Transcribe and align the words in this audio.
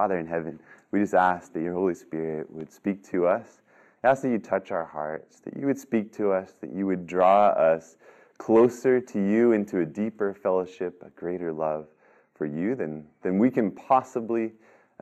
Father 0.00 0.18
in 0.18 0.26
heaven, 0.26 0.58
we 0.92 1.00
just 1.00 1.12
ask 1.12 1.52
that 1.52 1.60
your 1.60 1.74
Holy 1.74 1.92
Spirit 1.92 2.50
would 2.50 2.72
speak 2.72 3.06
to 3.10 3.26
us. 3.26 3.60
I 4.02 4.08
ask 4.08 4.22
that 4.22 4.30
you 4.30 4.38
touch 4.38 4.70
our 4.70 4.86
hearts, 4.86 5.40
that 5.40 5.54
you 5.54 5.66
would 5.66 5.78
speak 5.78 6.10
to 6.14 6.32
us, 6.32 6.54
that 6.62 6.72
you 6.72 6.86
would 6.86 7.06
draw 7.06 7.48
us 7.48 7.98
closer 8.38 8.98
to 8.98 9.18
you 9.18 9.52
into 9.52 9.80
a 9.80 9.84
deeper 9.84 10.32
fellowship, 10.32 11.02
a 11.04 11.10
greater 11.10 11.52
love 11.52 11.86
for 12.34 12.46
you 12.46 12.74
than, 12.74 13.04
than 13.20 13.38
we 13.38 13.50
can 13.50 13.70
possibly 13.70 14.52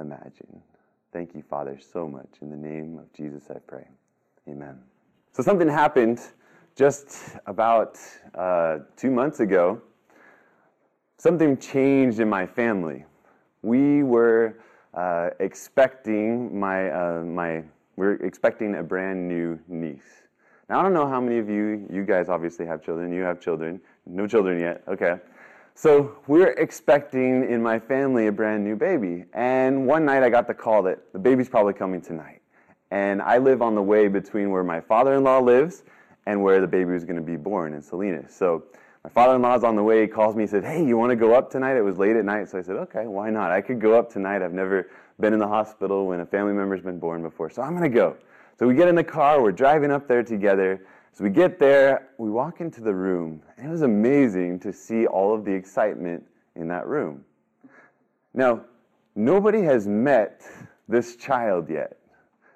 imagine. 0.00 0.60
Thank 1.12 1.32
you, 1.32 1.44
Father, 1.48 1.78
so 1.78 2.08
much. 2.08 2.26
In 2.40 2.50
the 2.50 2.56
name 2.56 2.98
of 2.98 3.12
Jesus, 3.12 3.44
I 3.50 3.60
pray. 3.60 3.86
Amen. 4.48 4.80
So, 5.30 5.44
something 5.44 5.68
happened 5.68 6.20
just 6.74 7.36
about 7.46 8.00
uh, 8.34 8.78
two 8.96 9.12
months 9.12 9.38
ago. 9.38 9.80
Something 11.18 11.56
changed 11.56 12.18
in 12.18 12.28
my 12.28 12.48
family. 12.48 13.04
We 13.62 14.02
were 14.02 14.58
uh, 14.98 15.30
expecting 15.38 16.58
my, 16.58 16.90
uh, 16.90 17.22
my, 17.22 17.62
we're 17.94 18.14
expecting 18.14 18.74
a 18.74 18.82
brand 18.82 19.28
new 19.28 19.56
niece. 19.68 20.26
Now, 20.68 20.80
I 20.80 20.82
don't 20.82 20.92
know 20.92 21.06
how 21.06 21.20
many 21.20 21.38
of 21.38 21.48
you, 21.48 21.86
you 21.88 22.04
guys 22.04 22.28
obviously 22.28 22.66
have 22.66 22.82
children, 22.82 23.12
you 23.12 23.22
have 23.22 23.40
children, 23.40 23.80
no 24.06 24.26
children 24.26 24.58
yet, 24.58 24.82
okay. 24.88 25.20
So 25.76 26.16
we're 26.26 26.50
expecting 26.54 27.48
in 27.48 27.62
my 27.62 27.78
family 27.78 28.26
a 28.26 28.32
brand 28.32 28.64
new 28.64 28.74
baby. 28.74 29.24
And 29.34 29.86
one 29.86 30.04
night 30.04 30.24
I 30.24 30.30
got 30.30 30.48
the 30.48 30.54
call 30.54 30.82
that 30.82 31.12
the 31.12 31.18
baby's 31.20 31.48
probably 31.48 31.74
coming 31.74 32.00
tonight. 32.00 32.42
And 32.90 33.22
I 33.22 33.38
live 33.38 33.62
on 33.62 33.76
the 33.76 33.82
way 33.82 34.08
between 34.08 34.50
where 34.50 34.64
my 34.64 34.80
father 34.80 35.14
in 35.14 35.22
law 35.22 35.38
lives 35.38 35.84
and 36.26 36.42
where 36.42 36.60
the 36.60 36.66
baby 36.66 36.90
was 36.90 37.04
going 37.04 37.16
to 37.16 37.22
be 37.22 37.36
born 37.36 37.72
in 37.72 37.82
Salinas. 37.82 38.34
So 38.34 38.64
my 39.04 39.10
father 39.10 39.36
in 39.36 39.42
law's 39.42 39.64
on 39.64 39.76
the 39.76 39.82
way. 39.82 40.02
He 40.02 40.06
calls 40.06 40.34
me. 40.34 40.42
He 40.42 40.46
said, 40.48 40.64
Hey, 40.64 40.84
you 40.84 40.96
want 40.96 41.10
to 41.10 41.16
go 41.16 41.34
up 41.34 41.50
tonight? 41.50 41.76
It 41.76 41.82
was 41.82 41.98
late 41.98 42.16
at 42.16 42.24
night. 42.24 42.48
So 42.48 42.58
I 42.58 42.62
said, 42.62 42.76
Okay, 42.76 43.06
why 43.06 43.30
not? 43.30 43.50
I 43.50 43.60
could 43.60 43.80
go 43.80 43.98
up 43.98 44.12
tonight. 44.12 44.42
I've 44.42 44.52
never 44.52 44.90
been 45.20 45.32
in 45.32 45.38
the 45.38 45.48
hospital 45.48 46.06
when 46.06 46.20
a 46.20 46.26
family 46.26 46.52
member's 46.52 46.80
been 46.80 46.98
born 46.98 47.22
before. 47.22 47.50
So 47.50 47.62
I'm 47.62 47.76
going 47.76 47.90
to 47.90 47.94
go. 47.94 48.16
So 48.58 48.66
we 48.66 48.74
get 48.74 48.88
in 48.88 48.94
the 48.94 49.04
car, 49.04 49.40
we're 49.40 49.52
driving 49.52 49.90
up 49.90 50.08
there 50.08 50.22
together. 50.22 50.84
So 51.12 51.24
we 51.24 51.30
get 51.30 51.58
there, 51.58 52.08
we 52.18 52.30
walk 52.30 52.60
into 52.60 52.80
the 52.80 52.94
room, 52.94 53.42
and 53.56 53.66
it 53.66 53.70
was 53.70 53.82
amazing 53.82 54.60
to 54.60 54.72
see 54.72 55.06
all 55.06 55.34
of 55.34 55.44
the 55.44 55.52
excitement 55.52 56.24
in 56.54 56.68
that 56.68 56.86
room. 56.86 57.24
Now, 58.34 58.62
nobody 59.16 59.62
has 59.62 59.86
met 59.86 60.42
this 60.88 61.16
child 61.16 61.70
yet. 61.70 61.98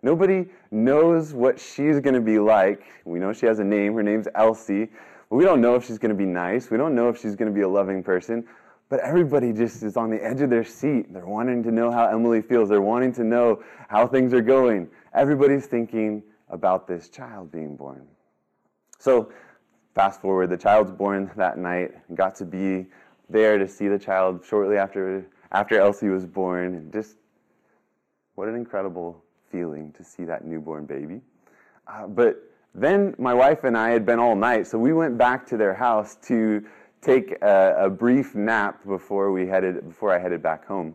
Nobody 0.02 0.46
knows 0.70 1.32
what 1.32 1.58
she's 1.58 2.00
going 2.00 2.14
to 2.14 2.20
be 2.20 2.38
like. 2.38 2.84
We 3.04 3.18
know 3.18 3.32
she 3.32 3.46
has 3.46 3.60
a 3.60 3.64
name. 3.64 3.94
Her 3.94 4.02
name's 4.02 4.26
Elsie. 4.34 4.90
We 5.32 5.44
don't 5.44 5.62
know 5.62 5.76
if 5.76 5.86
she's 5.86 5.96
going 5.96 6.10
to 6.10 6.14
be 6.14 6.26
nice. 6.26 6.70
We 6.70 6.76
don't 6.76 6.94
know 6.94 7.08
if 7.08 7.18
she's 7.18 7.36
going 7.36 7.50
to 7.50 7.54
be 7.54 7.62
a 7.62 7.68
loving 7.68 8.02
person. 8.02 8.44
But 8.90 9.00
everybody 9.00 9.54
just 9.54 9.82
is 9.82 9.96
on 9.96 10.10
the 10.10 10.22
edge 10.22 10.42
of 10.42 10.50
their 10.50 10.62
seat. 10.62 11.10
They're 11.10 11.24
wanting 11.24 11.62
to 11.62 11.70
know 11.70 11.90
how 11.90 12.06
Emily 12.08 12.42
feels. 12.42 12.68
They're 12.68 12.82
wanting 12.82 13.14
to 13.14 13.24
know 13.24 13.62
how 13.88 14.06
things 14.06 14.34
are 14.34 14.42
going. 14.42 14.90
Everybody's 15.14 15.64
thinking 15.64 16.22
about 16.50 16.86
this 16.86 17.08
child 17.08 17.50
being 17.50 17.76
born. 17.76 18.06
So, 18.98 19.32
fast 19.94 20.20
forward, 20.20 20.50
the 20.50 20.58
child's 20.58 20.92
born 20.92 21.30
that 21.36 21.56
night, 21.56 21.92
got 22.14 22.34
to 22.36 22.44
be 22.44 22.88
there 23.30 23.56
to 23.56 23.66
see 23.66 23.88
the 23.88 23.98
child 23.98 24.44
shortly 24.46 24.76
after, 24.76 25.26
after 25.50 25.80
Elsie 25.80 26.08
was 26.08 26.26
born. 26.26 26.74
And 26.74 26.92
just 26.92 27.16
what 28.34 28.48
an 28.48 28.54
incredible 28.54 29.24
feeling 29.50 29.92
to 29.92 30.04
see 30.04 30.24
that 30.24 30.44
newborn 30.44 30.84
baby. 30.84 31.22
Uh, 31.86 32.06
but 32.06 32.51
then 32.74 33.14
my 33.18 33.34
wife 33.34 33.64
and 33.64 33.76
I 33.76 33.90
had 33.90 34.06
been 34.06 34.18
all 34.18 34.34
night, 34.34 34.66
so 34.66 34.78
we 34.78 34.92
went 34.92 35.18
back 35.18 35.46
to 35.46 35.56
their 35.56 35.74
house 35.74 36.16
to 36.22 36.64
take 37.00 37.32
a, 37.42 37.74
a, 37.78 37.90
brief 37.90 38.34
nap 38.34 38.84
before 38.86 39.32
we 39.32 39.46
headed 39.46 39.86
before 39.88 40.14
I 40.14 40.18
headed 40.18 40.42
back 40.42 40.64
home. 40.64 40.94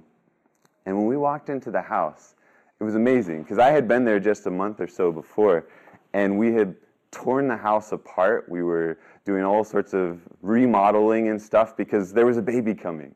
And 0.86 0.98
when 0.98 1.05
we 1.05 1.17
walked 1.17 1.50
into 1.50 1.70
the 1.70 1.81
house, 1.81 2.36
it 2.80 2.83
was 2.83 2.95
amazing 2.95 3.44
because 3.44 3.59
I 3.59 3.70
had 3.72 3.88
been 3.88 4.05
there 4.05 4.20
just 4.20 4.45
a 4.48 4.52
month 4.52 4.80
or 4.80 4.88
so 4.88 5.11
before, 5.11 5.67
and 6.14 6.39
we 6.39 6.53
had 6.53 6.75
torn 7.11 7.48
the 7.48 7.58
house 7.58 7.92
apart. 7.92 8.48
We 8.50 8.64
were 8.64 8.98
doing 9.25 9.43
all 9.43 9.64
sorts 9.64 9.93
of 9.93 10.21
remodeling 10.42 11.27
and 11.27 11.42
stuff 11.42 11.76
because 11.76 12.14
there 12.14 12.26
was 12.26 12.37
a 12.37 12.42
baby 12.42 12.73
coming. 12.73 13.14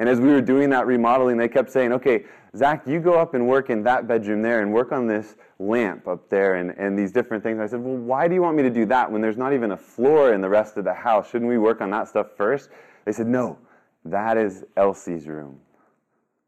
And 0.00 0.08
as 0.08 0.18
we 0.18 0.28
were 0.28 0.40
doing 0.40 0.70
that 0.70 0.86
remodeling, 0.86 1.36
they 1.36 1.46
kept 1.46 1.70
saying, 1.70 1.92
okay, 1.92 2.24
Zach, 2.56 2.86
you 2.86 3.00
go 3.00 3.18
up 3.18 3.34
and 3.34 3.46
work 3.46 3.68
in 3.68 3.82
that 3.82 4.08
bedroom 4.08 4.40
there 4.40 4.62
and 4.62 4.72
work 4.72 4.92
on 4.92 5.06
this 5.06 5.36
lamp 5.58 6.08
up 6.08 6.30
there 6.30 6.54
and, 6.54 6.70
and 6.78 6.98
these 6.98 7.12
different 7.12 7.42
things. 7.42 7.60
I 7.60 7.66
said, 7.66 7.80
well, 7.80 7.98
why 7.98 8.26
do 8.26 8.34
you 8.34 8.40
want 8.40 8.56
me 8.56 8.62
to 8.62 8.70
do 8.70 8.86
that 8.86 9.12
when 9.12 9.20
there's 9.20 9.36
not 9.36 9.52
even 9.52 9.72
a 9.72 9.76
floor 9.76 10.32
in 10.32 10.40
the 10.40 10.48
rest 10.48 10.78
of 10.78 10.84
the 10.84 10.94
house? 10.94 11.30
Shouldn't 11.30 11.50
we 11.50 11.58
work 11.58 11.82
on 11.82 11.90
that 11.90 12.08
stuff 12.08 12.28
first? 12.34 12.70
They 13.04 13.12
said, 13.12 13.26
no, 13.26 13.58
that 14.06 14.38
is 14.38 14.64
Elsie's 14.74 15.28
room. 15.28 15.60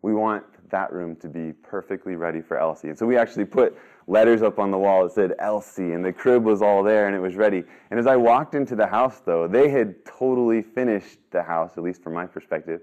We 0.01 0.15
want 0.15 0.45
that 0.71 0.91
room 0.91 1.15
to 1.17 1.29
be 1.29 1.53
perfectly 1.53 2.17
ready 2.17 2.41
for 2.41 2.57
Elsie. 2.57 2.89
And 2.89 2.99
so 2.99 3.05
we 3.05 3.19
actually 3.19 3.45
put 3.45 3.77
letters 4.07 4.41
up 4.41 4.59
on 4.59 4.71
the 4.71 4.79
wall 4.79 5.03
that 5.03 5.13
said 5.13 5.35
Elsie, 5.39 5.93
and 5.93 6.03
the 6.03 6.13
crib 6.13 6.43
was 6.43 6.63
all 6.63 6.83
there 6.83 7.07
and 7.07 7.15
it 7.15 7.21
was 7.21 7.37
ready. 7.37 7.65
And 7.91 8.01
as 8.01 8.07
I 8.07 8.17
walked 8.17 8.55
into 8.55 8.75
the 8.75 8.87
house, 8.87 9.21
though, 9.21 9.47
they 9.47 9.69
had 9.69 10.07
totally 10.07 10.63
finished 10.63 11.19
the 11.31 11.43
house, 11.43 11.73
at 11.77 11.83
least 11.83 12.03
from 12.03 12.15
my 12.15 12.25
perspective. 12.25 12.81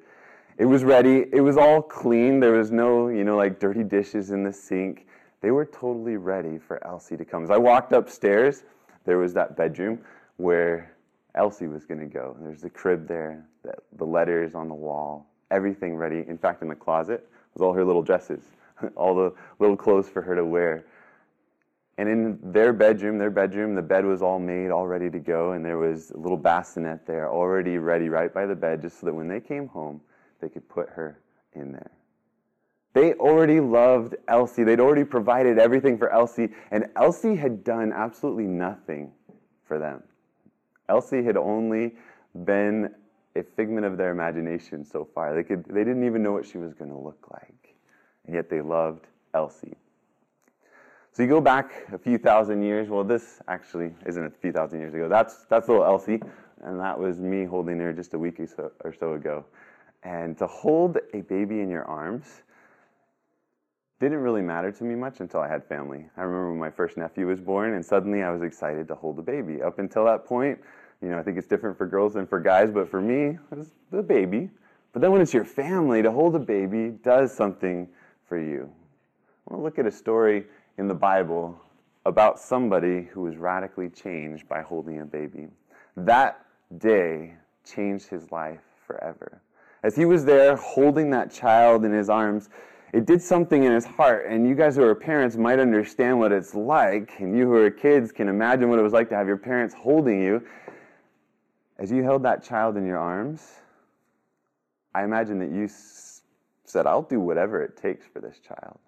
It 0.60 0.66
was 0.66 0.84
ready. 0.84 1.24
It 1.32 1.40
was 1.40 1.56
all 1.56 1.82
clean. 1.82 2.42
There 2.42 2.52
was 2.52 2.70
no, 2.70 3.08
you 3.08 3.24
know, 3.24 3.38
like 3.38 3.62
dirty 3.62 3.82
dishes 3.82 4.32
in 4.32 4.44
the 4.44 4.52
sink. 4.52 5.08
They 5.40 5.52
were 5.52 5.64
totally 5.64 6.18
ready 6.18 6.58
for 6.58 6.86
Elsie 6.86 7.16
to 7.16 7.24
come. 7.24 7.46
As 7.46 7.50
I 7.50 7.56
walked 7.56 7.94
upstairs, 7.94 8.66
there 9.06 9.18
was 9.18 9.34
that 9.36 9.56
bedroom 9.56 10.00
where 10.36 10.94
Elsie 11.34 11.68
was 11.68 11.86
going 11.86 12.02
to 12.02 12.06
go. 12.06 12.36
There's 12.42 12.60
the 12.60 12.70
crib 12.70 13.08
there, 13.08 13.46
the, 13.64 13.74
the 13.94 14.04
letters 14.04 14.54
on 14.54 14.68
the 14.68 14.76
wall, 14.76 15.30
everything 15.50 15.96
ready. 15.96 16.26
In 16.28 16.38
fact, 16.38 16.62
in 16.62 16.68
the 16.68 16.76
closet 16.76 17.26
was 17.54 17.62
all 17.62 17.72
her 17.72 17.86
little 17.86 18.04
dresses, 18.04 18.44
all 18.98 19.16
the 19.16 19.34
little 19.60 19.78
clothes 19.78 20.10
for 20.10 20.22
her 20.22 20.36
to 20.36 20.44
wear. 20.44 20.84
And 21.98 22.10
in 22.10 22.38
their 22.44 22.74
bedroom, 22.74 23.18
their 23.18 23.30
bedroom, 23.30 23.76
the 23.76 23.82
bed 23.82 24.04
was 24.04 24.22
all 24.22 24.40
made, 24.40 24.72
all 24.72 24.88
ready 24.88 25.10
to 25.10 25.20
go, 25.20 25.54
and 25.54 25.64
there 25.64 25.78
was 25.78 26.12
a 26.12 26.18
little 26.18 26.38
bassinet 26.38 27.06
there, 27.06 27.30
already 27.30 27.78
ready 27.78 28.10
right 28.10 28.34
by 28.34 28.46
the 28.46 28.56
bed, 28.56 28.82
just 28.82 29.00
so 29.00 29.06
that 29.06 29.14
when 29.14 29.30
they 29.30 29.40
came 29.40 29.70
home, 29.70 30.02
they 30.40 30.50
could 30.50 30.68
put 30.70 30.90
her 30.90 31.20
in 31.54 31.72
there. 31.72 31.92
They 32.94 33.14
already 33.14 33.60
loved 33.60 34.16
Elsie. 34.28 34.64
They'd 34.64 34.80
already 34.80 35.04
provided 35.04 35.60
everything 35.60 35.98
for 35.98 36.10
Elsie, 36.12 36.50
and 36.72 36.88
Elsie 36.96 37.36
had 37.36 37.64
done 37.64 37.94
absolutely 37.94 38.48
nothing 38.48 39.12
for 39.66 39.78
them. 39.78 40.04
Elsie 40.88 41.24
had 41.24 41.38
only 41.38 41.96
been 42.46 42.94
a 43.36 43.44
figment 43.44 43.86
of 43.86 43.96
their 43.98 44.10
imagination 44.10 44.84
so 44.84 45.08
far. 45.14 45.36
They, 45.36 45.44
could, 45.44 45.66
they 45.66 45.84
didn't 45.84 46.04
even 46.06 46.24
know 46.24 46.32
what 46.32 46.46
she 46.46 46.58
was 46.58 46.74
going 46.74 46.90
to 46.90 46.98
look 46.98 47.28
like, 47.32 47.76
and 48.26 48.36
yet 48.36 48.50
they 48.50 48.62
loved 48.62 49.06
Elsie. 49.34 49.78
So 51.12 51.24
you 51.24 51.30
go 51.30 51.42
back 51.42 51.88
a 51.92 51.98
few 51.98 52.18
thousand 52.18 52.64
years. 52.64 52.90
Well, 52.90 53.04
this 53.04 53.40
actually 53.48 53.92
isn't 54.06 54.26
a 54.26 54.30
few 54.30 54.52
thousand 54.52 54.80
years 54.80 54.94
ago. 54.94 55.08
That's, 55.08 55.46
that's 55.46 55.68
little 55.68 55.84
Elsie, 55.84 56.22
and 56.64 56.80
that 56.80 56.98
was 56.98 57.20
me 57.20 57.46
holding 57.46 57.80
her 57.80 57.94
just 57.94 58.14
a 58.14 58.20
week 58.20 58.40
or 58.40 58.48
so, 58.48 58.72
or 58.84 58.94
so 58.94 59.14
ago. 59.14 59.46
And 60.04 60.38
to 60.38 60.48
hold 60.48 60.98
a 61.14 61.22
baby 61.22 61.60
in 61.60 61.70
your 61.70 61.86
arms 61.86 62.42
didn't 64.00 64.20
really 64.20 64.42
matter 64.42 64.72
to 64.72 64.84
me 64.84 64.96
much 64.96 65.20
until 65.20 65.42
I 65.42 65.50
had 65.50 65.66
family. 65.66 66.06
I 66.16 66.22
remember 66.22 66.52
when 66.52 66.60
my 66.60 66.72
first 66.72 66.96
nephew 66.96 67.28
was 67.28 67.42
born, 67.42 67.74
and 67.74 67.86
suddenly 67.86 68.24
I 68.24 68.32
was 68.32 68.42
excited 68.42 68.88
to 68.88 68.96
hold 68.96 69.20
a 69.20 69.22
baby. 69.22 69.62
Up 69.62 69.80
until 69.80 70.06
that 70.06 70.26
point, 70.26 70.58
you 71.02 71.10
know, 71.10 71.20
I 71.20 71.24
think 71.24 71.38
it's 71.38 71.48
different 71.48 71.78
for 71.78 71.86
girls 71.86 72.14
than 72.14 72.26
for 72.26 72.40
guys, 72.40 72.72
but 72.72 72.90
for 72.90 73.02
me, 73.02 73.38
it 73.52 73.58
was 73.58 73.72
the 73.92 74.02
baby. 74.02 74.50
But 74.94 75.02
then 75.02 75.12
when 75.12 75.22
it's 75.22 75.34
your 75.34 75.46
family, 75.46 76.02
to 76.02 76.12
hold 76.12 76.36
a 76.36 76.40
baby 76.40 76.98
does 77.04 77.34
something 77.34 77.90
for 78.26 78.40
you. 78.40 78.70
I 79.48 79.54
want 79.54 79.62
to 79.62 79.64
look 79.64 79.80
at 79.80 79.86
a 79.86 79.92
story 79.92 80.46
in 80.78 80.88
the 80.88 80.96
Bible 80.96 81.60
about 82.06 82.40
somebody 82.40 83.04
who 83.04 83.22
was 83.22 83.36
radically 83.38 83.90
changed 83.90 84.48
by 84.48 84.62
holding 84.62 85.02
a 85.02 85.06
baby. 85.06 85.48
That 85.98 86.46
day 86.78 87.34
changed 87.66 88.08
his 88.08 88.32
life 88.32 88.62
forever. 88.88 89.42
As 89.84 89.96
he 89.96 90.06
was 90.06 90.26
there 90.26 90.56
holding 90.56 91.10
that 91.12 91.32
child 91.32 91.86
in 91.86 91.94
his 91.94 92.10
arms, 92.10 92.50
it 92.94 93.06
did 93.06 93.22
something 93.22 93.64
in 93.64 93.72
his 93.72 93.86
heart. 93.86 94.26
And 94.28 94.48
you 94.48 94.56
guys 94.56 94.76
who 94.76 94.84
are 94.84 94.96
parents 94.96 95.38
might 95.38 95.60
understand 95.60 96.20
what 96.20 96.32
it's 96.32 96.54
like. 96.54 97.20
And 97.20 97.38
you 97.38 97.46
who 97.46 97.56
are 97.56 97.72
kids 97.72 98.12
can 98.12 98.28
imagine 98.28 98.70
what 98.70 98.80
it 98.80 98.82
was 98.82 98.94
like 98.94 99.10
to 99.10 99.16
have 99.16 99.28
your 99.28 99.38
parents 99.38 99.74
holding 99.74 100.22
you. 100.22 100.44
As 101.78 101.92
you 101.92 102.04
held 102.04 102.24
that 102.24 102.44
child 102.44 102.76
in 102.76 102.86
your 102.86 102.98
arms, 102.98 103.48
I 104.94 105.04
imagine 105.04 105.40
that 105.40 105.52
you 105.52 105.70
said, 106.66 106.86
I'll 106.86 107.04
do 107.04 107.20
whatever 107.20 107.64
it 107.64 107.78
takes 107.78 108.06
for 108.06 108.20
this 108.20 108.40
child. 108.40 108.80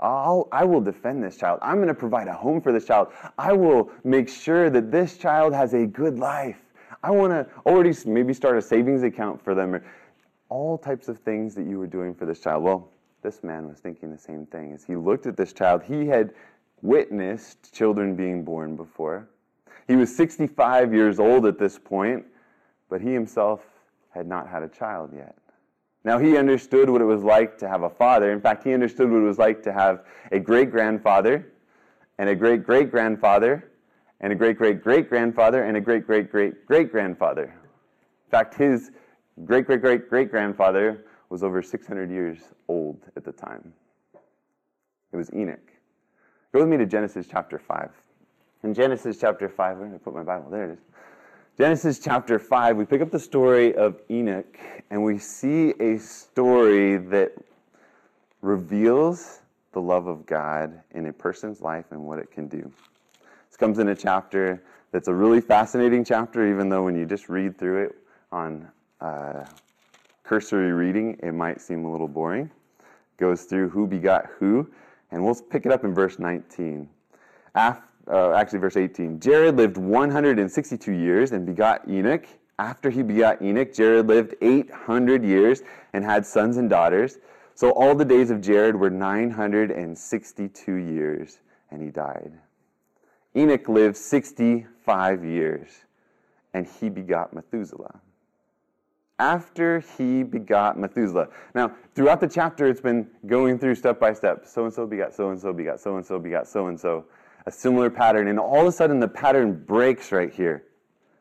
I'll, 0.00 0.48
I 0.52 0.64
will 0.64 0.80
defend 0.80 1.22
this 1.22 1.36
child. 1.36 1.60
I'm 1.62 1.76
going 1.76 1.88
to 1.88 1.94
provide 1.94 2.28
a 2.28 2.34
home 2.34 2.60
for 2.60 2.72
this 2.72 2.84
child. 2.84 3.08
I 3.38 3.52
will 3.52 3.90
make 4.02 4.28
sure 4.28 4.68
that 4.68 4.90
this 4.90 5.16
child 5.16 5.54
has 5.54 5.72
a 5.72 5.86
good 5.86 6.18
life. 6.18 6.60
I 7.02 7.10
want 7.10 7.32
to 7.32 7.46
already 7.64 7.94
maybe 8.06 8.34
start 8.34 8.58
a 8.58 8.62
savings 8.62 9.02
account 9.02 9.42
for 9.42 9.54
them 9.54 9.80
all 10.48 10.78
types 10.78 11.08
of 11.08 11.18
things 11.18 11.54
that 11.54 11.66
you 11.66 11.78
were 11.78 11.86
doing 11.86 12.14
for 12.14 12.26
this 12.26 12.40
child. 12.40 12.62
Well, 12.62 12.90
this 13.22 13.42
man 13.42 13.68
was 13.68 13.78
thinking 13.78 14.10
the 14.10 14.18
same 14.18 14.46
thing. 14.46 14.72
As 14.72 14.84
he 14.84 14.96
looked 14.96 15.26
at 15.26 15.36
this 15.36 15.52
child, 15.52 15.82
he 15.82 16.06
had 16.06 16.32
witnessed 16.82 17.72
children 17.72 18.14
being 18.14 18.44
born 18.44 18.76
before. 18.76 19.28
He 19.88 19.96
was 19.96 20.14
65 20.14 20.92
years 20.92 21.18
old 21.18 21.46
at 21.46 21.58
this 21.58 21.78
point, 21.78 22.24
but 22.88 23.00
he 23.00 23.12
himself 23.12 23.64
had 24.10 24.26
not 24.26 24.48
had 24.48 24.62
a 24.62 24.68
child 24.68 25.10
yet. 25.14 25.36
Now, 26.04 26.18
he 26.18 26.36
understood 26.36 26.90
what 26.90 27.00
it 27.00 27.06
was 27.06 27.22
like 27.22 27.56
to 27.58 27.68
have 27.68 27.82
a 27.82 27.90
father. 27.90 28.30
In 28.30 28.40
fact, 28.40 28.62
he 28.62 28.74
understood 28.74 29.10
what 29.10 29.18
it 29.18 29.26
was 29.26 29.38
like 29.38 29.62
to 29.62 29.72
have 29.72 30.04
a 30.32 30.38
great 30.38 30.70
grandfather, 30.70 31.50
and 32.18 32.28
a 32.28 32.34
great 32.34 32.64
great 32.64 32.90
grandfather, 32.90 33.70
and 34.20 34.32
a 34.32 34.36
great 34.36 34.58
great 34.58 34.82
great 34.82 35.08
grandfather, 35.08 35.64
and 35.64 35.76
a 35.76 35.80
great 35.80 36.06
great 36.06 36.30
great 36.30 36.66
great 36.66 36.92
grandfather. 36.92 37.44
In 37.44 38.30
fact, 38.30 38.54
his 38.54 38.90
great 39.44 39.66
great 39.66 39.80
great 39.80 40.08
great 40.08 40.30
grandfather 40.30 41.04
was 41.30 41.42
over 41.42 41.62
600 41.62 42.10
years 42.10 42.38
old 42.68 43.00
at 43.16 43.24
the 43.24 43.32
time. 43.32 43.72
It 45.12 45.16
was 45.16 45.32
Enoch. 45.32 45.72
Go 46.52 46.60
with 46.60 46.68
me 46.68 46.76
to 46.76 46.86
Genesis 46.86 47.26
chapter 47.30 47.58
5. 47.58 47.90
In 48.62 48.74
Genesis 48.74 49.18
chapter 49.20 49.48
5, 49.48 49.76
I'm 49.76 49.78
going 49.78 49.92
to 49.92 49.98
put 49.98 50.14
my 50.14 50.22
Bible, 50.22 50.50
there 50.50 50.70
it 50.70 50.72
is. 50.72 50.78
Genesis 51.58 51.98
chapter 51.98 52.38
5, 52.38 52.76
we 52.76 52.84
pick 52.84 53.00
up 53.00 53.10
the 53.10 53.18
story 53.18 53.74
of 53.76 54.00
Enoch 54.10 54.58
and 54.90 55.04
we 55.04 55.18
see 55.18 55.74
a 55.80 55.98
story 55.98 56.96
that 56.96 57.32
reveals 58.42 59.40
the 59.72 59.80
love 59.80 60.06
of 60.06 60.26
God 60.26 60.80
in 60.92 61.06
a 61.06 61.12
person's 61.12 61.60
life 61.60 61.86
and 61.90 62.04
what 62.04 62.18
it 62.18 62.30
can 62.30 62.48
do. 62.48 62.72
This 63.48 63.56
comes 63.56 63.78
in 63.78 63.88
a 63.88 63.94
chapter 63.94 64.62
that's 64.92 65.08
a 65.08 65.14
really 65.14 65.40
fascinating 65.40 66.04
chapter, 66.04 66.48
even 66.48 66.68
though 66.68 66.84
when 66.84 66.96
you 66.96 67.06
just 67.06 67.28
read 67.28 67.58
through 67.58 67.84
it 67.84 67.96
on 68.32 68.68
uh, 69.04 69.44
cursory 70.22 70.72
reading, 70.72 71.18
it 71.22 71.32
might 71.32 71.60
seem 71.60 71.84
a 71.84 71.92
little 71.92 72.08
boring. 72.08 72.50
Goes 73.18 73.44
through 73.44 73.68
who 73.68 73.86
begot 73.86 74.26
who, 74.38 74.70
and 75.10 75.24
we'll 75.24 75.34
pick 75.34 75.66
it 75.66 75.72
up 75.72 75.84
in 75.84 75.94
verse 75.94 76.18
19. 76.18 76.88
After 77.54 77.84
uh, 78.06 78.32
actually, 78.32 78.58
verse 78.58 78.76
18. 78.76 79.18
Jared 79.18 79.56
lived 79.56 79.78
162 79.78 80.92
years 80.92 81.32
and 81.32 81.46
begot 81.46 81.88
Enoch. 81.88 82.26
After 82.58 82.90
he 82.90 83.02
begot 83.02 83.40
Enoch, 83.40 83.72
Jared 83.72 84.06
lived 84.06 84.34
800 84.42 85.24
years 85.24 85.62
and 85.94 86.04
had 86.04 86.26
sons 86.26 86.58
and 86.58 86.68
daughters. 86.68 87.18
So 87.54 87.70
all 87.70 87.94
the 87.94 88.04
days 88.04 88.30
of 88.30 88.40
Jared 88.40 88.76
were 88.76 88.90
962 88.90 90.74
years, 90.74 91.38
and 91.70 91.82
he 91.82 91.90
died. 91.90 92.32
Enoch 93.36 93.68
lived 93.68 93.96
65 93.96 95.24
years, 95.24 95.70
and 96.52 96.66
he 96.66 96.88
begot 96.90 97.32
Methuselah. 97.32 98.00
After 99.18 99.80
he 99.96 100.24
begot 100.24 100.78
Methuselah. 100.78 101.28
Now, 101.54 101.72
throughout 101.94 102.20
the 102.20 102.28
chapter, 102.28 102.66
it's 102.66 102.80
been 102.80 103.08
going 103.26 103.58
through 103.58 103.76
step 103.76 104.00
by 104.00 104.12
step. 104.12 104.44
So 104.46 104.64
and 104.64 104.72
so 104.72 104.86
begot 104.86 105.14
so 105.14 105.30
and 105.30 105.40
so 105.40 105.52
begot 105.52 105.78
so 105.78 105.96
and 105.96 106.04
so 106.04 106.18
begot 106.18 106.48
so 106.48 106.66
and 106.66 106.78
so 106.78 107.04
a 107.46 107.50
similar 107.50 107.90
pattern. 107.90 108.26
And 108.28 108.40
all 108.40 108.62
of 108.62 108.66
a 108.66 108.72
sudden, 108.72 108.98
the 108.98 109.08
pattern 109.08 109.62
breaks 109.64 110.10
right 110.10 110.32
here. 110.32 110.64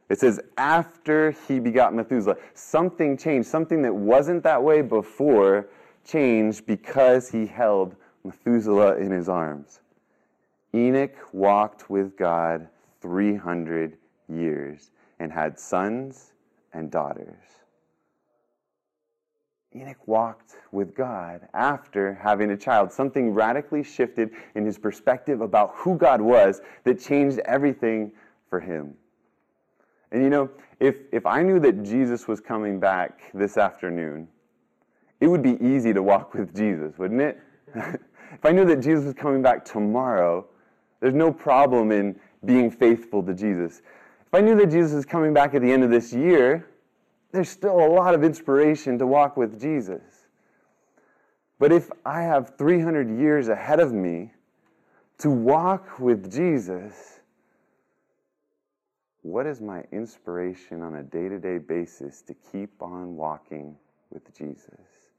It 0.09 0.19
says, 0.19 0.39
after 0.57 1.31
he 1.47 1.59
begot 1.59 1.93
Methuselah, 1.93 2.37
something 2.55 3.17
changed. 3.17 3.47
Something 3.47 3.81
that 3.83 3.93
wasn't 3.93 4.43
that 4.43 4.61
way 4.61 4.81
before 4.81 5.69
changed 6.03 6.65
because 6.65 7.29
he 7.29 7.45
held 7.45 7.95
Methuselah 8.23 8.97
in 8.97 9.11
his 9.11 9.29
arms. 9.29 9.81
Enoch 10.75 11.15
walked 11.31 11.89
with 11.89 12.17
God 12.17 12.67
300 13.01 13.97
years 14.27 14.91
and 15.19 15.31
had 15.31 15.59
sons 15.59 16.33
and 16.73 16.89
daughters. 16.89 17.62
Enoch 19.75 20.07
walked 20.07 20.55
with 20.71 20.95
God 20.95 21.41
after 21.53 22.13
having 22.15 22.51
a 22.51 22.57
child. 22.57 22.91
Something 22.91 23.33
radically 23.33 23.83
shifted 23.83 24.31
in 24.55 24.65
his 24.65 24.77
perspective 24.77 25.41
about 25.41 25.73
who 25.75 25.97
God 25.97 26.21
was 26.21 26.61
that 26.83 26.99
changed 26.99 27.39
everything 27.39 28.11
for 28.49 28.59
him. 28.59 28.93
And 30.11 30.23
you 30.23 30.29
know, 30.29 30.49
if, 30.79 30.97
if 31.11 31.25
I 31.25 31.41
knew 31.41 31.59
that 31.59 31.83
Jesus 31.83 32.27
was 32.27 32.39
coming 32.39 32.79
back 32.79 33.31
this 33.33 33.57
afternoon, 33.57 34.27
it 35.19 35.27
would 35.27 35.41
be 35.41 35.57
easy 35.63 35.93
to 35.93 36.03
walk 36.03 36.33
with 36.33 36.55
Jesus, 36.55 36.97
wouldn't 36.97 37.21
it? 37.21 37.39
if 37.75 38.43
I 38.43 38.51
knew 38.51 38.65
that 38.65 38.81
Jesus 38.81 39.05
was 39.05 39.13
coming 39.13 39.41
back 39.41 39.65
tomorrow, 39.65 40.45
there's 40.99 41.13
no 41.13 41.31
problem 41.31 41.91
in 41.91 42.19
being 42.45 42.69
faithful 42.69 43.23
to 43.23 43.33
Jesus. 43.33 43.81
If 44.27 44.33
I 44.33 44.41
knew 44.41 44.55
that 44.57 44.67
Jesus 44.67 44.93
was 44.93 45.05
coming 45.05 45.33
back 45.33 45.53
at 45.55 45.61
the 45.61 45.71
end 45.71 45.83
of 45.83 45.89
this 45.89 46.13
year, 46.13 46.67
there's 47.33 47.49
still 47.49 47.83
a 47.83 47.89
lot 47.89 48.13
of 48.13 48.23
inspiration 48.23 48.99
to 48.99 49.07
walk 49.07 49.35
with 49.35 49.59
Jesus. 49.59 50.27
But 51.59 51.71
if 51.71 51.89
I 52.05 52.21
have 52.21 52.55
300 52.57 53.09
years 53.19 53.49
ahead 53.49 53.79
of 53.79 53.91
me 53.91 54.31
to 55.17 55.31
walk 55.31 55.99
with 55.99 56.31
Jesus, 56.31 57.21
what 59.23 59.47
is 59.47 59.61
my 59.61 59.83
inspiration 59.91 60.81
on 60.81 60.95
a 60.95 61.03
day 61.03 61.27
to 61.27 61.39
day 61.39 61.57
basis 61.57 62.21
to 62.23 62.35
keep 62.51 62.81
on 62.81 63.15
walking 63.15 63.75
with 64.11 64.35
Jesus? 64.37 65.09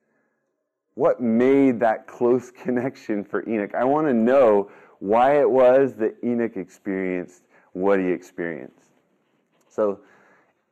What 0.94 1.20
made 1.20 1.80
that 1.80 2.06
close 2.06 2.50
connection 2.62 3.24
for 3.24 3.46
Enoch? 3.48 3.74
I 3.74 3.82
want 3.82 4.06
to 4.06 4.14
know 4.14 4.70
why 5.00 5.40
it 5.40 5.50
was 5.50 5.94
that 5.96 6.14
Enoch 6.22 6.56
experienced 6.56 7.42
what 7.72 7.98
he 7.98 8.06
experienced. 8.06 8.92
So, 9.68 9.98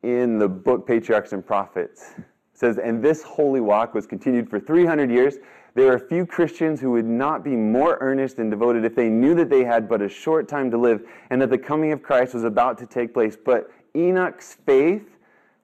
in 0.03 0.39
the 0.39 0.49
book 0.49 0.87
Patriarchs 0.87 1.33
and 1.33 1.47
Prophets. 1.47 2.15
It 2.19 2.25
says, 2.55 2.79
And 2.79 3.03
this 3.03 3.23
holy 3.23 3.61
walk 3.61 3.95
was 3.95 4.07
continued 4.07 4.49
for 4.49 4.61
300 4.61 5.11
years. 5.11 5.37
There 5.75 5.93
are 5.93 5.99
few 5.99 6.27
Christians 6.27 6.81
who 6.81 6.91
would 6.91 7.07
not 7.07 7.43
be 7.43 7.57
more 7.57 7.97
earnest 8.01 8.39
and 8.39 8.51
devoted 8.51 8.85
if 8.85 8.95
they 8.95 9.09
knew 9.09 9.35
that 9.37 9.49
they 9.49 9.65
had 9.65 9.89
but 9.89 10.03
a 10.03 10.09
short 10.09 10.49
time 10.49 10.71
to 10.71 10.77
live 10.77 11.03
and 11.31 11.41
that 11.41 11.51
the 11.51 11.59
coming 11.59 11.93
of 11.93 12.03
Christ 12.03 12.35
was 12.35 12.45
about 12.45 12.77
to 12.79 12.87
take 12.87 13.15
place. 13.15 13.37
But 13.43 13.71
Enoch's 13.97 14.55
faith 14.67 15.17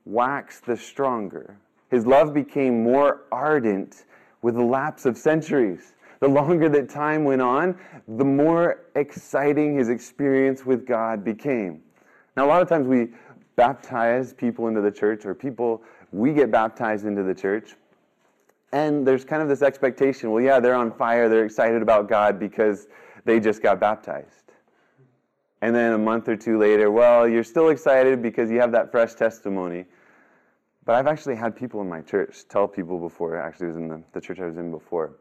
waxed 0.06 0.64
the 0.64 0.76
stronger. 0.76 1.58
His 1.90 2.06
love 2.06 2.32
became 2.32 2.82
more 2.82 3.23
ardent 3.31 4.05
with 4.40 4.55
the 4.55 4.64
lapse 4.64 5.05
of 5.05 5.19
centuries. 5.19 5.94
The 6.20 6.29
longer 6.29 6.69
that 6.70 6.88
time 6.88 7.25
went 7.25 7.43
on, 7.43 7.79
the 8.06 8.25
more 8.25 8.87
exciting 8.94 9.76
his 9.76 9.88
experience 9.88 10.64
with 10.64 10.87
God 10.87 11.25
became. 11.25 11.82
Now, 12.37 12.46
a 12.46 12.49
lot 12.49 12.62
of 12.62 12.69
times 12.69 12.87
we, 12.87 13.08
baptize 13.58 14.32
people 14.32 14.69
into 14.69 14.81
the 14.81 14.90
church 14.90 15.26
or 15.26 15.34
people, 15.34 15.82
we 16.12 16.32
get 16.32 16.49
baptized 16.49 17.05
into 17.05 17.25
the 17.25 17.34
church. 17.34 17.75
And 18.70 19.05
there's 19.05 19.25
kind 19.25 19.43
of 19.43 19.49
this 19.49 19.62
expectation 19.62 20.31
well, 20.31 20.43
yeah, 20.43 20.60
they're 20.60 20.76
on 20.76 20.93
fire, 20.93 21.28
they're 21.28 21.44
excited 21.44 21.82
about 21.82 22.08
God 22.08 22.38
because 22.38 22.87
they 23.25 23.40
just 23.40 23.60
got 23.60 23.81
baptized. 23.81 24.52
And 25.60 25.75
then 25.75 25.93
a 25.93 25.99
month 25.99 26.28
or 26.28 26.37
two 26.37 26.56
later, 26.56 26.93
well, 26.93 27.26
you're 27.26 27.43
still 27.43 27.70
excited 27.70 28.22
because 28.22 28.49
you 28.49 28.60
have 28.60 28.70
that 28.72 28.93
fresh 28.93 29.14
testimony. 29.14 29.87
But 30.84 30.94
I've 30.94 31.08
actually 31.08 31.34
had 31.34 31.56
people 31.56 31.81
in 31.81 31.88
my 31.88 32.00
church 32.00 32.44
tell 32.49 32.69
people 32.69 33.00
before, 33.00 33.37
actually, 33.37 33.66
it 33.66 33.70
was 33.70 33.76
in 33.76 33.88
the, 33.88 34.02
the 34.12 34.20
church 34.20 34.38
I 34.38 34.46
was 34.46 34.56
in 34.56 34.70
before, 34.70 35.16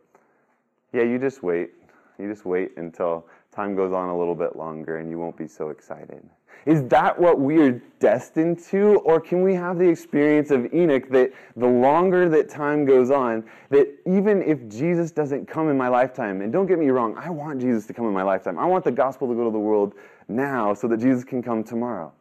yeah, 0.93 1.01
you 1.01 1.17
just 1.17 1.41
wait. 1.41 1.71
You 2.19 2.29
just 2.29 2.45
wait 2.45 2.77
until 2.77 3.25
time 3.51 3.75
goes 3.75 3.93
on 3.93 4.09
a 4.09 4.17
little 4.17 4.35
bit 4.35 4.55
longer 4.55 4.97
and 4.97 5.09
you 5.09 5.17
won't 5.17 5.35
be 5.35 5.47
so 5.47 5.69
excited. 5.69 6.23
Is 6.65 6.83
that 6.89 7.19
what 7.19 7.39
we 7.39 7.61
are 7.61 7.81
destined 7.99 8.59
to? 8.65 8.99
Or 9.05 9.19
can 9.19 9.41
we 9.41 9.53
have 9.53 9.77
the 9.77 9.87
experience 9.87 10.51
of 10.51 10.73
Enoch 10.73 11.09
that 11.09 11.31
the 11.55 11.67
longer 11.67 12.27
that 12.29 12.49
time 12.49 12.85
goes 12.85 13.11
on, 13.11 13.43
that 13.69 13.87
even 14.05 14.41
if 14.41 14.67
Jesus 14.67 15.11
doesn't 15.11 15.47
come 15.47 15.69
in 15.69 15.77
my 15.77 15.87
lifetime, 15.87 16.41
and 16.41 16.51
don't 16.51 16.65
get 16.65 16.79
me 16.79 16.89
wrong, 16.89 17.15
I 17.17 17.29
want 17.29 17.61
Jesus 17.61 17.85
to 17.87 17.93
come 17.93 18.05
in 18.05 18.13
my 18.13 18.23
lifetime. 18.23 18.59
I 18.59 18.65
want 18.65 18.83
the 18.83 18.91
gospel 18.91 19.27
to 19.27 19.35
go 19.35 19.45
to 19.45 19.51
the 19.51 19.59
world 19.59 19.93
now 20.27 20.73
so 20.73 20.87
that 20.87 20.99
Jesus 20.99 21.23
can 21.23 21.41
come 21.41 21.63
tomorrow. 21.63 22.11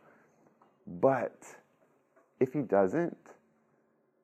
But 0.86 1.42
if 2.38 2.52
he 2.52 2.60
doesn't, 2.60 3.16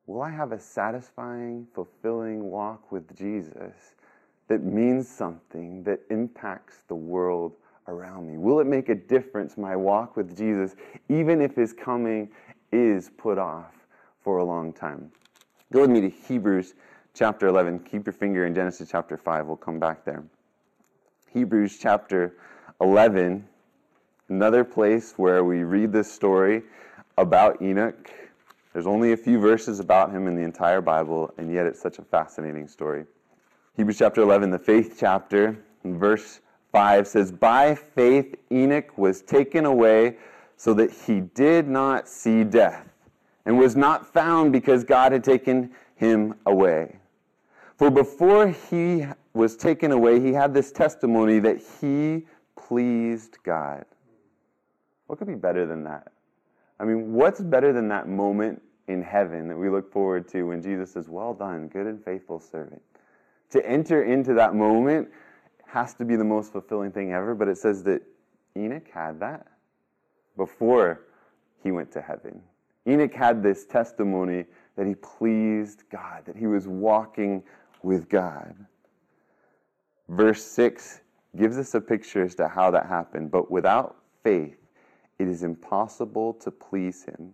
will 0.07 0.23
I 0.23 0.31
have 0.31 0.53
a 0.53 0.59
satisfying, 0.59 1.67
fulfilling 1.75 2.45
walk 2.45 2.93
with 2.93 3.17
Jesus 3.17 3.95
that 4.49 4.63
means 4.63 5.09
something, 5.09 5.83
that 5.85 6.01
impacts 6.11 6.83
the 6.89 6.95
world 6.95 7.55
around 7.89 8.29
me? 8.29 8.39
Will 8.39 8.61
it 8.61 8.67
make 8.67 8.89
a 8.89 8.95
difference, 8.95 9.57
my 9.57 9.77
walk 9.77 10.17
with 10.17 10.37
Jesus, 10.37 10.77
even 11.09 11.41
if 11.41 11.55
his 11.55 11.73
coming 11.73 12.31
is 12.73 13.11
put 13.17 13.39
off 13.39 13.75
for 14.23 14.39
a 14.39 14.45
long 14.45 14.73
time? 14.73 15.11
Go 15.73 15.83
with 15.83 15.91
me 15.91 16.01
to 16.03 16.11
Hebrews 16.11 16.75
chapter 17.15 17.47
11. 17.47 17.81
Keep 17.81 18.07
your 18.07 18.13
finger 18.13 18.47
in 18.47 18.55
Genesis 18.55 18.89
chapter 18.91 19.17
5. 19.17 19.47
We'll 19.47 19.57
come 19.57 19.79
back 19.79 20.05
there. 20.05 20.25
Hebrews 21.33 21.79
chapter 21.81 22.37
11, 22.81 23.47
another 24.29 24.65
place 24.65 25.15
where 25.17 25.45
we 25.45 25.63
read 25.65 25.93
this 25.93 26.13
story 26.13 26.63
about 27.17 27.63
Enoch. 27.63 28.11
There's 28.73 28.87
only 28.87 29.13
a 29.13 29.17
few 29.17 29.39
verses 29.39 29.81
about 29.81 30.11
him 30.11 30.27
in 30.27 30.35
the 30.35 30.43
entire 30.43 30.81
Bible, 30.81 31.33
and 31.39 31.53
yet 31.53 31.67
it's 31.67 31.81
such 31.81 31.99
a 31.99 32.03
fascinating 32.03 32.69
story. 32.69 33.05
Hebrews 33.77 33.99
chapter 33.99 34.21
11, 34.21 34.51
the 34.51 34.59
faith 34.59 34.97
chapter, 34.99 35.59
verse 35.85 36.41
5 36.73 37.07
says, 37.07 37.31
By 37.31 37.75
faith 37.75 38.35
Enoch 38.51 38.97
was 38.97 39.23
taken 39.23 39.67
away 39.67 40.17
so 40.57 40.75
that 40.75 40.91
he 40.91 41.21
did 41.21 41.69
not 41.69 42.09
see 42.09 42.45
death, 42.45 42.89
and 43.45 43.59
was 43.59 43.77
not 43.77 44.13
found 44.13 44.53
because 44.53 44.85
God 44.85 45.13
had 45.13 45.23
taken 45.23 45.71
him 45.97 46.35
away. 46.47 46.97
For 47.77 47.91
before 47.91 48.49
he 48.49 49.07
was 49.35 49.57
taken 49.57 49.93
away, 49.93 50.21
he 50.21 50.33
had 50.33 50.55
this 50.55 50.73
testimony 50.73 51.39
that 51.41 51.59
he 51.81 52.27
pleased 52.57 53.39
God. 53.43 53.85
What 55.07 55.19
could 55.19 55.29
be 55.29 55.35
better 55.35 55.67
than 55.67 55.85
that? 55.85 56.13
I 56.79 56.85
mean, 56.85 57.13
what's 57.13 57.41
better 57.41 57.73
than 57.73 57.89
that 57.89 58.09
moment 58.09 58.63
in 58.89 59.03
heaven 59.03 59.49
that 59.49 59.57
we 59.57 59.69
look 59.69 59.93
forward 59.93 60.29
to 60.29 60.45
when 60.45 60.63
Jesus 60.63 60.93
says, 60.93 61.09
Well 61.09 61.35
done, 61.35 61.69
good 61.69 61.87
and 61.87 62.03
faithful 62.05 62.41
servant. 62.41 62.83
To 63.51 63.67
enter 63.67 64.05
into 64.05 64.35
that 64.35 64.55
moment 64.55 65.09
has 65.73 65.95
to 65.95 66.05
be 66.05 66.17
the 66.17 66.25
most 66.25 66.53
fulfilling 66.53 66.93
thing 66.93 67.13
ever, 67.13 67.35
but 67.35 67.49
it 67.49 67.57
says 67.57 67.83
that 67.85 68.03
Enoch 68.57 68.89
had 68.93 69.19
that 69.21 69.47
before 70.37 71.01
he 71.63 71.73
went 71.73 71.91
to 71.93 72.03
heaven. 72.03 72.43
Enoch 72.87 73.15
had 73.15 73.43
this 73.43 73.65
testimony 73.65 74.45
that 74.77 74.87
he 74.87 74.95
pleased 74.97 75.85
God, 75.91 76.25
that 76.27 76.37
he 76.37 76.47
was 76.47 76.69
walking 76.69 77.43
with 77.83 78.11
God. 78.11 78.55
Verse 80.11 80.45
6 80.45 81.01
gives 81.37 81.57
us 81.57 81.75
a 81.75 81.81
picture 81.81 82.23
as 82.23 82.35
to 82.35 82.49
how 82.49 82.71
that 82.71 82.85
happened, 82.85 83.31
but 83.31 83.51
without 83.51 83.97
faith, 84.23 84.59
it 85.19 85.27
is 85.27 85.43
impossible 85.43 86.35
to 86.35 86.51
please 86.51 87.05
him. 87.05 87.33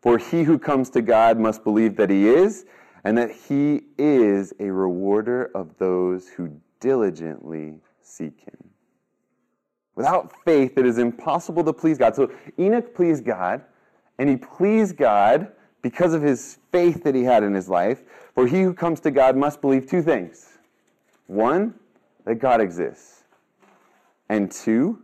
For 0.00 0.16
he 0.16 0.44
who 0.44 0.58
comes 0.58 0.88
to 0.90 1.02
God 1.02 1.38
must 1.38 1.62
believe 1.62 1.96
that 1.96 2.08
he 2.08 2.26
is, 2.26 2.64
and 3.04 3.18
that 3.18 3.30
he 3.30 3.82
is 3.98 4.54
a 4.60 4.70
rewarder 4.70 5.50
of 5.54 5.76
those 5.76 6.28
who 6.28 6.58
diligently 6.80 7.80
seek 8.02 8.40
him. 8.40 8.70
Without 9.94 10.32
faith, 10.44 10.76
it 10.76 10.86
is 10.86 10.98
impossible 10.98 11.64
to 11.64 11.72
please 11.72 11.98
God. 11.98 12.14
So 12.14 12.30
Enoch 12.58 12.94
pleased 12.94 13.24
God, 13.24 13.62
and 14.18 14.28
he 14.28 14.36
pleased 14.36 14.96
God 14.96 15.52
because 15.82 16.14
of 16.14 16.22
his 16.22 16.58
faith 16.70 17.02
that 17.04 17.14
he 17.14 17.24
had 17.24 17.42
in 17.42 17.54
his 17.54 17.68
life. 17.68 18.02
For 18.34 18.46
he 18.46 18.62
who 18.62 18.74
comes 18.74 19.00
to 19.00 19.10
God 19.10 19.36
must 19.36 19.60
believe 19.60 19.86
two 19.86 20.02
things 20.02 20.58
one, 21.26 21.74
that 22.24 22.36
God 22.36 22.60
exists, 22.60 23.24
and 24.28 24.50
two, 24.50 25.02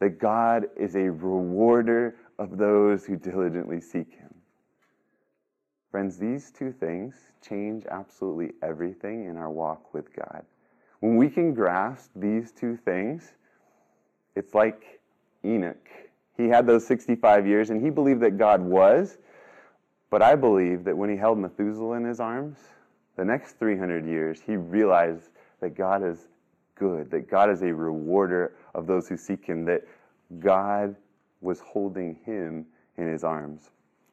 that 0.00 0.18
God 0.18 0.66
is 0.76 0.94
a 0.94 1.10
rewarder 1.10 2.16
of 2.38 2.56
those 2.58 3.04
who 3.04 3.16
diligently 3.16 3.80
seek 3.80 4.12
him. 4.12 4.34
Friends, 5.90 6.18
these 6.18 6.50
two 6.50 6.72
things 6.72 7.14
change 7.40 7.84
absolutely 7.90 8.52
everything 8.62 9.24
in 9.24 9.36
our 9.36 9.50
walk 9.50 9.94
with 9.94 10.14
God. 10.14 10.44
When 11.00 11.16
we 11.16 11.28
can 11.28 11.54
grasp 11.54 12.10
these 12.16 12.52
two 12.52 12.76
things, 12.76 13.32
it's 14.34 14.54
like 14.54 15.00
Enoch. 15.44 15.88
He 16.36 16.48
had 16.48 16.66
those 16.66 16.86
65 16.86 17.46
years 17.46 17.70
and 17.70 17.82
he 17.82 17.90
believed 17.90 18.20
that 18.22 18.38
God 18.38 18.60
was, 18.60 19.18
but 20.10 20.22
I 20.22 20.34
believe 20.34 20.84
that 20.84 20.96
when 20.96 21.10
he 21.10 21.16
held 21.16 21.38
Methuselah 21.38 21.96
in 21.96 22.04
his 22.04 22.20
arms, 22.20 22.58
the 23.16 23.24
next 23.24 23.58
300 23.58 24.06
years, 24.06 24.40
he 24.40 24.56
realized 24.56 25.30
that 25.60 25.76
God 25.76 26.04
is 26.04 26.28
good, 26.76 27.10
that 27.10 27.28
God 27.28 27.50
is 27.50 27.62
a 27.62 27.74
rewarder 27.74 28.54
of 28.74 28.86
those 28.86 29.08
who 29.08 29.16
seek 29.16 29.44
him, 29.44 29.64
that 29.64 29.82
God 30.38 30.94
was 31.40 31.60
holding 31.60 32.16
him 32.24 32.66
in 32.96 33.08
his 33.08 33.24
arms. 33.24 33.70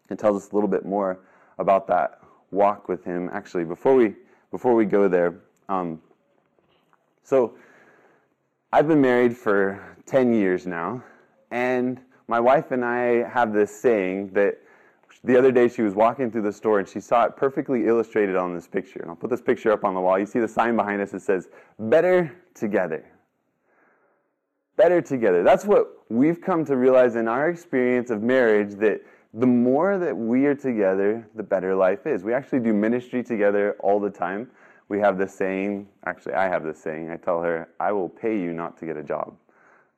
It 0.10 0.20
tells 0.20 0.44
us 0.44 0.52
a 0.52 0.56
little 0.56 0.70
bit 0.70 0.86
more 0.86 1.20
about 1.60 1.88
that 1.88 2.20
walk 2.52 2.88
with 2.88 3.04
him. 3.04 3.30
Actually, 3.32 3.66
before 3.66 3.96
we 3.96 4.16
before 4.52 4.76
we 4.76 4.86
go 4.86 5.08
there, 5.08 5.36
um, 5.68 6.02
so 7.26 7.56
I've 8.72 8.88
been 8.88 9.02
married 9.02 9.36
for 9.36 9.98
10 10.06 10.34
years 10.34 10.68
now, 10.68 11.04
and 11.50 12.00
my 12.28 12.40
wife 12.40 12.72
and 12.72 12.86
I 12.86 13.28
have 13.28 13.52
this 13.52 13.76
saying 13.76 14.30
that 14.34 14.60
the 15.24 15.36
other 15.36 15.52
day 15.52 15.68
she 15.68 15.82
was 15.82 15.96
walking 15.96 16.32
through 16.32 16.44
the 16.44 16.54
store 16.54 16.78
and 16.78 16.88
she 16.88 17.00
saw 17.00 17.26
it 17.26 17.36
perfectly 17.36 17.88
illustrated 17.88 18.36
on 18.36 18.54
this 18.54 18.68
picture. 18.68 19.00
And 19.00 19.10
I'll 19.10 19.16
put 19.16 19.32
this 19.32 19.42
picture 19.42 19.72
up 19.72 19.84
on 19.84 19.96
the 19.96 20.02
wall. 20.02 20.20
You 20.20 20.28
see 20.28 20.40
the 20.40 20.48
sign 20.48 20.76
behind 20.76 21.02
us 21.02 21.12
that 21.12 21.22
says, 21.22 21.50
Better 21.80 22.32
Together. 22.54 23.04
Better 24.78 25.02
Together. 25.02 25.42
That's 25.42 25.66
what 25.66 25.88
we've 26.10 26.40
come 26.40 26.64
to 26.66 26.78
realize 26.78 27.16
in 27.16 27.28
our 27.28 27.50
experience 27.50 28.12
of 28.12 28.22
marriage 28.22 28.76
that 28.76 29.02
the 29.34 29.48
more 29.48 29.98
that 29.98 30.16
we 30.16 30.46
are 30.46 30.56
together, 30.56 31.28
the 31.36 31.44
better 31.44 31.76
life 31.76 32.06
is. 32.06 32.24
We 32.24 32.34
actually 32.34 32.60
do 32.60 32.74
ministry 32.74 33.24
together 33.24 33.76
all 33.80 34.00
the 34.00 34.12
time. 34.12 34.52
We 34.88 35.00
have 35.00 35.18
the 35.18 35.28
saying, 35.28 35.88
actually, 36.06 36.34
I 36.34 36.48
have 36.48 36.64
the 36.64 36.74
saying, 36.74 37.10
I 37.10 37.18
tell 37.18 37.42
her, 37.42 37.70
I 37.80 37.92
will 37.92 38.10
pay 38.10 38.40
you 38.40 38.54
not 38.54 38.78
to 38.78 38.86
get 38.86 38.98
a 38.98 39.04
job. 39.04 39.36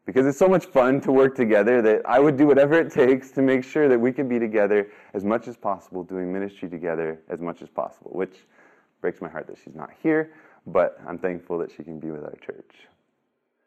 Because 0.05 0.25
it's 0.25 0.39
so 0.39 0.47
much 0.47 0.65
fun 0.67 1.01
to 1.01 1.11
work 1.11 1.35
together 1.35 1.81
that 1.81 2.01
I 2.05 2.19
would 2.19 2.37
do 2.37 2.47
whatever 2.47 2.75
it 2.75 2.91
takes 2.91 3.29
to 3.31 3.41
make 3.41 3.65
sure 3.65 3.89
that 3.89 3.99
we 3.99 4.13
can 4.13 4.29
be 4.29 4.39
together 4.39 4.89
as 5.13 5.25
much 5.25 5.49
as 5.49 5.57
possible, 5.57 6.03
doing 6.03 6.31
ministry 6.31 6.69
together 6.69 7.19
as 7.27 7.41
much 7.41 7.61
as 7.61 7.67
possible, 7.67 8.11
which 8.13 8.45
breaks 9.01 9.21
my 9.21 9.27
heart 9.27 9.47
that 9.47 9.57
she's 9.63 9.75
not 9.75 9.89
here, 10.01 10.31
but 10.65 10.99
I'm 11.05 11.17
thankful 11.17 11.57
that 11.57 11.71
she 11.71 11.83
can 11.83 11.99
be 11.99 12.09
with 12.09 12.23
our 12.23 12.35
church. 12.41 12.87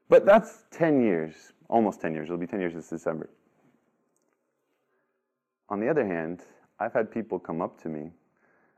But 0.08 0.24
that's 0.24 0.64
10 0.70 1.02
years, 1.02 1.52
almost 1.68 2.00
10 2.00 2.14
years. 2.14 2.24
It'll 2.24 2.38
be 2.38 2.46
10 2.46 2.60
years 2.60 2.74
this 2.74 2.88
December. 2.88 3.28
On 5.68 5.78
the 5.78 5.88
other 5.88 6.06
hand, 6.06 6.40
I've 6.80 6.92
had 6.92 7.10
people 7.10 7.38
come 7.38 7.60
up 7.60 7.80
to 7.82 7.88
me 7.88 8.10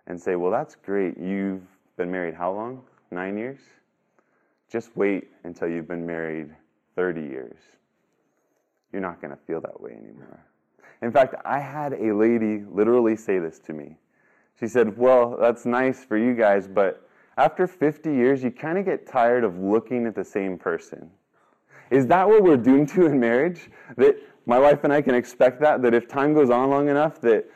and 0.06 0.20
say, 0.20 0.36
Well, 0.36 0.50
that's 0.50 0.74
great. 0.74 1.16
You've 1.16 1.62
been 1.96 2.10
married 2.10 2.34
how 2.34 2.52
long? 2.52 2.82
Nine 3.10 3.36
years? 3.36 3.60
Just 4.70 4.96
wait 4.96 5.28
until 5.44 5.68
you've 5.68 5.88
been 5.88 6.06
married 6.06 6.50
30 6.96 7.20
years. 7.20 7.58
You're 8.92 9.02
not 9.02 9.20
going 9.20 9.30
to 9.30 9.42
feel 9.46 9.60
that 9.60 9.80
way 9.80 9.92
anymore. 9.92 10.44
In 11.02 11.10
fact, 11.10 11.34
I 11.44 11.58
had 11.58 11.94
a 11.94 12.14
lady 12.14 12.64
literally 12.70 13.16
say 13.16 13.38
this 13.38 13.58
to 13.60 13.72
me. 13.72 13.96
She 14.58 14.68
said, 14.68 14.96
Well, 14.96 15.36
that's 15.40 15.66
nice 15.66 16.04
for 16.04 16.16
you 16.16 16.34
guys, 16.34 16.68
but 16.68 17.08
after 17.36 17.66
50 17.66 18.12
years, 18.12 18.42
you 18.42 18.50
kind 18.50 18.78
of 18.78 18.84
get 18.84 19.06
tired 19.06 19.44
of 19.44 19.58
looking 19.58 20.06
at 20.06 20.14
the 20.14 20.24
same 20.24 20.58
person. 20.58 21.10
Is 21.90 22.06
that 22.06 22.28
what 22.28 22.42
we're 22.42 22.56
doomed 22.56 22.88
to 22.90 23.06
in 23.06 23.18
marriage? 23.18 23.70
That 23.96 24.16
my 24.46 24.58
wife 24.58 24.84
and 24.84 24.92
I 24.92 25.02
can 25.02 25.14
expect 25.14 25.60
that, 25.60 25.82
that 25.82 25.94
if 25.94 26.08
time 26.08 26.34
goes 26.34 26.50
on 26.50 26.70
long 26.70 26.88
enough, 26.88 27.20
that, 27.22 27.50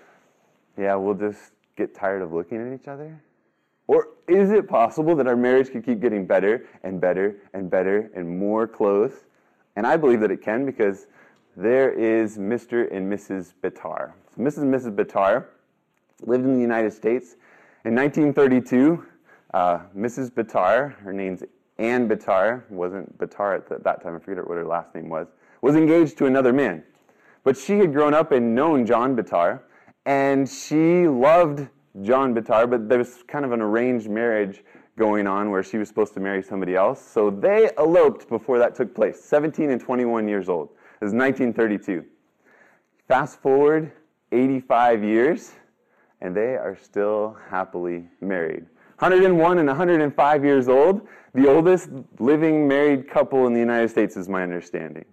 yeah, 0.79 0.95
we'll 0.95 1.15
just 1.15 1.53
get 1.77 1.95
tired 1.95 2.23
of 2.23 2.33
looking 2.33 2.67
at 2.67 2.79
each 2.79 2.89
other? 2.89 3.21
Or 3.87 4.09
is 4.29 4.51
it 4.51 4.69
possible 4.69 5.15
that 5.17 5.27
our 5.27 5.37
marriage 5.37 5.71
could 5.71 5.85
keep 5.85 6.01
getting 6.01 6.27
better 6.27 6.67
and 6.83 7.01
better 7.01 7.37
and 7.55 7.71
better 7.71 8.11
and 8.15 8.39
more 8.39 8.67
close? 8.67 9.13
And 9.77 9.87
I 9.87 9.97
believe 9.97 10.21
that 10.21 10.31
it 10.31 10.43
can 10.43 10.67
because 10.67 11.07
there 11.57 11.93
is 11.93 12.39
Mr. 12.39 12.93
and 12.95 13.11
Mrs. 13.11 13.55
Betar. 13.63 14.13
So 14.35 14.43
Mrs. 14.43 14.59
and 14.59 14.75
Mrs. 14.75 14.95
Betar 14.95 15.47
lived 16.23 16.45
in 16.45 16.55
the 16.55 16.61
United 16.61 16.93
States. 16.93 17.37
In 17.85 17.95
1932, 17.95 19.05
uh, 19.55 19.79
Mrs. 19.97 20.31
Betar, 20.31 20.95
her 20.99 21.13
name's 21.13 21.43
Ann 21.79 22.09
Betar, 22.09 22.69
wasn't 22.71 23.17
Betar 23.19 23.55
at 23.55 23.69
the, 23.69 23.79
that 23.79 24.03
time, 24.03 24.17
I 24.17 24.19
forget 24.19 24.47
what 24.47 24.57
her 24.57 24.67
last 24.67 24.95
name 24.95 25.09
was, 25.09 25.29
was 25.63 25.77
engaged 25.77 26.19
to 26.19 26.27
another 26.27 26.53
man. 26.53 26.83
But 27.45 27.57
she 27.57 27.79
had 27.79 27.93
grown 27.93 28.13
up 28.13 28.33
and 28.33 28.55
known 28.55 28.87
John 28.87 29.15
Betar, 29.17 29.61
and 30.05 30.49
she 30.49 31.07
loved 31.07 31.69
John 32.03 32.35
Betar, 32.35 32.69
but 32.69 32.89
there 32.89 32.99
was 32.99 33.23
kind 33.27 33.45
of 33.45 33.53
an 33.53 33.61
arranged 33.61 34.09
marriage 34.09 34.63
going 34.99 35.27
on 35.27 35.51
where 35.51 35.63
she 35.63 35.79
was 35.79 35.89
supposed 35.89 36.15
to 36.15 36.21
marry 36.21 36.43
somebody 36.43 36.75
else. 36.75 37.01
So 37.01 37.31
they 37.31 37.71
eloped 37.79 38.29
before 38.29 38.59
that 38.59 38.75
took 38.75 38.95
place, 38.95 39.23
17 39.23 39.71
and 39.71 39.81
21 39.81 40.29
years 40.29 40.49
old. 40.49 40.71
It 41.01 41.05
was 41.05 41.13
1932. 41.13 42.05
Fast 43.09 43.41
forward 43.41 43.93
85 44.33 45.05
years, 45.05 45.53
and 46.21 46.35
they 46.35 46.57
are 46.57 46.77
still 46.81 47.37
happily 47.49 48.05
married. 48.21 48.67
101 48.99 49.59
and 49.59 49.69
105 49.69 50.45
years 50.45 50.69
old, 50.69 51.07
the 51.35 51.47
oldest 51.49 51.91
living 52.19 52.67
married 52.67 53.09
couple 53.09 53.47
in 53.47 53.53
the 53.53 53.61
United 53.61 53.91
States, 53.91 54.17
is 54.17 54.29
my 54.29 54.43
understanding. 54.43 55.05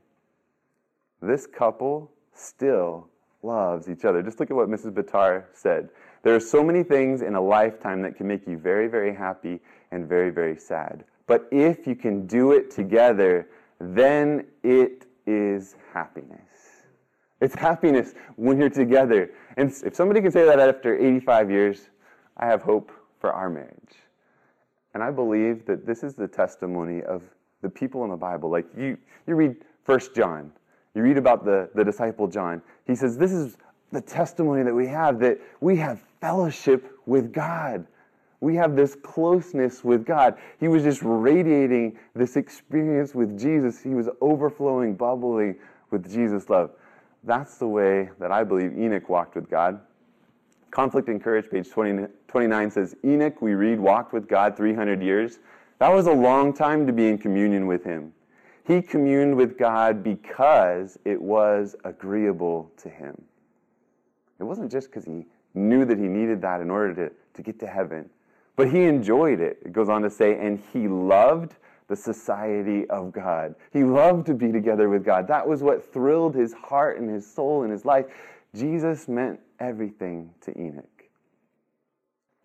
This 1.21 1.45
couple 1.45 2.09
still 2.33 3.09
loves 3.43 3.89
each 3.89 4.05
other. 4.05 4.23
Just 4.23 4.39
look 4.39 4.49
at 4.49 4.55
what 4.55 4.69
Mrs. 4.69 4.91
Betar 4.93 5.45
said. 5.53 5.89
There 6.23 6.33
are 6.33 6.39
so 6.39 6.63
many 6.63 6.83
things 6.83 7.21
in 7.21 7.35
a 7.35 7.41
lifetime 7.41 8.01
that 8.01 8.15
can 8.15 8.27
make 8.27 8.47
you 8.47 8.57
very, 8.57 8.87
very 8.87 9.13
happy 9.13 9.59
and 9.91 10.07
very, 10.07 10.29
very 10.29 10.57
sad. 10.57 11.03
But 11.27 11.47
if 11.51 11.85
you 11.85 11.95
can 11.95 12.25
do 12.25 12.53
it 12.53 12.71
together, 12.71 13.47
then 13.79 14.45
it 14.63 15.05
is 15.25 15.75
happiness. 15.93 16.39
It's 17.41 17.55
happiness 17.55 18.13
when 18.37 18.57
you're 18.57 18.69
together. 18.69 19.31
And 19.57 19.69
if 19.85 19.95
somebody 19.95 20.21
can 20.21 20.31
say 20.31 20.45
that 20.45 20.59
after 20.59 20.97
85 20.97 21.51
years, 21.51 21.89
I 22.37 22.45
have 22.45 22.61
hope 22.61 22.91
for 23.19 23.33
our 23.33 23.49
marriage. 23.49 23.95
And 24.93 25.03
I 25.03 25.11
believe 25.11 25.65
that 25.65 25.85
this 25.85 26.03
is 26.03 26.13
the 26.13 26.27
testimony 26.27 27.01
of 27.01 27.23
the 27.61 27.69
people 27.69 28.03
in 28.05 28.11
the 28.11 28.17
Bible. 28.17 28.49
Like 28.49 28.65
you, 28.77 28.97
you 29.27 29.35
read 29.35 29.57
First 29.83 30.15
John, 30.15 30.51
you 30.95 31.01
read 31.01 31.17
about 31.17 31.43
the, 31.43 31.69
the 31.75 31.83
disciple 31.83 32.27
John. 32.27 32.61
He 32.85 32.95
says, 32.95 33.17
This 33.17 33.31
is 33.31 33.57
the 33.91 34.01
testimony 34.01 34.63
that 34.63 34.73
we 34.73 34.87
have 34.87 35.19
that 35.19 35.39
we 35.59 35.75
have 35.77 36.01
fellowship 36.23 36.97
with 37.05 37.33
God. 37.33 37.85
We 38.39 38.55
have 38.55 38.77
this 38.77 38.95
closeness 38.95 39.83
with 39.83 40.05
God. 40.05 40.37
He 40.57 40.69
was 40.69 40.81
just 40.81 41.01
radiating 41.03 41.99
this 42.15 42.37
experience 42.37 43.13
with 43.13 43.37
Jesus. 43.37 43.81
He 43.83 43.89
was 43.89 44.07
overflowing, 44.21 44.95
bubbling 44.95 45.57
with 45.91 46.09
Jesus' 46.09 46.49
love. 46.49 46.71
That's 47.25 47.57
the 47.57 47.67
way 47.67 48.09
that 48.19 48.31
I 48.31 48.45
believe 48.45 48.71
Enoch 48.77 49.09
walked 49.09 49.35
with 49.35 49.49
God. 49.49 49.81
Conflict 50.71 51.09
and 51.09 51.21
Courage, 51.21 51.49
page 51.51 51.69
20, 51.69 52.07
29 52.29 52.71
says 52.71 52.95
Enoch, 53.03 53.41
we 53.41 53.53
read, 53.53 53.77
walked 53.77 54.13
with 54.13 54.29
God 54.29 54.55
300 54.55 55.03
years. 55.03 55.39
That 55.79 55.89
was 55.89 56.07
a 56.07 56.13
long 56.13 56.53
time 56.53 56.87
to 56.87 56.93
be 56.93 57.09
in 57.09 57.17
communion 57.17 57.67
with 57.67 57.83
Him. 57.83 58.13
He 58.65 58.81
communed 58.81 59.35
with 59.35 59.57
God 59.57 60.01
because 60.05 60.97
it 61.03 61.21
was 61.21 61.75
agreeable 61.83 62.71
to 62.77 62.87
Him. 62.87 63.21
It 64.39 64.45
wasn't 64.45 64.71
just 64.71 64.89
because 64.89 65.05
he 65.05 65.25
knew 65.53 65.85
that 65.85 65.97
he 65.97 66.05
needed 66.05 66.41
that 66.41 66.61
in 66.61 66.69
order 66.69 66.93
to, 66.93 67.11
to 67.35 67.41
get 67.41 67.59
to 67.59 67.67
heaven. 67.67 68.09
But 68.55 68.71
he 68.71 68.83
enjoyed 68.83 69.39
it. 69.39 69.59
It 69.65 69.73
goes 69.73 69.89
on 69.89 70.01
to 70.03 70.09
say, 70.09 70.37
and 70.37 70.61
he 70.71 70.87
loved 70.87 71.55
the 71.87 71.95
society 71.95 72.89
of 72.89 73.11
God. 73.11 73.55
He 73.71 73.83
loved 73.83 74.25
to 74.27 74.33
be 74.33 74.51
together 74.51 74.89
with 74.89 75.03
God. 75.03 75.27
That 75.27 75.47
was 75.47 75.61
what 75.61 75.91
thrilled 75.91 76.35
his 76.35 76.53
heart 76.53 76.99
and 76.99 77.09
his 77.09 77.29
soul 77.29 77.63
and 77.63 77.71
his 77.71 77.85
life. 77.85 78.05
Jesus 78.55 79.07
meant 79.07 79.39
everything 79.59 80.29
to 80.41 80.57
Enoch. 80.59 80.85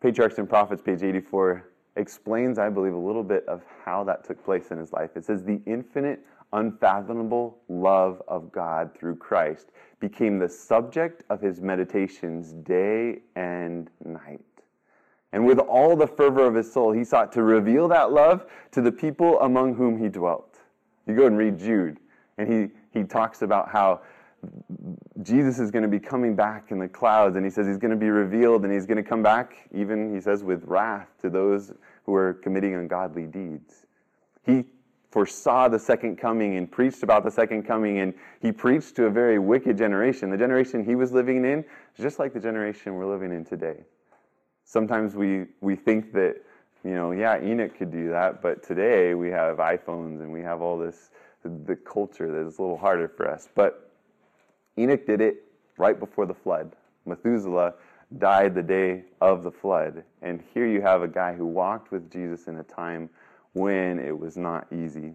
Patriarchs 0.01 0.39
and 0.39 0.49
Prophets, 0.49 0.81
page 0.81 1.03
84, 1.03 1.69
explains, 1.97 2.59
I 2.59 2.69
believe, 2.69 2.95
a 2.95 2.99
little 2.99 3.25
bit 3.25 3.47
of 3.49 3.63
how 3.85 4.05
that 4.05 4.25
took 4.25 4.43
place 4.45 4.71
in 4.71 4.79
his 4.79 4.93
life. 4.93 5.11
It 5.17 5.25
says, 5.25 5.43
The 5.43 5.61
infinite, 5.67 6.21
unfathomable 6.53 7.59
love 7.69 8.23
of 8.29 8.51
God 8.53 8.97
through 8.99 9.17
Christ 9.17 9.71
became 10.01 10.39
the 10.39 10.49
subject 10.49 11.25
of 11.31 11.41
his 11.41 11.61
meditations 11.61 12.53
day 12.53 13.21
and 13.37 13.91
night. 14.05 14.41
And 15.33 15.45
with 15.45 15.59
all 15.59 15.95
the 15.95 16.07
fervor 16.07 16.47
of 16.47 16.55
his 16.55 16.73
soul, 16.73 16.93
he 16.93 17.05
sought 17.05 17.33
to 17.33 17.43
reveal 17.43 17.89
that 17.89 18.13
love 18.13 18.47
to 18.73 18.81
the 18.81 18.93
people 18.93 19.41
among 19.41 19.75
whom 19.75 20.03
he 20.03 20.09
dwelt. 20.09 20.59
You 21.07 21.15
go 21.15 21.27
and 21.27 21.37
read 21.37 21.59
Jude, 21.59 21.99
and 22.39 22.51
he, 22.51 22.99
he 22.99 23.05
talks 23.05 23.43
about 23.43 23.69
how 23.69 24.01
Jesus 25.23 25.59
is 25.59 25.71
going 25.71 25.83
to 25.83 25.89
be 25.89 25.99
coming 25.99 26.35
back 26.35 26.71
in 26.71 26.79
the 26.79 26.89
clouds, 26.89 27.37
and 27.37 27.45
he 27.45 27.51
says 27.51 27.67
he's 27.67 27.77
going 27.77 27.91
to 27.91 27.97
be 27.97 28.09
revealed, 28.09 28.65
and 28.65 28.73
he's 28.73 28.87
going 28.87 28.97
to 28.97 29.03
come 29.03 29.23
back, 29.23 29.69
even, 29.75 30.15
he 30.15 30.21
says, 30.21 30.45
with 30.45 30.65
wrath 30.65 31.09
to 31.21 31.29
those 31.29 31.73
who 32.05 32.15
are 32.15 32.35
committing 32.35 32.75
ungodly 32.75 33.27
deeds. 33.27 33.87
He 34.47 34.65
foresaw 35.11 35.69
the 35.69 35.79
second 35.79 36.17
coming 36.17 36.57
and 36.57 36.71
preached 36.71 37.03
about 37.03 37.25
the 37.25 37.31
second 37.31 37.63
coming, 37.63 37.99
and 38.01 38.15
he 38.41 38.53
preached 38.53 38.95
to 38.97 39.07
a 39.07 39.11
very 39.11 39.39
wicked 39.39 39.79
generation. 39.79 40.31
The 40.31 40.37
generation 40.37 40.85
he 40.85 40.95
was 40.95 41.13
living 41.13 41.45
in 41.45 41.61
is 41.61 42.03
just 42.03 42.19
like 42.19 42.35
the 42.35 42.41
generation 42.41 42.95
we're 42.95 43.11
living 43.11 43.33
in 43.33 43.45
today. 43.45 43.85
Sometimes 44.65 45.15
we, 45.15 45.47
we 45.61 45.77
think 45.77 46.13
that, 46.13 46.37
you 46.85 46.95
know, 46.95 47.13
yeah, 47.13 47.43
Enoch 47.43 47.77
could 47.79 47.91
do 47.91 48.11
that, 48.11 48.43
but 48.43 48.63
today 48.63 49.15
we 49.15 49.31
have 49.31 49.57
iPhones 49.57 50.21
and 50.21 50.31
we 50.31 50.43
have 50.43 50.61
all 50.61 50.77
this, 50.77 51.11
the 51.43 51.77
culture 51.77 52.31
that 52.31 52.47
is 52.47 52.59
a 52.59 52.63
little 52.63 52.77
harder 52.77 53.09
for 53.09 53.31
us. 53.31 53.49
But 53.55 53.91
Enoch 54.77 55.07
did 55.07 55.23
it 55.23 55.45
right 55.79 55.99
before 55.99 56.27
the 56.27 56.35
flood. 56.35 56.77
Methuselah 57.07 57.75
died 58.19 58.55
the 58.55 58.63
day 58.63 59.05
of 59.21 59.43
the 59.43 59.51
flood. 59.51 60.05
And 60.21 60.43
here 60.53 60.67
you 60.67 60.83
have 60.83 61.03
a 61.03 61.09
guy 61.09 61.35
who 61.35 61.47
walked 61.47 61.91
with 61.91 62.11
Jesus 62.11 62.47
in 62.47 62.59
a 62.59 62.63
time 62.63 63.09
when 63.53 63.99
it 63.99 64.19
was 64.19 64.37
not 64.37 64.67
easy. 64.73 65.15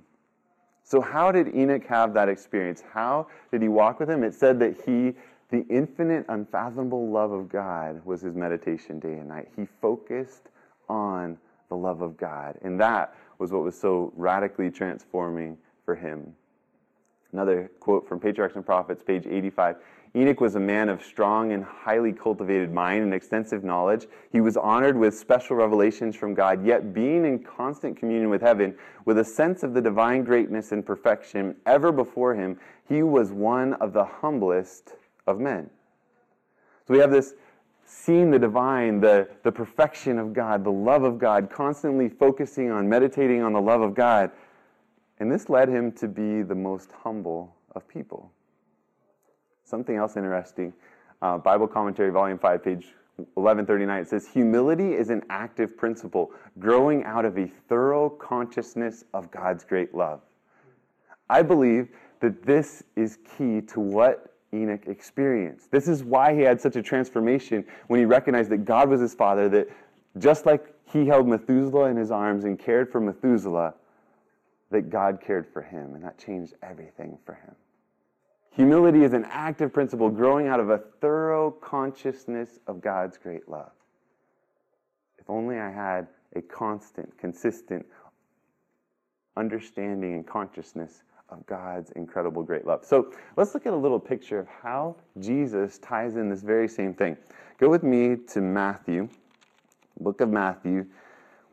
So, 0.83 0.99
how 1.01 1.31
did 1.31 1.55
Enoch 1.55 1.85
have 1.85 2.13
that 2.13 2.29
experience? 2.29 2.83
How 2.93 3.27
did 3.51 3.61
he 3.61 3.69
walk 3.69 3.99
with 3.99 4.09
him? 4.09 4.23
It 4.23 4.33
said 4.33 4.59
that 4.59 4.75
he, 4.85 5.13
the 5.49 5.65
infinite, 5.69 6.25
unfathomable 6.27 7.09
love 7.09 7.31
of 7.31 7.47
God 7.47 8.01
was 8.05 8.21
his 8.21 8.35
meditation 8.35 8.99
day 8.99 9.13
and 9.13 9.29
night. 9.29 9.49
He 9.55 9.65
focused 9.81 10.49
on 10.89 11.37
the 11.69 11.75
love 11.75 12.01
of 12.01 12.17
God. 12.17 12.57
And 12.61 12.79
that 12.79 13.15
was 13.39 13.51
what 13.51 13.63
was 13.63 13.79
so 13.79 14.11
radically 14.15 14.69
transforming 14.69 15.57
for 15.85 15.95
him. 15.95 16.33
Another 17.31 17.71
quote 17.79 18.07
from 18.07 18.19
Patriarchs 18.19 18.55
and 18.55 18.65
Prophets, 18.65 19.01
page 19.01 19.25
85. 19.25 19.77
Enoch 20.15 20.41
was 20.41 20.53
a 20.53 20.59
man 20.59 20.89
of 20.89 21.03
strong 21.03 21.53
and 21.53 21.63
highly 21.63 22.13
cultivated 22.13 22.71
mind 22.71 23.01
and 23.01 23.13
extensive 23.15 23.63
knowledge. 23.63 24.07
He 24.31 24.41
was 24.41 24.55
honored 24.55 24.95
with 24.95 25.17
special 25.17 25.55
revelations 25.55 26.15
from 26.15 26.35
God, 26.35 26.63
yet 26.63 26.93
being 26.93 27.25
in 27.25 27.39
constant 27.39 27.97
communion 27.97 28.29
with 28.29 28.41
heaven, 28.41 28.75
with 29.05 29.17
a 29.17 29.25
sense 29.25 29.63
of 29.63 29.73
the 29.73 29.81
divine 29.81 30.23
greatness 30.23 30.71
and 30.71 30.85
perfection 30.85 31.55
ever 31.65 31.91
before 31.91 32.35
him, 32.35 32.59
he 32.87 33.01
was 33.01 33.31
one 33.31 33.73
of 33.75 33.91
the 33.91 34.05
humblest 34.05 34.93
of 35.25 35.39
men. 35.39 35.67
So 36.87 36.93
we 36.93 36.99
have 36.99 37.11
this 37.11 37.33
seeing 37.85 38.29
the 38.29 38.39
divine, 38.39 38.99
the, 38.99 39.27
the 39.41 39.51
perfection 39.51 40.19
of 40.19 40.31
God, 40.31 40.63
the 40.63 40.71
love 40.71 41.03
of 41.03 41.17
God, 41.17 41.49
constantly 41.51 42.07
focusing 42.07 42.69
on 42.69 42.87
meditating 42.87 43.41
on 43.41 43.53
the 43.53 43.61
love 43.61 43.81
of 43.81 43.95
God. 43.95 44.29
And 45.19 45.31
this 45.31 45.49
led 45.49 45.69
him 45.69 45.91
to 45.93 46.07
be 46.07 46.43
the 46.43 46.55
most 46.55 46.91
humble 46.91 47.55
of 47.71 47.87
people. 47.87 48.31
Something 49.63 49.95
else 49.95 50.17
interesting 50.17 50.73
uh, 51.23 51.37
Bible 51.37 51.67
Commentary, 51.67 52.11
Volume 52.11 52.37
5, 52.37 52.63
page 52.63 52.87
1139, 53.15 54.01
it 54.01 54.09
says, 54.09 54.27
Humility 54.27 54.93
is 54.93 55.09
an 55.09 55.23
active 55.29 55.77
principle 55.77 56.31
growing 56.59 57.03
out 57.05 57.23
of 57.23 57.37
a 57.37 57.47
thorough 57.69 58.09
consciousness 58.09 59.05
of 59.13 59.31
God's 59.31 59.63
great 59.63 59.95
love. 59.95 60.19
I 61.29 61.41
believe 61.41 61.87
that 62.19 62.43
this 62.43 62.83
is 62.95 63.19
key 63.37 63.61
to 63.61 63.79
what 63.79 64.33
Enoch 64.53 64.87
experienced. 64.87 65.71
This 65.71 65.87
is 65.87 66.03
why 66.03 66.33
he 66.35 66.41
had 66.41 66.59
such 66.59 66.75
a 66.75 66.81
transformation 66.81 67.65
when 67.87 67.99
he 67.99 68.05
recognized 68.05 68.51
that 68.51 68.65
God 68.65 68.89
was 68.89 68.99
his 68.99 69.15
father, 69.15 69.47
that 69.49 69.69
just 70.19 70.45
like 70.45 70.73
he 70.91 71.07
held 71.07 71.27
Methuselah 71.27 71.89
in 71.89 71.95
his 71.95 72.11
arms 72.11 72.43
and 72.43 72.59
cared 72.59 72.91
for 72.91 72.99
Methuselah, 72.99 73.73
that 74.71 74.89
God 74.89 75.19
cared 75.25 75.47
for 75.47 75.61
him, 75.61 75.95
and 75.95 76.03
that 76.03 76.17
changed 76.17 76.53
everything 76.61 77.17
for 77.25 77.35
him. 77.35 77.55
Humility 78.55 79.03
is 79.03 79.13
an 79.13 79.25
active 79.29 79.73
principle 79.73 80.09
growing 80.09 80.47
out 80.47 80.59
of 80.59 80.69
a 80.69 80.77
thorough 81.01 81.49
consciousness 81.49 82.59
of 82.67 82.81
God's 82.81 83.17
great 83.17 83.49
love. 83.49 83.71
If 85.17 85.27
only 85.27 85.57
I 85.57 85.71
had 85.71 86.07
a 86.35 86.41
constant, 86.41 87.17
consistent 87.17 87.85
understanding 89.35 90.13
and 90.13 90.27
consciousness 90.27 91.01
of 91.29 91.43
God's 91.47 91.91
incredible 91.91 92.43
great 92.43 92.67
love. 92.67 92.85
So 92.85 93.11
let's 93.37 93.55
look 93.55 93.65
at 93.65 93.73
a 93.73 93.77
little 93.77 93.99
picture 93.99 94.37
of 94.37 94.47
how 94.47 94.97
Jesus 95.19 95.79
ties 95.79 96.15
in 96.15 96.29
this 96.29 96.43
very 96.43 96.67
same 96.67 96.93
thing. 96.93 97.17
Go 97.57 97.69
with 97.69 97.81
me 97.81 98.17
to 98.33 98.41
Matthew, 98.41 99.09
book 99.99 100.21
of 100.21 100.29
Matthew, 100.29 100.85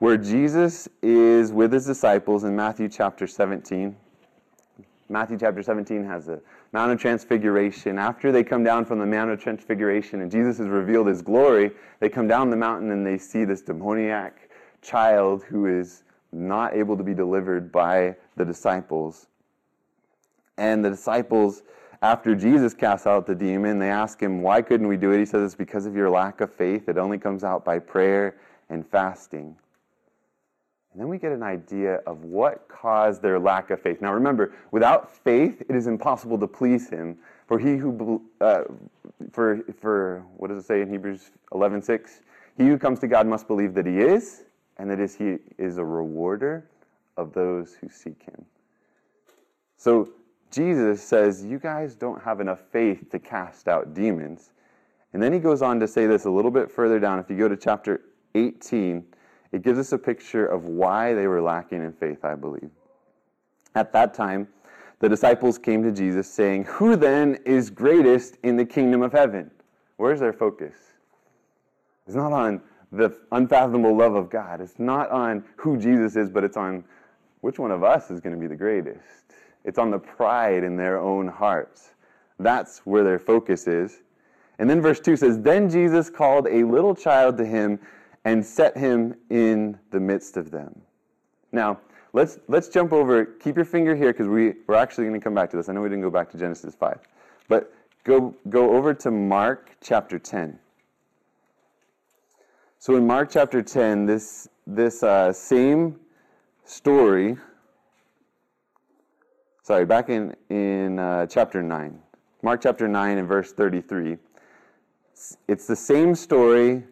where 0.01 0.19
Jesus 0.19 0.87
is 1.03 1.51
with 1.51 1.73
his 1.73 1.87
disciples 1.87 2.45
in 2.45 2.55
Matthew 2.55 2.91
chapter 2.91 3.27
17. 3.27 3.97
Matthew 5.11 5.39
chapter 5.39 5.61
17 5.61 6.05
has 6.05 6.27
the 6.27 6.41
Mount 6.73 6.93
of 6.93 7.01
Transfiguration. 7.01 7.99
After 7.99 8.31
they 8.31 8.45
come 8.45 8.63
down 8.63 8.85
from 8.85 9.01
the 9.01 9.07
Mount 9.07 9.33
of 9.33 9.43
Transfiguration 9.43 10.21
and 10.21 10.31
Jesus 10.31 10.59
has 10.59 10.69
revealed 10.69 11.09
his 11.09 11.21
glory, 11.21 11.73
they 11.99 12.09
come 12.09 12.29
down 12.29 12.49
the 12.49 12.57
mountain 12.57 12.93
and 12.93 13.05
they 13.05 13.19
see 13.19 13.45
this 13.45 13.61
demoniac 13.61 14.51
child 14.83 15.43
who 15.43 15.67
is 15.67 16.05
not 16.31 16.75
able 16.75 16.97
to 16.97 17.03
be 17.03 17.13
delivered 17.13 17.73
by 17.73 18.15
the 18.37 18.45
disciples. 18.45 19.27
And 20.57 20.85
the 20.85 20.91
disciples, 20.91 21.65
after 22.03 22.37
Jesus 22.37 22.73
casts 22.73 23.09
out 23.09 23.27
the 23.27 23.35
demon, 23.35 23.81
they 23.81 23.91
ask 23.91 24.23
him, 24.23 24.43
Why 24.43 24.63
couldn't 24.63 24.87
we 24.87 24.97
do 24.97 25.11
it? 25.11 25.19
He 25.19 25.27
says, 25.27 25.43
It's 25.43 25.55
because 25.57 25.87
of 25.87 25.97
your 25.97 26.09
lack 26.09 26.41
of 26.41 26.55
faith. 26.55 26.89
It 26.89 26.99
only 26.99 27.19
comes 27.19 27.43
out 27.43 27.65
by 27.65 27.81
prayer 27.81 28.37
and 28.69 28.87
fasting. 28.87 29.57
And 30.93 31.01
then 31.01 31.09
we 31.09 31.19
get 31.19 31.31
an 31.31 31.43
idea 31.43 31.97
of 32.07 32.25
what 32.25 32.67
caused 32.69 33.23
their 33.23 33.39
lack 33.39 33.71
of 33.71 33.81
faith. 33.81 34.01
Now 34.01 34.13
remember, 34.13 34.53
without 34.73 35.11
faith, 35.11 35.63
it 35.69 35.77
is 35.77 35.87
impossible 35.87 36.39
to 36.39 36.49
please 36.49 36.91
him. 36.91 37.17
For 37.47 37.59
he 37.59 37.77
who, 37.77 38.23
uh, 38.41 38.63
for, 39.33 39.61
for, 39.79 40.25
what 40.37 40.49
does 40.49 40.59
it 40.59 40.67
say 40.67 40.83
in 40.83 40.91
Hebrews 40.91 41.31
11.6? 41.53 42.21
He 42.57 42.67
who 42.67 42.77
comes 42.77 42.99
to 43.01 43.09
God 43.09 43.27
must 43.27 43.47
believe 43.47 43.75
that 43.75 43.87
he 43.87 43.99
is, 43.99 44.43
and 44.79 44.91
that 44.91 45.01
is 45.01 45.15
he 45.15 45.39
is 45.59 45.79
a 45.79 45.85
rewarder 45.85 46.69
of 47.17 47.33
those 47.33 47.75
who 47.81 47.89
seek 47.89 48.23
him. 48.23 48.45
So 49.77 50.11
Jesus 50.51 51.03
says, 51.03 51.45
you 51.45 51.59
guys 51.59 51.95
don't 51.95 52.21
have 52.23 52.41
enough 52.41 52.61
faith 52.73 53.11
to 53.11 53.19
cast 53.19 53.69
out 53.69 53.95
demons. 53.95 54.51
And 55.13 55.23
then 55.23 55.33
he 55.33 55.39
goes 55.39 55.63
on 55.63 55.81
to 55.81 55.89
say 55.89 56.07
this 56.07 56.25
a 56.25 56.31
little 56.31 56.51
bit 56.51 56.71
further 56.71 56.99
down. 56.99 57.19
If 57.19 57.31
you 57.31 57.37
go 57.37 57.49
to 57.49 57.57
chapter 57.57 58.03
18, 58.35 59.05
it 59.53 59.63
gives 59.63 59.79
us 59.79 59.93
a 59.93 59.99
picture 59.99 60.47
of 60.47 60.65
why 60.65 61.15
they 61.15 61.27
were 61.27 61.43
lacking 61.43 61.83
in 61.83 61.93
faith, 61.93 62.25
I 62.25 62.35
believe. 62.35 62.71
At 63.75 63.93
that 63.93 64.15
time, 64.15 64.49
the 65.01 65.09
disciples 65.09 65.59
came 65.59 65.83
to 65.83 65.93
Jesus 65.93 66.31
saying, 66.31 66.65
Who 66.65 66.97
then 66.97 67.39
is 67.45 67.71
greatest 67.71 68.37
in 68.43 68.57
the 68.57 68.65
kingdom 68.65 69.03
of 69.03 69.13
heaven? 69.13 69.51
Where's 69.97 70.21
their 70.21 70.33
focus? 70.33 70.75
It's 72.07 72.17
not 72.17 72.33
on 72.33 72.61
the 72.93 73.17
unfathomable 73.33 73.97
love 73.97 74.15
of 74.15 74.31
God. 74.31 74.61
It's 74.61 74.79
not 74.79 75.11
on 75.11 75.45
who 75.57 75.77
Jesus 75.77 76.17
is, 76.17 76.29
but 76.29 76.45
it's 76.45 76.57
on 76.57 76.85
which 77.41 77.59
one 77.59 77.71
of 77.71 77.83
us 77.83 78.11
is 78.11 78.21
going 78.21 78.35
to 78.35 78.41
be 78.41 78.47
the 78.47 78.57
greatest. 78.57 79.35
It's 79.65 79.79
on 79.79 79.91
the 79.91 79.99
pride 79.99 80.65
in 80.65 80.77
their 80.77 80.99
own 80.99 81.29
hearts. 81.29 81.91
That's 82.39 82.79
where 82.81 83.05
their 83.05 83.19
focus 83.19 83.67
is. 83.67 84.03
And 84.59 84.69
then 84.69 84.83
verse 84.83 85.01
2 85.01 85.17
says, 85.17 85.41
Then 85.41 85.71
Jesus 85.71 86.11
called 86.11 86.47
a 86.47 86.65
little 86.65 86.95
child 86.95 87.39
to 87.39 87.47
him 87.47 87.79
and 88.25 88.45
set 88.45 88.77
him 88.77 89.15
in 89.31 89.79
the 89.91 90.01
midst 90.01 90.37
of 90.37 90.51
them. 90.51 90.81
Now, 91.53 91.81
let's, 92.13 92.39
let's 92.49 92.69
jump 92.69 92.93
over, 92.93 93.25
keep 93.25 93.57
your 93.57 93.65
finger 93.65 93.97
here 93.97 94.13
because 94.13 94.29
we, 94.29 94.55
we're 94.67 94.75
actually 94.75 95.05
going 95.07 95.19
to 95.19 95.25
come 95.25 95.35
back 95.35 95.51
to 95.51 95.57
this. 95.57 95.69
I 95.69 95.73
know 95.73 95.81
we 95.81 95.89
didn't 95.89 96.03
go 96.03 96.11
back 96.11 96.31
to 96.31 96.39
Genesis 96.39 96.75
5. 96.75 96.99
But 97.49 97.73
go, 98.05 98.35
go 98.49 98.77
over 98.77 98.95
to 98.95 99.11
Mark 99.11 99.77
chapter 99.83 100.19
10. 100.19 100.59
So 102.79 102.97
in 102.97 103.07
Mark 103.07 103.31
chapter 103.31 103.63
10, 103.63 104.07
this, 104.07 104.49
this 104.67 105.03
uh, 105.03 105.33
same 105.33 105.99
story, 106.65 107.37
sorry, 109.63 109.85
back 109.85 110.09
in, 110.09 110.35
in 110.49 110.99
uh, 110.99 111.27
chapter 111.27 111.63
9, 111.63 111.99
Mark 112.43 112.63
chapter 112.63 112.89
9 112.89 113.19
and 113.19 113.29
verse 113.29 113.53
33 113.53 114.17
it's 115.49 115.67
the 115.67 115.77
same 115.77 116.15
story, 116.15 116.85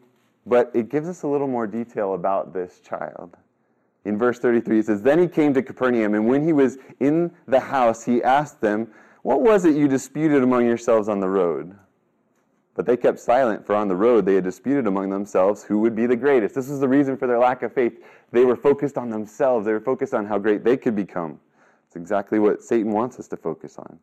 but 0.47 0.71
it 0.75 0.89
gives 0.89 1.09
us 1.09 1.23
a 1.23 1.29
little 1.29 1.49
more 1.49 1.67
detail 1.67 2.15
about 2.15 2.53
this 2.53 2.81
child. 2.81 3.37
In 4.05 4.17
verse 4.17 4.39
33, 4.39 4.79
it 4.79 4.87
says, 4.87 5.03
Then 5.03 5.19
he 5.19 5.29
came 5.29 5.53
to 5.55 5.63
Capernaum, 5.63 6.15
and 6.15 6.27
when 6.27 6.45
he 6.45 6.53
was 6.53 6.79
in 7.01 7.31
the 7.47 7.61
house, 7.61 8.05
he 8.05 8.23
asked 8.23 8.61
them, 8.61 8.89
What 9.23 9.43
was 9.43 9.65
it 9.65 9.77
you 9.77 9.89
disputed 9.89 10.43
among 10.43 10.67
yourselves 10.67 11.09
on 11.09 11.21
the 11.21 11.29
road? 11.29 11.77
But 12.75 12.87
they 12.87 12.97
kept 12.97 13.19
silent, 13.19 13.67
for 13.67 13.75
on 13.75 13.89
the 13.89 13.97
road 13.97 14.25
they 14.25 14.37
had 14.37 14.45
disputed 14.45 14.87
among 14.87 15.11
themselves 15.11 15.65
who 15.65 15.81
would 15.81 15.97
be 15.97 16.07
the 16.07 16.17
greatest. 16.17 16.55
This 16.55 16.69
was 16.69 16.79
the 16.79 16.89
reason 16.89 17.17
for 17.17 17.27
their 17.27 17.39
lack 17.39 17.63
of 17.63 17.73
faith. 17.73 18.05
They 18.31 18.45
were 18.45 18.57
focused 18.57 18.97
on 18.97 19.11
themselves, 19.11 19.67
they 19.67 19.73
were 19.73 19.81
focused 19.81 20.15
on 20.15 20.25
how 20.27 20.39
great 20.39 20.63
they 20.63 20.77
could 20.77 20.95
become. 20.95 21.41
It's 21.87 21.97
exactly 21.97 22.39
what 22.39 22.63
Satan 22.63 22.93
wants 22.93 23.19
us 23.19 23.27
to 23.29 23.37
focus 23.37 23.79
on. 23.79 23.99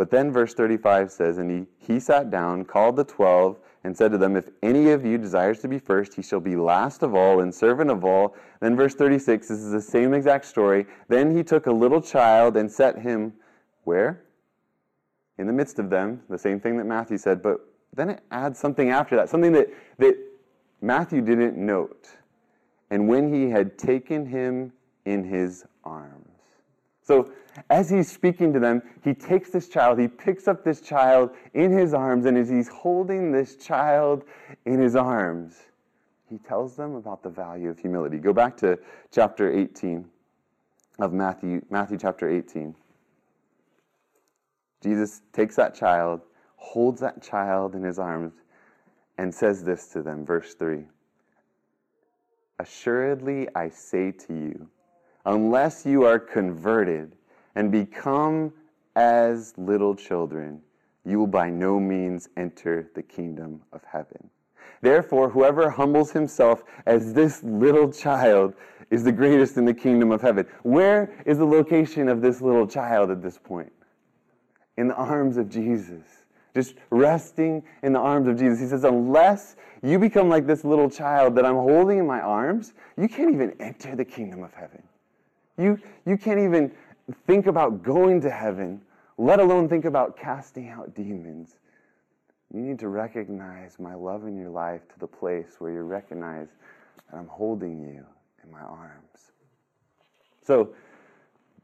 But 0.00 0.10
then 0.10 0.32
verse 0.32 0.54
35 0.54 1.12
says, 1.12 1.36
And 1.36 1.50
he, 1.50 1.66
he 1.76 2.00
sat 2.00 2.30
down, 2.30 2.64
called 2.64 2.96
the 2.96 3.04
twelve, 3.04 3.58
and 3.84 3.94
said 3.94 4.10
to 4.12 4.16
them, 4.16 4.34
If 4.34 4.48
any 4.62 4.92
of 4.92 5.04
you 5.04 5.18
desires 5.18 5.58
to 5.58 5.68
be 5.68 5.78
first, 5.78 6.14
he 6.14 6.22
shall 6.22 6.40
be 6.40 6.56
last 6.56 7.02
of 7.02 7.14
all 7.14 7.40
and 7.40 7.54
servant 7.54 7.90
of 7.90 8.02
all. 8.02 8.34
Then 8.60 8.74
verse 8.76 8.94
36, 8.94 9.48
this 9.48 9.58
is 9.58 9.72
the 9.72 9.80
same 9.82 10.14
exact 10.14 10.46
story. 10.46 10.86
Then 11.08 11.36
he 11.36 11.42
took 11.42 11.66
a 11.66 11.70
little 11.70 12.00
child 12.00 12.56
and 12.56 12.72
set 12.72 12.98
him 13.00 13.34
where? 13.84 14.24
in 15.36 15.46
the 15.46 15.52
midst 15.52 15.78
of 15.78 15.90
them, 15.90 16.22
the 16.30 16.38
same 16.38 16.60
thing 16.60 16.78
that 16.78 16.84
Matthew 16.84 17.18
said, 17.18 17.42
but 17.42 17.60
then 17.94 18.08
it 18.08 18.22
adds 18.30 18.58
something 18.58 18.88
after 18.88 19.16
that, 19.16 19.28
something 19.28 19.52
that, 19.52 19.68
that 19.98 20.16
Matthew 20.80 21.20
didn't 21.20 21.58
note. 21.58 22.08
And 22.88 23.06
when 23.06 23.34
he 23.34 23.50
had 23.50 23.76
taken 23.76 24.24
him 24.24 24.72
in 25.04 25.24
his 25.24 25.66
arms. 25.84 26.29
So, 27.10 27.32
as 27.70 27.90
he's 27.90 28.08
speaking 28.08 28.52
to 28.52 28.60
them, 28.60 28.82
he 29.02 29.14
takes 29.14 29.50
this 29.50 29.68
child, 29.68 29.98
he 29.98 30.06
picks 30.06 30.46
up 30.46 30.62
this 30.62 30.80
child 30.80 31.30
in 31.54 31.72
his 31.72 31.92
arms, 31.92 32.24
and 32.24 32.38
as 32.38 32.48
he's 32.48 32.68
holding 32.68 33.32
this 33.32 33.56
child 33.56 34.22
in 34.64 34.78
his 34.78 34.94
arms, 34.94 35.56
he 36.28 36.38
tells 36.38 36.76
them 36.76 36.94
about 36.94 37.24
the 37.24 37.28
value 37.28 37.68
of 37.68 37.80
humility. 37.80 38.18
Go 38.18 38.32
back 38.32 38.56
to 38.58 38.78
chapter 39.10 39.52
18 39.52 40.04
of 41.00 41.12
Matthew, 41.12 41.62
Matthew 41.68 41.98
chapter 41.98 42.30
18. 42.30 42.76
Jesus 44.80 45.22
takes 45.32 45.56
that 45.56 45.74
child, 45.74 46.20
holds 46.58 47.00
that 47.00 47.20
child 47.20 47.74
in 47.74 47.82
his 47.82 47.98
arms, 47.98 48.34
and 49.18 49.34
says 49.34 49.64
this 49.64 49.88
to 49.88 50.02
them, 50.02 50.24
verse 50.24 50.54
3 50.54 50.84
Assuredly, 52.60 53.48
I 53.56 53.68
say 53.68 54.12
to 54.12 54.32
you, 54.32 54.68
unless 55.24 55.84
you 55.84 56.04
are 56.04 56.18
converted 56.18 57.16
and 57.54 57.70
become 57.70 58.52
as 58.96 59.54
little 59.56 59.94
children, 59.94 60.60
you 61.04 61.18
will 61.18 61.26
by 61.26 61.50
no 61.50 61.80
means 61.80 62.28
enter 62.36 62.90
the 62.94 63.02
kingdom 63.02 63.62
of 63.72 63.82
heaven. 63.84 64.30
Therefore, 64.82 65.28
whoever 65.28 65.70
humbles 65.70 66.12
himself 66.12 66.62
as 66.86 67.12
this 67.12 67.42
little 67.42 67.92
child 67.92 68.54
is 68.90 69.04
the 69.04 69.12
greatest 69.12 69.56
in 69.56 69.64
the 69.64 69.74
kingdom 69.74 70.10
of 70.10 70.22
heaven. 70.22 70.46
Where 70.62 71.12
is 71.26 71.38
the 71.38 71.44
location 71.44 72.08
of 72.08 72.22
this 72.22 72.40
little 72.40 72.66
child 72.66 73.10
at 73.10 73.22
this 73.22 73.38
point? 73.38 73.72
in 74.80 74.88
the 74.88 74.94
arms 74.94 75.36
of 75.36 75.50
Jesus. 75.50 76.02
Just 76.54 76.74
resting 76.88 77.62
in 77.82 77.92
the 77.92 77.98
arms 77.98 78.26
of 78.26 78.38
Jesus. 78.38 78.58
He 78.58 78.66
says, 78.66 78.82
unless 78.82 79.56
you 79.82 79.98
become 79.98 80.28
like 80.30 80.46
this 80.46 80.64
little 80.64 80.90
child 80.90 81.36
that 81.36 81.44
I'm 81.44 81.54
holding 81.54 81.98
in 81.98 82.06
my 82.06 82.20
arms, 82.20 82.72
you 82.96 83.08
can't 83.08 83.32
even 83.32 83.54
enter 83.60 83.94
the 83.94 84.06
kingdom 84.06 84.42
of 84.42 84.54
heaven. 84.54 84.82
You, 85.58 85.78
you 86.06 86.16
can't 86.16 86.40
even 86.40 86.72
think 87.26 87.46
about 87.46 87.82
going 87.82 88.20
to 88.22 88.30
heaven, 88.30 88.80
let 89.18 89.40
alone 89.40 89.68
think 89.68 89.84
about 89.84 90.16
casting 90.16 90.68
out 90.68 90.94
demons. 90.94 91.56
You 92.52 92.60
need 92.60 92.78
to 92.80 92.88
recognize 92.88 93.78
my 93.78 93.94
love 93.94 94.26
in 94.26 94.36
your 94.36 94.50
life 94.50 94.80
to 94.88 94.98
the 94.98 95.06
place 95.06 95.56
where 95.58 95.70
you 95.70 95.82
recognize 95.82 96.48
that 97.10 97.18
I'm 97.18 97.28
holding 97.28 97.80
you 97.80 98.04
in 98.42 98.50
my 98.50 98.60
arms. 98.60 99.32
So 100.44 100.74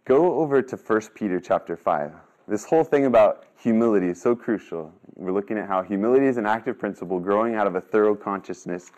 go 0.05 0.35
over 0.39 0.63
to 0.63 0.77
1 0.77 1.01
Peter 1.15 1.41
chapter 1.41 1.77
5. 1.77 2.13
This 2.47 2.65
whole 2.65 2.85
thing 2.85 3.07
about 3.07 3.47
humility 3.59 4.09
is 4.09 4.23
so 4.23 4.37
crucial. 4.37 4.93
We're 5.17 5.33
looking 5.33 5.59
at 5.59 5.67
how 5.67 5.83
humility 5.83 6.27
is 6.27 6.37
an 6.37 6.47
active 6.47 6.79
principle 6.79 7.19
growing 7.19 7.57
out 7.57 7.67
of 7.67 7.75
a 7.75 7.81
thorough 7.81 8.15
consciousness 8.15 8.93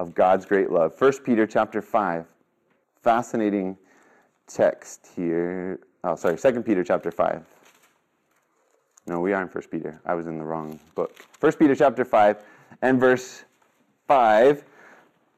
of 0.00 0.14
God's 0.14 0.44
great 0.44 0.70
love. 0.70 1.00
1 1.00 1.12
Peter 1.24 1.46
chapter 1.46 1.80
5. 1.80 2.24
Fascinating 3.02 3.76
text 4.48 5.08
here. 5.14 5.80
Oh, 6.04 6.16
sorry, 6.16 6.38
Second 6.38 6.64
Peter 6.64 6.82
chapter 6.82 7.10
5. 7.10 7.44
No, 9.06 9.20
we 9.20 9.32
are 9.32 9.42
in 9.42 9.48
First 9.48 9.70
Peter. 9.70 10.00
I 10.04 10.14
was 10.14 10.26
in 10.26 10.38
the 10.38 10.44
wrong 10.44 10.78
book. 10.94 11.24
First 11.38 11.58
Peter 11.58 11.74
chapter 11.74 12.04
5 12.04 12.42
and 12.82 13.00
verse 13.00 13.44
5. 14.06 14.64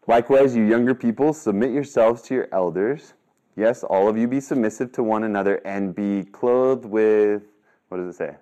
Likewise, 0.07 0.57
you 0.57 0.65
younger 0.65 0.95
people, 0.95 1.33
submit 1.33 1.71
yourselves 1.71 2.23
to 2.23 2.35
your 2.35 2.49
elders. 2.53 3.15
Yes, 3.57 3.85
all 3.85 4.09
of 4.09 4.17
you 4.17 4.27
be 4.27 4.41
submissive 4.41 4.93
to 4.93 5.03
one 5.03 5.25
another 5.25 5.57
and 5.65 5.95
be 5.95 6.25
clothed 6.25 6.85
with, 6.85 7.43
what 7.89 7.99
does 7.99 8.15
it 8.15 8.19
say? 8.19 8.37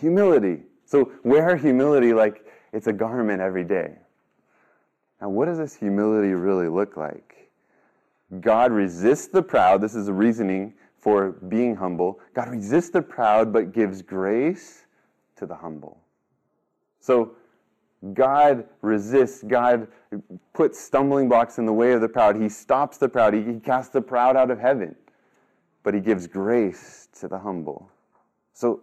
Humility. 0.00 0.46
humility. 0.48 0.62
So 0.84 1.12
wear 1.24 1.56
humility 1.56 2.12
like 2.12 2.46
it's 2.72 2.86
a 2.86 2.92
garment 2.92 3.40
every 3.40 3.64
day. 3.64 3.96
Now, 5.20 5.30
what 5.30 5.46
does 5.46 5.58
this 5.58 5.74
humility 5.74 6.34
really 6.34 6.68
look 6.68 6.96
like? 6.96 7.25
God 8.40 8.72
resists 8.72 9.28
the 9.28 9.42
proud. 9.42 9.80
This 9.80 9.94
is 9.94 10.08
a 10.08 10.12
reasoning 10.12 10.74
for 10.98 11.32
being 11.32 11.76
humble. 11.76 12.20
God 12.34 12.48
resists 12.48 12.90
the 12.90 13.02
proud 13.02 13.52
but 13.52 13.72
gives 13.72 14.02
grace 14.02 14.86
to 15.36 15.46
the 15.46 15.54
humble. 15.54 16.00
So, 17.00 17.36
God 18.12 18.66
resists, 18.82 19.42
God 19.42 19.88
puts 20.52 20.78
stumbling 20.78 21.28
blocks 21.28 21.58
in 21.58 21.66
the 21.66 21.72
way 21.72 21.92
of 21.92 22.00
the 22.00 22.08
proud. 22.08 22.36
He 22.36 22.48
stops 22.48 22.98
the 22.98 23.08
proud, 23.08 23.34
He 23.34 23.60
casts 23.60 23.92
the 23.92 24.02
proud 24.02 24.36
out 24.36 24.50
of 24.50 24.58
heaven, 24.58 24.94
but 25.82 25.94
He 25.94 26.00
gives 26.00 26.26
grace 26.26 27.08
to 27.20 27.28
the 27.28 27.38
humble. 27.38 27.90
So, 28.52 28.80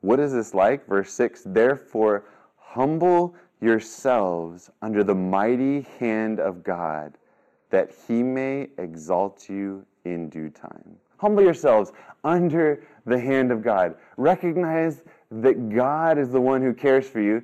what 0.00 0.20
is 0.20 0.32
this 0.32 0.54
like? 0.54 0.86
Verse 0.86 1.12
6 1.12 1.42
Therefore, 1.46 2.24
humble 2.56 3.34
yourselves 3.60 4.70
under 4.82 5.02
the 5.02 5.14
mighty 5.14 5.86
hand 5.98 6.40
of 6.40 6.62
God, 6.62 7.16
that 7.70 7.92
He 8.06 8.22
may 8.22 8.68
exalt 8.78 9.48
you 9.48 9.84
in 10.04 10.28
due 10.28 10.50
time. 10.50 10.96
Humble 11.16 11.42
yourselves 11.42 11.92
under 12.24 12.84
the 13.06 13.18
hand 13.18 13.50
of 13.50 13.62
God. 13.62 13.94
Recognize 14.16 15.02
that 15.30 15.70
God 15.70 16.18
is 16.18 16.30
the 16.30 16.40
one 16.40 16.62
who 16.62 16.74
cares 16.74 17.08
for 17.08 17.20
you 17.20 17.42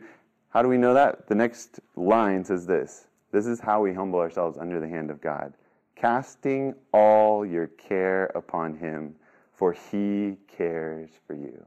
how 0.50 0.62
do 0.62 0.68
we 0.68 0.78
know 0.78 0.94
that? 0.94 1.28
The 1.28 1.35
next 1.35 1.78
line 1.94 2.44
says 2.44 2.66
this 2.66 3.06
This 3.33 3.46
is 3.46 3.61
how 3.61 3.80
we 3.80 3.94
humble 3.94 4.18
ourselves 4.18 4.59
under 4.59 4.80
the 4.80 4.88
hand 4.88 5.11
of 5.11 5.20
God, 5.20 5.54
casting 5.94 6.74
all 6.92 7.46
your 7.46 7.68
care 7.68 8.26
upon 8.35 8.76
Him, 8.76 9.14
for 9.52 9.72
He 9.72 10.37
cares 10.48 11.11
for 11.26 11.35
you. 11.35 11.64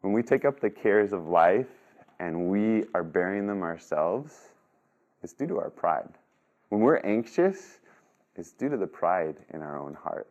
When 0.00 0.12
we 0.12 0.22
take 0.22 0.44
up 0.44 0.60
the 0.60 0.70
cares 0.70 1.12
of 1.12 1.28
life 1.28 1.68
and 2.18 2.48
we 2.48 2.84
are 2.94 3.04
bearing 3.04 3.46
them 3.46 3.62
ourselves, 3.62 4.50
it's 5.22 5.32
due 5.32 5.46
to 5.46 5.58
our 5.58 5.70
pride. 5.70 6.12
When 6.68 6.80
we're 6.80 6.98
anxious, 6.98 7.80
it's 8.34 8.52
due 8.52 8.68
to 8.68 8.76
the 8.76 8.86
pride 8.86 9.36
in 9.52 9.62
our 9.62 9.78
own 9.78 9.94
heart. 9.94 10.28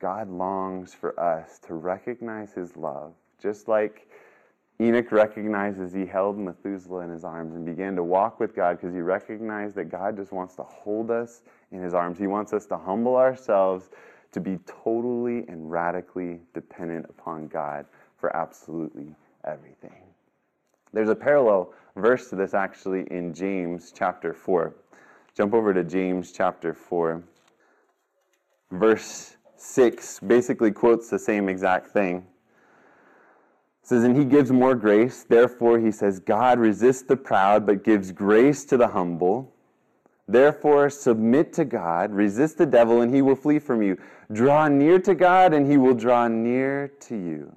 God 0.00 0.28
longs 0.28 0.92
for 0.92 1.18
us 1.18 1.58
to 1.60 1.74
recognize 1.74 2.52
His 2.52 2.76
love, 2.76 3.14
just 3.40 3.68
like 3.68 4.08
Enoch 4.80 5.12
recognizes 5.12 5.92
he 5.92 6.04
held 6.04 6.36
Methuselah 6.36 7.04
in 7.04 7.10
his 7.10 7.24
arms 7.24 7.54
and 7.54 7.64
began 7.64 7.94
to 7.94 8.02
walk 8.02 8.40
with 8.40 8.56
God 8.56 8.80
because 8.80 8.92
he 8.92 9.00
recognized 9.00 9.76
that 9.76 9.84
God 9.84 10.16
just 10.16 10.32
wants 10.32 10.56
to 10.56 10.64
hold 10.64 11.12
us 11.12 11.42
in 11.70 11.80
his 11.80 11.94
arms. 11.94 12.18
He 12.18 12.26
wants 12.26 12.52
us 12.52 12.66
to 12.66 12.76
humble 12.76 13.16
ourselves 13.16 13.90
to 14.32 14.40
be 14.40 14.58
totally 14.66 15.46
and 15.46 15.70
radically 15.70 16.40
dependent 16.54 17.06
upon 17.08 17.46
God 17.46 17.86
for 18.16 18.36
absolutely 18.36 19.14
everything. 19.44 20.13
There's 20.94 21.08
a 21.08 21.14
parallel 21.16 21.72
verse 21.96 22.30
to 22.30 22.36
this 22.36 22.54
actually 22.54 23.08
in 23.10 23.34
James 23.34 23.92
chapter 23.92 24.32
4. 24.32 24.72
Jump 25.36 25.52
over 25.52 25.74
to 25.74 25.82
James 25.82 26.30
chapter 26.30 26.72
4. 26.72 27.20
Verse 28.70 29.36
6 29.56 30.20
basically 30.20 30.70
quotes 30.70 31.10
the 31.10 31.18
same 31.18 31.48
exact 31.48 31.88
thing. 31.88 32.18
It 33.82 33.88
says, 33.88 34.04
and 34.04 34.16
he 34.16 34.24
gives 34.24 34.52
more 34.52 34.76
grace. 34.76 35.24
Therefore, 35.24 35.80
he 35.80 35.90
says, 35.90 36.20
God 36.20 36.60
resists 36.60 37.02
the 37.02 37.16
proud, 37.16 37.66
but 37.66 37.82
gives 37.82 38.12
grace 38.12 38.64
to 38.66 38.76
the 38.76 38.88
humble. 38.88 39.52
Therefore, 40.28 40.88
submit 40.88 41.52
to 41.54 41.64
God, 41.64 42.12
resist 42.12 42.56
the 42.56 42.66
devil, 42.66 43.02
and 43.02 43.12
he 43.12 43.20
will 43.20 43.36
flee 43.36 43.58
from 43.58 43.82
you. 43.82 43.98
Draw 44.32 44.68
near 44.68 45.00
to 45.00 45.14
God, 45.14 45.52
and 45.52 45.70
he 45.70 45.76
will 45.76 45.92
draw 45.92 46.28
near 46.28 46.88
to 47.00 47.16
you. 47.16 47.54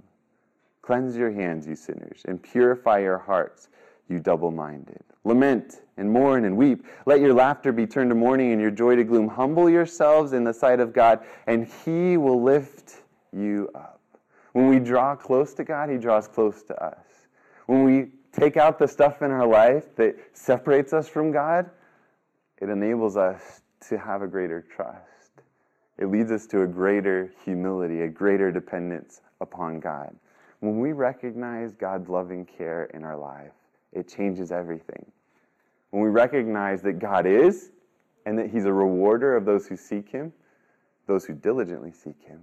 Cleanse 0.88 1.18
your 1.18 1.32
hands, 1.32 1.68
you 1.68 1.76
sinners, 1.76 2.22
and 2.30 2.42
purify 2.42 3.00
your 3.00 3.18
hearts, 3.18 3.68
you 4.08 4.22
double 4.22 4.52
minded. 4.52 5.04
Lament 5.26 5.82
and 5.98 6.10
mourn 6.10 6.46
and 6.46 6.56
weep. 6.56 6.86
Let 7.06 7.20
your 7.20 7.34
laughter 7.34 7.74
be 7.74 7.86
turned 7.86 8.10
to 8.10 8.16
mourning 8.16 8.54
and 8.54 8.62
your 8.62 8.72
joy 8.72 8.96
to 8.96 9.04
gloom. 9.04 9.28
Humble 9.28 9.70
yourselves 9.70 10.32
in 10.32 10.46
the 10.46 10.54
sight 10.54 10.80
of 10.80 10.94
God, 10.94 11.26
and 11.46 11.68
he 11.84 12.16
will 12.16 12.42
lift 12.42 13.02
you 13.34 13.70
up. 13.76 14.00
When 14.54 14.70
we 14.70 14.80
draw 14.80 15.14
close 15.14 15.54
to 15.56 15.66
God, 15.66 15.90
He 15.90 15.98
draws 15.98 16.26
close 16.30 16.64
to 16.64 16.82
us. 16.82 17.28
When 17.66 17.84
we 17.84 18.08
take 18.32 18.56
out 18.56 18.80
the 18.80 18.88
stuff 18.88 19.22
in 19.22 19.30
our 19.30 19.46
life 19.46 19.94
that 19.98 20.16
separates 20.32 20.94
us 20.94 21.10
from 21.10 21.34
God, 21.34 21.70
it 22.60 22.70
enables 22.70 23.18
us 23.18 23.62
to 23.90 23.98
have 23.98 24.22
a 24.22 24.28
greater 24.28 24.62
trust. 24.74 25.02
It 25.98 26.06
leads 26.06 26.32
us 26.32 26.48
to 26.48 26.62
a 26.62 26.68
greater 26.68 27.34
humility, 27.44 28.04
a 28.04 28.08
greater 28.08 28.54
dependence 28.54 29.20
upon 29.42 29.82
God. 29.82 30.16
When 30.60 30.80
we 30.80 30.92
recognize 30.92 31.74
God's 31.74 32.10
loving 32.10 32.46
care 32.46 32.86
in 32.94 33.04
our 33.04 33.18
life, 33.18 33.54
it 33.94 34.08
changes 34.08 34.52
everything. 34.52 35.06
When 35.92 36.04
we 36.04 36.10
recognize 36.10 36.82
that 36.82 37.00
God 37.00 37.26
is 37.26 37.72
and 38.26 38.38
that 38.38 38.50
He's 38.50 38.66
a 38.66 38.74
rewarder 38.74 39.36
of 39.36 39.46
those 39.46 39.68
who 39.68 39.78
seek 39.78 40.10
Him, 40.10 40.34
those 41.06 41.26
who 41.26 41.34
diligently 41.34 41.92
seek 41.92 42.22
Him, 42.24 42.42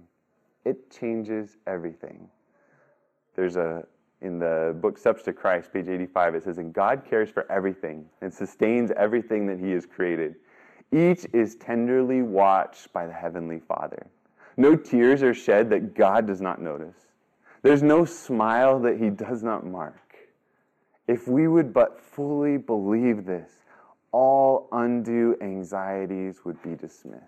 it 0.63 0.89
changes 0.89 1.57
everything. 1.67 2.27
There's 3.35 3.57
a, 3.57 3.85
in 4.21 4.39
the 4.39 4.75
book 4.81 4.97
Steps 4.97 5.23
to 5.23 5.33
Christ, 5.33 5.71
page 5.71 5.87
85, 5.87 6.35
it 6.35 6.43
says, 6.43 6.57
And 6.57 6.73
God 6.73 7.03
cares 7.07 7.29
for 7.29 7.49
everything 7.51 8.05
and 8.21 8.33
sustains 8.33 8.91
everything 8.97 9.45
that 9.47 9.59
He 9.59 9.71
has 9.71 9.85
created. 9.85 10.35
Each 10.91 11.25
is 11.33 11.55
tenderly 11.55 12.21
watched 12.21 12.91
by 12.93 13.05
the 13.05 13.13
Heavenly 13.13 13.59
Father. 13.59 14.07
No 14.57 14.75
tears 14.75 15.21
are 15.21 15.33
shed 15.33 15.69
that 15.71 15.93
God 15.93 16.25
does 16.25 16.41
not 16.41 16.61
notice. 16.61 16.95
There's 17.65 17.81
no 17.81 18.05
smile 18.05 18.79
that 18.81 18.99
He 18.99 19.09
does 19.09 19.41
not 19.41 19.65
mark. 19.65 20.15
If 21.07 21.27
we 21.27 21.47
would 21.47 21.73
but 21.73 21.99
fully 21.99 22.57
believe 22.57 23.25
this, 23.25 23.49
all 24.11 24.67
undue 24.71 25.35
anxieties 25.41 26.45
would 26.45 26.61
be 26.61 26.75
dismissed. 26.75 27.23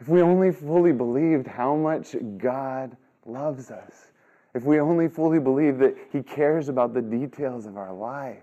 If 0.00 0.08
we 0.08 0.22
only 0.22 0.50
fully 0.50 0.90
believed 0.90 1.46
how 1.46 1.76
much 1.76 2.16
God 2.36 2.96
loves 3.24 3.70
us, 3.70 4.10
if 4.54 4.64
we 4.64 4.80
only 4.80 5.06
fully 5.06 5.38
believed 5.38 5.78
that 5.78 5.94
He 6.10 6.20
cares 6.20 6.68
about 6.68 6.94
the 6.94 7.02
details 7.02 7.66
of 7.66 7.76
our 7.76 7.92
life. 7.92 8.42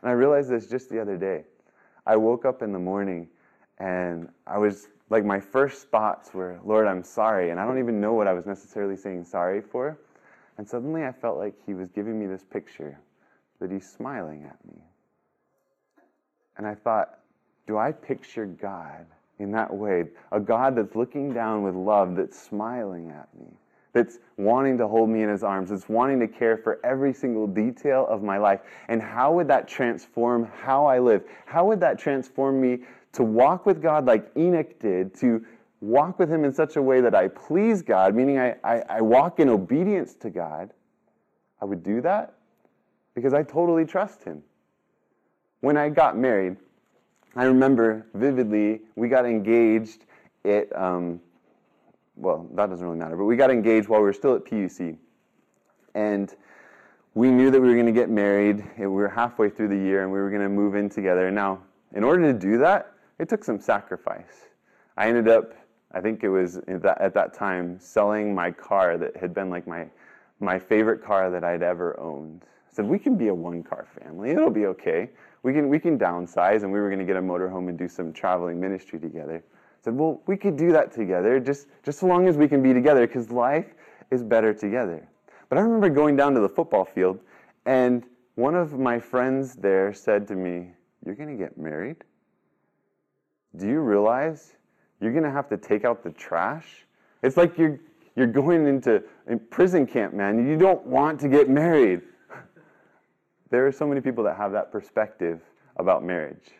And 0.00 0.08
I 0.08 0.12
realized 0.12 0.48
this 0.48 0.68
just 0.68 0.88
the 0.88 0.98
other 1.02 1.18
day. 1.18 1.44
I 2.06 2.16
woke 2.16 2.46
up 2.46 2.62
in 2.62 2.72
the 2.72 2.78
morning 2.78 3.28
and 3.78 4.30
I 4.46 4.56
was 4.56 4.88
like, 5.10 5.24
my 5.24 5.38
first 5.38 5.90
thoughts 5.90 6.32
were, 6.32 6.58
Lord, 6.64 6.86
I'm 6.86 7.02
sorry. 7.02 7.50
And 7.50 7.60
I 7.60 7.66
don't 7.66 7.78
even 7.78 8.00
know 8.00 8.14
what 8.14 8.26
I 8.26 8.32
was 8.32 8.46
necessarily 8.46 8.96
saying 8.96 9.24
sorry 9.24 9.60
for. 9.60 9.98
And 10.56 10.68
suddenly 10.68 11.04
I 11.04 11.12
felt 11.12 11.36
like 11.36 11.54
He 11.66 11.74
was 11.74 11.90
giving 11.90 12.18
me 12.18 12.26
this 12.26 12.44
picture 12.44 12.98
that 13.60 13.70
He's 13.70 13.88
smiling 13.88 14.44
at 14.44 14.56
me. 14.66 14.80
And 16.56 16.66
I 16.66 16.74
thought, 16.74 17.18
do 17.66 17.78
I 17.78 17.92
picture 17.92 18.46
God 18.46 19.06
in 19.38 19.50
that 19.52 19.72
way? 19.74 20.04
A 20.32 20.40
God 20.40 20.76
that's 20.76 20.94
looking 20.94 21.32
down 21.32 21.62
with 21.62 21.74
love, 21.74 22.16
that's 22.16 22.40
smiling 22.40 23.10
at 23.10 23.28
me, 23.38 23.46
that's 23.92 24.18
wanting 24.36 24.78
to 24.78 24.86
hold 24.86 25.08
me 25.08 25.22
in 25.22 25.28
his 25.28 25.42
arms, 25.42 25.70
that's 25.70 25.88
wanting 25.88 26.20
to 26.20 26.28
care 26.28 26.56
for 26.56 26.78
every 26.84 27.12
single 27.12 27.46
detail 27.46 28.06
of 28.08 28.22
my 28.22 28.38
life. 28.38 28.60
And 28.88 29.02
how 29.02 29.32
would 29.32 29.48
that 29.48 29.66
transform 29.66 30.44
how 30.44 30.86
I 30.86 30.98
live? 30.98 31.24
How 31.46 31.64
would 31.66 31.80
that 31.80 31.98
transform 31.98 32.60
me 32.60 32.80
to 33.14 33.22
walk 33.22 33.66
with 33.66 33.82
God 33.82 34.06
like 34.06 34.30
Enoch 34.36 34.78
did, 34.78 35.14
to 35.20 35.44
walk 35.80 36.18
with 36.18 36.30
him 36.30 36.44
in 36.44 36.52
such 36.52 36.76
a 36.76 36.82
way 36.82 37.00
that 37.00 37.14
I 37.14 37.28
please 37.28 37.82
God, 37.82 38.14
meaning 38.14 38.38
I, 38.38 38.56
I, 38.64 38.82
I 38.88 39.00
walk 39.00 39.40
in 39.40 39.48
obedience 39.48 40.14
to 40.16 40.30
God? 40.30 40.70
I 41.60 41.64
would 41.64 41.82
do 41.82 42.00
that 42.00 42.34
because 43.14 43.32
I 43.32 43.42
totally 43.42 43.84
trust 43.84 44.24
him. 44.24 44.42
When 45.60 45.76
I 45.76 45.88
got 45.88 46.16
married, 46.16 46.56
I 47.36 47.44
remember 47.44 48.06
vividly 48.14 48.82
we 48.96 49.08
got 49.08 49.26
engaged 49.26 50.04
at, 50.44 50.74
um, 50.76 51.20
well, 52.16 52.46
that 52.54 52.68
doesn't 52.68 52.84
really 52.84 52.98
matter, 52.98 53.16
but 53.16 53.24
we 53.24 53.36
got 53.36 53.50
engaged 53.50 53.88
while 53.88 54.00
we 54.00 54.04
were 54.04 54.12
still 54.12 54.34
at 54.34 54.44
PUC. 54.44 54.96
And 55.94 56.34
we 57.14 57.30
knew 57.30 57.50
that 57.50 57.60
we 57.60 57.68
were 57.68 57.74
going 57.74 57.86
to 57.86 57.92
get 57.92 58.10
married. 58.10 58.64
We 58.76 58.86
were 58.86 59.08
halfway 59.08 59.48
through 59.48 59.68
the 59.68 59.76
year 59.76 60.02
and 60.02 60.10
we 60.10 60.18
were 60.18 60.30
going 60.30 60.42
to 60.42 60.48
move 60.48 60.74
in 60.74 60.88
together. 60.88 61.30
Now, 61.30 61.60
in 61.94 62.02
order 62.02 62.32
to 62.32 62.38
do 62.38 62.58
that, 62.58 62.93
it 63.18 63.28
took 63.28 63.44
some 63.44 63.60
sacrifice. 63.60 64.48
I 64.96 65.08
ended 65.08 65.28
up, 65.28 65.52
I 65.92 66.00
think 66.00 66.24
it 66.24 66.28
was 66.28 66.56
at 66.56 66.82
that, 66.82 67.00
at 67.00 67.14
that 67.14 67.34
time, 67.34 67.78
selling 67.78 68.34
my 68.34 68.50
car 68.50 68.96
that 68.98 69.16
had 69.16 69.34
been 69.34 69.50
like 69.50 69.66
my, 69.66 69.86
my 70.40 70.58
favorite 70.58 71.02
car 71.02 71.30
that 71.30 71.44
I'd 71.44 71.62
ever 71.62 71.98
owned. 71.98 72.42
I 72.44 72.74
said, 72.74 72.86
we 72.86 72.98
can 72.98 73.16
be 73.16 73.28
a 73.28 73.34
one 73.34 73.62
car 73.62 73.86
family. 74.00 74.30
It'll 74.30 74.50
be 74.50 74.66
okay 74.66 75.10
we 75.44 75.52
can, 75.52 75.68
we 75.68 75.78
can 75.78 75.96
downsize 75.96 76.62
and 76.62 76.72
we 76.72 76.80
were 76.80 76.88
going 76.88 76.98
to 76.98 77.04
get 77.04 77.16
a 77.16 77.22
motorhome 77.22 77.68
and 77.68 77.78
do 77.78 77.86
some 77.86 78.12
traveling 78.12 78.58
ministry 78.58 78.98
together. 78.98 79.44
I 79.46 79.84
said, 79.84 79.94
well, 79.94 80.22
we 80.26 80.38
could 80.38 80.56
do 80.56 80.72
that 80.72 80.90
together 80.90 81.38
just, 81.38 81.68
just 81.84 82.00
so 82.00 82.06
long 82.06 82.26
as 82.26 82.38
we 82.38 82.48
can 82.48 82.62
be 82.62 82.72
together 82.72 83.06
because 83.06 83.30
life 83.30 83.74
is 84.10 84.22
better 84.22 84.54
together. 84.54 85.06
But 85.50 85.58
I 85.58 85.60
remember 85.60 85.90
going 85.90 86.16
down 86.16 86.32
to 86.34 86.40
the 86.40 86.48
football 86.48 86.86
field 86.86 87.20
and 87.66 88.04
one 88.36 88.54
of 88.54 88.78
my 88.78 88.98
friends 88.98 89.54
there 89.54 89.92
said 89.92 90.26
to 90.28 90.34
me, 90.34 90.72
You're 91.04 91.14
going 91.14 91.28
to 91.28 91.36
get 91.36 91.58
married? 91.58 91.98
Do 93.56 93.68
you 93.68 93.80
realize 93.80 94.54
you're 95.00 95.12
going 95.12 95.24
to 95.24 95.30
have 95.30 95.48
to 95.50 95.56
take 95.56 95.84
out 95.84 96.02
the 96.02 96.10
trash? 96.10 96.86
It's 97.22 97.36
like 97.36 97.56
you're, 97.56 97.78
you're 98.16 98.26
going 98.26 98.66
into 98.66 99.02
a 99.28 99.36
prison 99.36 99.86
camp, 99.86 100.14
man. 100.14 100.46
You 100.46 100.56
don't 100.56 100.84
want 100.86 101.20
to 101.20 101.28
get 101.28 101.48
married. 101.48 102.02
There 103.50 103.64
are 103.68 103.72
so 103.72 103.86
many 103.86 104.00
people 104.00 104.24
that 104.24 104.36
have 104.36 104.50
that 104.52 104.72
perspective 104.72 105.40
about 105.76 106.02
marriage. 106.02 106.50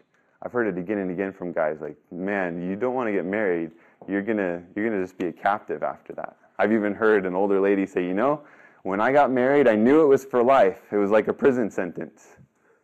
I've 0.43 0.53
heard 0.53 0.69
it 0.69 0.79
again 0.79 0.99
and 0.99 1.11
again 1.11 1.33
from 1.33 1.51
guys 1.51 1.79
like, 1.81 1.97
man, 2.13 2.63
you 2.63 2.77
don't 2.77 2.95
want 2.95 3.09
to 3.09 3.13
get 3.13 3.25
married. 3.25 3.73
You're 4.07 4.23
going 4.23 4.37
to 4.37 4.63
you're 4.77 4.91
to 4.91 5.03
just 5.03 5.19
be 5.19 5.27
a 5.27 5.33
captive 5.33 5.83
after 5.83 6.13
that. 6.13 6.37
I've 6.59 6.73
even 6.73 6.95
heard 6.95 7.27
an 7.27 7.35
older 7.35 7.59
lady 7.59 7.87
say, 7.87 8.05
you 8.05 8.15
know, 8.15 8.43
when 8.83 9.01
I 9.01 9.11
got 9.11 9.33
married, 9.33 9.67
I 9.67 9.75
knew 9.75 10.03
it 10.03 10.07
was 10.07 10.25
for 10.25 10.43
life. 10.43 10.79
It 10.93 10.97
was 10.97 11.11
like 11.11 11.27
a 11.29 11.33
prison 11.33 11.71
sentence. 11.71 12.29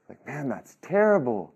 Like, 0.09 0.27
man, 0.27 0.49
that's 0.49 0.77
terrible. 0.83 1.55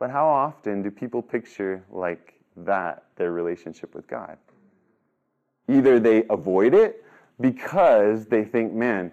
But 0.00 0.10
how 0.10 0.26
often 0.26 0.82
do 0.82 0.90
people 0.90 1.22
picture 1.22 1.84
like 1.92 2.40
that 2.56 3.04
their 3.16 3.32
relationship 3.32 3.94
with 3.94 4.08
God? 4.08 4.38
Either 5.68 6.00
they 6.00 6.24
avoid 6.30 6.74
it 6.74 7.04
because 7.40 8.24
they 8.26 8.42
think, 8.42 8.72
man, 8.72 9.12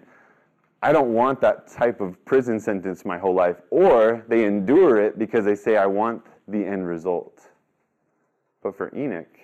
I 0.82 0.92
don't 0.92 1.12
want 1.12 1.40
that 1.42 1.70
type 1.70 2.00
of 2.00 2.24
prison 2.24 2.58
sentence 2.58 3.04
my 3.04 3.18
whole 3.18 3.34
life. 3.34 3.56
Or 3.70 4.24
they 4.28 4.44
endure 4.44 4.96
it 5.00 5.18
because 5.18 5.44
they 5.44 5.54
say, 5.54 5.76
I 5.76 5.86
want 5.86 6.22
the 6.48 6.64
end 6.64 6.86
result. 6.86 7.42
But 8.62 8.74
for 8.74 8.94
Enoch, 8.96 9.38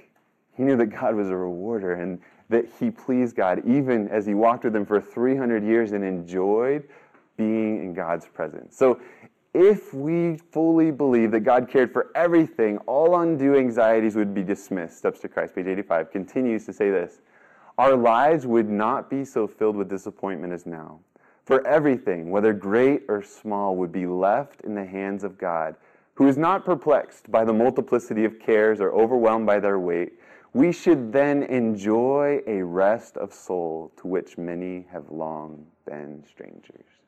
he 0.57 0.63
knew 0.63 0.77
that 0.79 0.87
God 0.87 1.15
was 1.15 1.29
a 1.29 1.37
rewarder 1.37 1.95
and 1.95 2.21
that 2.49 2.67
he 2.81 2.91
pleased 2.91 3.37
God 3.37 3.63
even 3.67 4.09
as 4.09 4.25
he 4.25 4.33
walked 4.33 4.65
with 4.65 4.75
him 4.75 4.87
for 4.87 5.01
300 5.01 5.63
years 5.63 5.93
and 5.93 6.03
enjoyed 6.05 6.89
being 7.37 7.83
in 7.83 7.93
God's 7.95 8.27
presence. 8.27 8.77
So 8.77 9.01
if 9.55 9.95
we 9.95 10.37
fully 10.51 10.91
believe 10.91 11.31
that 11.31 11.41
God 11.41 11.69
cared 11.69 11.93
for 11.93 12.11
everything, 12.17 12.79
all 12.79 13.21
undue 13.21 13.57
anxieties 13.57 14.17
would 14.17 14.35
be 14.35 14.43
dismissed. 14.43 14.99
Steps 14.99 15.21
to 15.21 15.29
Christ, 15.29 15.55
page 15.55 15.67
85, 15.67 16.11
continues 16.11 16.67
to 16.67 16.73
say 16.73 16.91
this 16.91 17.21
Our 17.79 17.97
lives 17.97 18.47
would 18.47 18.69
not 18.69 19.09
be 19.09 19.25
so 19.25 19.47
filled 19.47 19.77
with 19.77 19.89
disappointment 19.89 20.53
as 20.53 20.67
now. 20.67 20.99
For 21.45 21.65
everything, 21.67 22.31
whether 22.31 22.53
great 22.53 23.03
or 23.07 23.23
small, 23.23 23.77
would 23.77 23.93
be 23.93 24.07
left 24.07 24.63
in 24.63 24.75
the 24.75 24.85
hands 24.85 25.23
of 25.23 25.39
God, 25.39 25.77
who 26.15 26.27
is 26.27 26.37
not 26.37 26.65
perplexed 26.65 27.31
by 27.31 27.45
the 27.45 27.53
multiplicity 27.53 28.25
of 28.25 28.41
cares 28.41 28.81
or 28.81 28.93
overwhelmed 28.93 29.47
by 29.47 29.61
their 29.61 29.79
weight. 29.79 30.15
We 30.53 30.73
should 30.73 31.13
then 31.13 31.43
enjoy 31.45 32.41
a 32.47 32.63
rest 32.63 33.17
of 33.17 33.33
soul 33.33 33.93
to 33.99 34.09
which 34.09 34.39
many 34.39 34.87
have 34.91 35.11
long 35.11 35.67
been 35.85 36.25
strangers. 36.27 37.04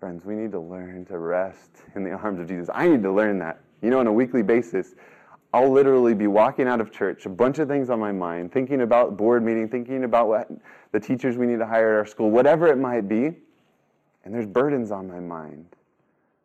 Friends, 0.00 0.24
we 0.24 0.34
need 0.34 0.50
to 0.52 0.58
learn 0.58 1.04
to 1.04 1.18
rest 1.18 1.82
in 1.94 2.02
the 2.02 2.12
arms 2.12 2.40
of 2.40 2.48
Jesus. 2.48 2.70
I 2.72 2.88
need 2.88 3.02
to 3.02 3.12
learn 3.12 3.38
that. 3.40 3.60
You 3.82 3.90
know, 3.90 4.00
on 4.00 4.06
a 4.06 4.12
weekly 4.12 4.42
basis, 4.42 4.94
I'll 5.52 5.70
literally 5.70 6.14
be 6.14 6.26
walking 6.26 6.66
out 6.66 6.80
of 6.80 6.90
church, 6.90 7.26
a 7.26 7.28
bunch 7.28 7.58
of 7.58 7.68
things 7.68 7.90
on 7.90 8.00
my 8.00 8.10
mind, 8.10 8.50
thinking 8.50 8.80
about 8.80 9.18
board 9.18 9.44
meeting, 9.44 9.68
thinking 9.68 10.04
about 10.04 10.26
what 10.26 10.48
the 10.92 11.00
teachers 11.00 11.36
we 11.36 11.46
need 11.46 11.58
to 11.58 11.66
hire 11.66 11.92
at 11.92 11.98
our 11.98 12.06
school, 12.06 12.30
whatever 12.30 12.68
it 12.68 12.78
might 12.78 13.08
be, 13.08 13.36
and 14.24 14.34
there's 14.34 14.46
burdens 14.46 14.90
on 14.90 15.06
my 15.06 15.20
mind. 15.20 15.66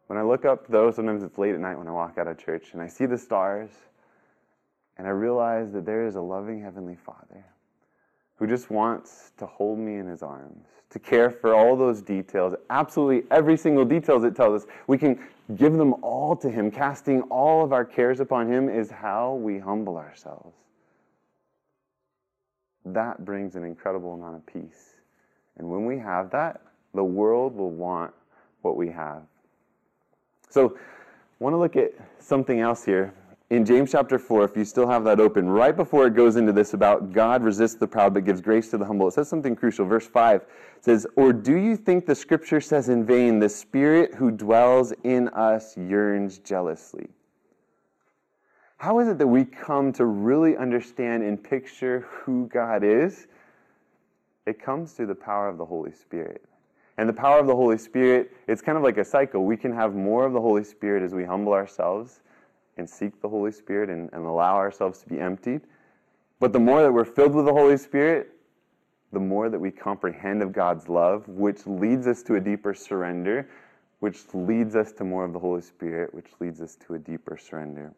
When 0.08 0.20
I 0.20 0.22
look 0.22 0.44
up, 0.44 0.68
though, 0.68 0.92
sometimes 0.92 1.24
it's 1.24 1.38
late 1.38 1.56
at 1.56 1.62
night 1.62 1.78
when 1.78 1.88
I 1.88 1.92
walk 1.92 2.18
out 2.18 2.28
of 2.28 2.38
church, 2.38 2.74
and 2.74 2.82
I 2.82 2.88
see 2.88 3.06
the 3.06 3.18
stars, 3.18 3.70
and 4.98 5.08
I 5.08 5.12
realize 5.12 5.72
that 5.72 5.86
there 5.86 6.06
is 6.06 6.16
a 6.16 6.22
loving 6.22 6.62
Heavenly 6.62 6.98
Father 6.98 7.46
who 8.38 8.48
just 8.48 8.70
wants 8.70 9.32
to 9.38 9.46
hold 9.46 9.80
me 9.80 9.96
in 9.96 10.08
his 10.08 10.22
arms, 10.22 10.68
to 10.90 11.00
care 11.00 11.30
for 11.30 11.56
all 11.56 11.76
those 11.76 12.02
details, 12.02 12.54
absolutely 12.70 13.30
every 13.32 13.58
single 13.58 13.86
detail 13.86 14.20
that 14.20 14.36
tells 14.36 14.64
us. 14.64 14.70
We 14.88 14.98
can 14.98 15.20
give 15.56 15.74
them 15.74 15.94
all 16.02 16.36
to 16.38 16.50
him. 16.50 16.72
Casting 16.72 17.22
all 17.24 17.64
of 17.64 17.72
our 17.72 17.86
cares 17.86 18.20
upon 18.20 18.52
him 18.52 18.70
is 18.70 18.90
how 18.92 19.36
we 19.36 19.60
humble 19.60 19.98
ourselves. 19.98 20.56
That 22.86 23.26
brings 23.26 23.56
an 23.56 23.64
incredible 23.64 24.14
amount 24.14 24.36
of 24.36 24.46
peace. 24.46 24.96
And 25.58 25.70
when 25.70 25.86
we 25.86 25.98
have 26.00 26.30
that, 26.32 26.62
the 26.94 27.04
world 27.04 27.56
will 27.56 27.72
want 27.72 28.14
what 28.62 28.78
we 28.78 28.90
have. 28.90 29.24
So, 30.50 30.78
I 30.78 31.44
want 31.44 31.54
to 31.54 31.58
look 31.58 31.76
at 31.76 31.92
something 32.20 32.62
else 32.62 32.86
here. 32.86 33.14
In 33.52 33.64
James 33.64 33.92
chapter 33.92 34.18
4, 34.18 34.44
if 34.46 34.58
you 34.58 34.66
still 34.66 34.88
have 34.88 35.04
that 35.04 35.20
open, 35.20 35.48
right 35.48 35.76
before 35.76 36.08
it 36.08 36.16
goes 36.16 36.36
into 36.36 36.52
this 36.52 36.74
about 36.74 37.14
God 37.14 37.44
resists 37.44 37.76
the 37.76 37.88
proud 37.88 38.14
but 38.14 38.26
gives 38.26 38.42
grace 38.42 38.72
to 38.72 38.78
the 38.78 38.86
humble, 38.86 39.08
it 39.08 39.14
says 39.14 39.30
something 39.30 39.56
crucial. 39.56 39.86
Verse 39.86 40.08
5 40.08 40.46
says, 40.82 41.06
Or 41.16 41.32
do 41.32 41.56
you 41.56 41.78
think 41.78 42.08
the 42.08 42.16
scripture 42.16 42.60
says 42.60 42.90
in 42.90 43.06
vain, 43.06 43.40
the 43.40 43.50
Spirit 43.50 44.16
who 44.16 44.32
dwells 44.32 44.94
in 45.04 45.28
us 45.30 45.78
yearns 45.78 46.40
jealously? 46.40 47.08
How 48.78 49.00
is 49.00 49.08
it 49.08 49.20
that 49.20 49.28
we 49.28 49.46
come 49.46 49.94
to 49.94 50.06
really 50.06 50.58
understand 50.58 51.24
and 51.24 51.42
picture 51.42 52.08
who 52.10 52.48
God 52.48 52.84
is? 52.84 53.28
It 54.48 54.62
comes 54.62 54.94
through 54.94 55.08
the 55.08 55.16
power 55.16 55.48
of 55.48 55.58
the 55.60 55.66
Holy 55.66 55.92
Spirit. 55.92 56.44
And 56.98 57.08
the 57.08 57.14
power 57.14 57.40
of 57.40 57.48
the 57.48 57.56
Holy 57.56 57.78
Spirit, 57.78 58.32
it's 58.48 58.62
kind 58.62 58.78
of 58.78 58.84
like 58.84 58.98
a 58.98 59.06
cycle. 59.06 59.46
We 59.46 59.58
can 59.58 59.72
have 59.74 59.94
more 59.94 60.26
of 60.26 60.34
the 60.34 60.42
Holy 60.42 60.64
Spirit 60.64 61.04
as 61.04 61.14
we 61.14 61.26
humble 61.26 61.54
ourselves 61.54 62.22
and 62.78 62.90
seek 62.90 63.22
the 63.22 63.30
Holy 63.30 63.52
Spirit 63.52 63.90
and, 63.90 64.10
and 64.14 64.26
allow 64.26 64.56
ourselves 64.56 65.00
to 65.00 65.10
be 65.10 65.20
emptied. 65.20 65.62
But 66.40 66.54
the 66.54 66.60
more 66.60 66.82
that 66.82 66.92
we're 66.92 67.06
filled 67.06 67.34
with 67.34 67.46
the 67.46 67.54
Holy 67.54 67.78
Spirit, 67.78 68.32
the 69.14 69.20
more 69.20 69.50
that 69.50 69.60
we 69.60 69.72
comprehend 69.72 70.42
of 70.42 70.52
God's 70.52 70.90
love, 70.90 71.28
which 71.28 71.66
leads 71.66 72.08
us 72.08 72.22
to 72.24 72.36
a 72.36 72.40
deeper 72.40 72.74
surrender, 72.74 73.50
which 74.00 74.20
leads 74.34 74.76
us 74.76 74.92
to 74.94 75.04
more 75.04 75.24
of 75.24 75.32
the 75.32 75.40
Holy 75.40 75.62
Spirit, 75.62 76.14
which 76.14 76.28
leads 76.40 76.62
us 76.62 76.76
to 76.86 76.96
a 76.96 77.00
deeper 77.00 77.38
surrender. 77.38 77.94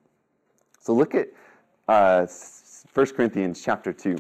So 0.79 0.93
look 0.93 1.15
at 1.15 1.29
uh, 1.87 2.27
1 2.93 3.05
Corinthians 3.07 3.61
chapter 3.63 3.91
2. 3.91 4.17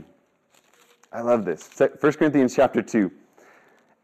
I 1.13 1.21
love 1.21 1.45
this. 1.45 1.69
1 1.77 2.13
Corinthians 2.13 2.55
chapter 2.55 2.81
2 2.81 3.11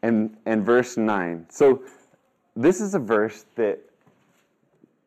and, 0.03 0.37
and 0.45 0.63
verse 0.63 0.95
9. 0.95 1.47
So 1.49 1.83
this 2.55 2.79
is 2.79 2.93
a 2.93 2.99
verse 2.99 3.45
that 3.55 3.79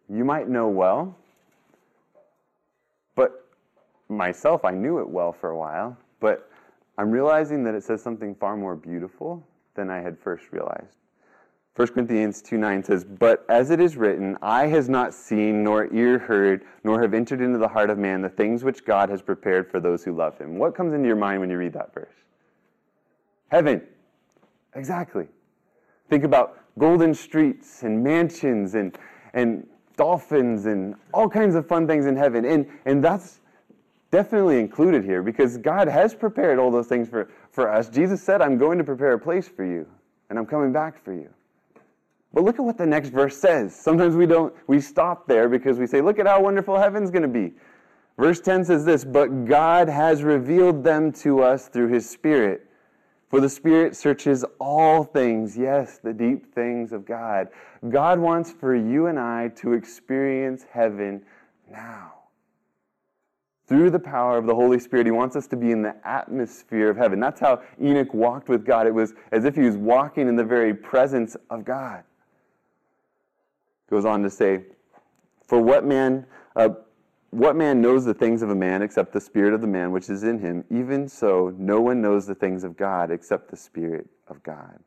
you 0.09 0.25
might 0.25 0.49
know 0.49 0.69
well, 0.69 1.17
myself, 4.09 4.65
I 4.65 4.73
knew 4.73 4.99
it 4.99 5.09
well 5.09 5.33
for 5.33 5.51
a 5.51 5.57
while, 5.57 5.97
but 6.21 6.51
I'm 6.99 7.11
realizing 7.11 7.65
that 7.65 7.75
it 7.75 7.85
says 7.85 8.03
something 8.03 8.35
far 8.35 8.57
more 8.57 8.77
beautiful 8.77 9.47
than 9.75 9.91
I 9.91 10.01
had 10.01 10.19
first 10.19 10.45
realized. 10.53 10.97
1 11.77 11.89
Corinthians 11.89 12.41
2 12.41 12.57
9 12.57 12.83
says, 12.83 13.05
But 13.05 13.45
as 13.51 13.71
it 13.71 13.81
is 13.81 13.99
written, 13.99 14.39
eye 14.41 14.67
has 14.67 14.89
not 14.89 15.13
seen, 15.13 15.63
nor 15.63 15.93
ear 15.93 16.19
heard, 16.19 16.65
nor 16.85 17.03
have 17.03 17.13
entered 17.13 17.43
into 17.43 17.59
the 17.59 17.69
heart 17.69 17.91
of 17.91 17.99
man 17.99 18.23
the 18.23 18.31
things 18.31 18.65
which 18.65 18.85
God 18.85 19.11
has 19.11 19.21
prepared 19.21 19.71
for 19.71 19.79
those 19.79 20.03
who 20.03 20.17
love 20.17 20.39
him. 20.39 20.59
What 20.59 20.75
comes 20.75 20.95
into 20.95 21.07
your 21.07 21.17
mind 21.17 21.41
when 21.41 21.51
you 21.51 21.59
read 21.59 21.75
that 21.75 21.93
verse? 21.93 22.15
Heaven. 23.49 23.83
Exactly. 24.75 25.27
Think 26.09 26.25
about 26.25 26.59
golden 26.79 27.13
streets 27.13 27.83
and 27.83 28.03
mansions 28.03 28.75
and, 28.75 28.97
and 29.35 29.67
dolphins 29.97 30.65
and 30.67 30.95
all 31.13 31.29
kinds 31.29 31.55
of 31.55 31.67
fun 31.67 31.87
things 31.87 32.07
in 32.07 32.17
heaven. 32.17 32.45
And, 32.47 32.67
and 32.87 33.05
that's 33.05 33.41
definitely 34.11 34.59
included 34.59 35.05
here 35.05 35.23
because 35.23 35.57
God 35.59 35.89
has 35.89 36.15
prepared 36.15 36.59
all 36.59 36.71
those 36.71 36.87
things 36.87 37.09
for, 37.09 37.29
for 37.51 37.71
us. 37.71 37.89
Jesus 37.89 38.23
said, 38.23 38.41
I'm 38.43 38.59
going 38.59 38.79
to 38.79 38.85
prepare 38.85 39.13
a 39.13 39.19
place 39.19 39.49
for 39.49 39.65
you, 39.65 39.87
and 40.31 40.39
I'm 40.39 40.47
coming 40.47 40.73
back 40.73 41.03
for 41.05 41.13
you. 41.13 41.29
But 42.33 42.45
look 42.45 42.59
at 42.59 42.65
what 42.65 42.77
the 42.77 42.87
next 42.87 43.11
verse 43.11 43.37
says. 43.37 43.75
Sometimes 43.75 44.15
we 44.15 44.27
don't, 44.27 44.55
we 44.67 44.81
stop 44.81 45.27
there 45.27 45.49
because 45.49 45.79
we 45.79 45.87
say, 45.87 46.01
look 46.01 46.19
at 46.19 46.27
how 46.27 46.43
wonderful 46.43 46.79
heaven's 46.79 47.11
going 47.11 47.23
to 47.23 47.29
be. 47.29 47.55
Verse 48.19 48.41
10 48.41 48.65
says 48.65 48.85
this, 48.85 49.05
but 49.05 49.45
God 49.45 49.89
has 49.89 50.23
revealed 50.23 50.83
them 50.83 51.13
to 51.13 51.43
us 51.43 51.69
through 51.69 51.89
his 51.89 52.09
Spirit. 52.09 52.67
For 53.29 53.41
the 53.41 53.49
Spirit 53.49 53.97
searches 53.97 54.45
all 54.59 55.03
things, 55.05 55.57
yes, 55.57 55.99
the 55.99 56.13
deep 56.13 56.55
things 56.55 56.93
of 56.93 57.05
God. 57.05 57.49
God 57.89 58.19
wants 58.19 58.53
for 58.53 58.75
you 58.75 59.07
and 59.07 59.19
I 59.19 59.49
to 59.57 59.73
experience 59.73 60.65
heaven 60.71 61.23
now. 61.71 62.16
Through 63.67 63.91
the 63.91 63.99
power 63.99 64.39
of 64.39 64.47
the 64.47 64.55
Holy 64.55 64.79
Spirit, 64.79 65.07
He 65.07 65.11
wants 65.11 65.35
us 65.35 65.49
to 65.49 65.57
be 65.57 65.73
in 65.73 65.83
the 65.83 65.97
atmosphere 66.05 66.89
of 66.89 66.97
heaven. 66.97 67.19
That's 67.19 67.41
how 67.41 67.63
Enoch 67.83 68.15
walked 68.15 68.49
with 68.49 68.65
God. 68.65 68.87
It 68.87 68.95
was 68.95 69.15
as 69.33 69.45
if 69.45 69.57
he 69.57 69.63
was 69.63 69.77
walking 69.77 70.29
in 70.29 70.37
the 70.37 70.45
very 70.45 70.73
presence 70.73 71.37
of 71.51 71.65
God. 71.65 72.05
Goes 73.91 74.05
on 74.05 74.23
to 74.23 74.31
say, 74.31 74.65
For 75.49 75.61
what 75.61 75.85
man, 75.85 76.27
uh, 76.55 76.71
what 77.31 77.57
man 77.57 77.81
knows 77.81 78.05
the 78.05 78.15
things 78.15 78.43
of 78.43 78.51
a 78.51 78.55
man 78.55 78.83
except 78.83 79.13
the 79.13 79.21
spirit 79.21 79.53
of 79.53 79.61
the 79.61 79.67
man 79.67 79.91
which 79.91 80.11
is 80.11 80.23
in 80.23 80.39
him? 80.39 80.65
Even 80.71 81.09
so, 81.09 81.53
no 81.59 81.81
one 81.81 82.01
knows 82.01 82.25
the 82.25 82.37
things 82.37 82.63
of 82.63 82.77
God 82.77 83.11
except 83.11 83.51
the 83.51 83.57
Spirit 83.57 84.09
of 84.29 84.43
God. 84.45 84.79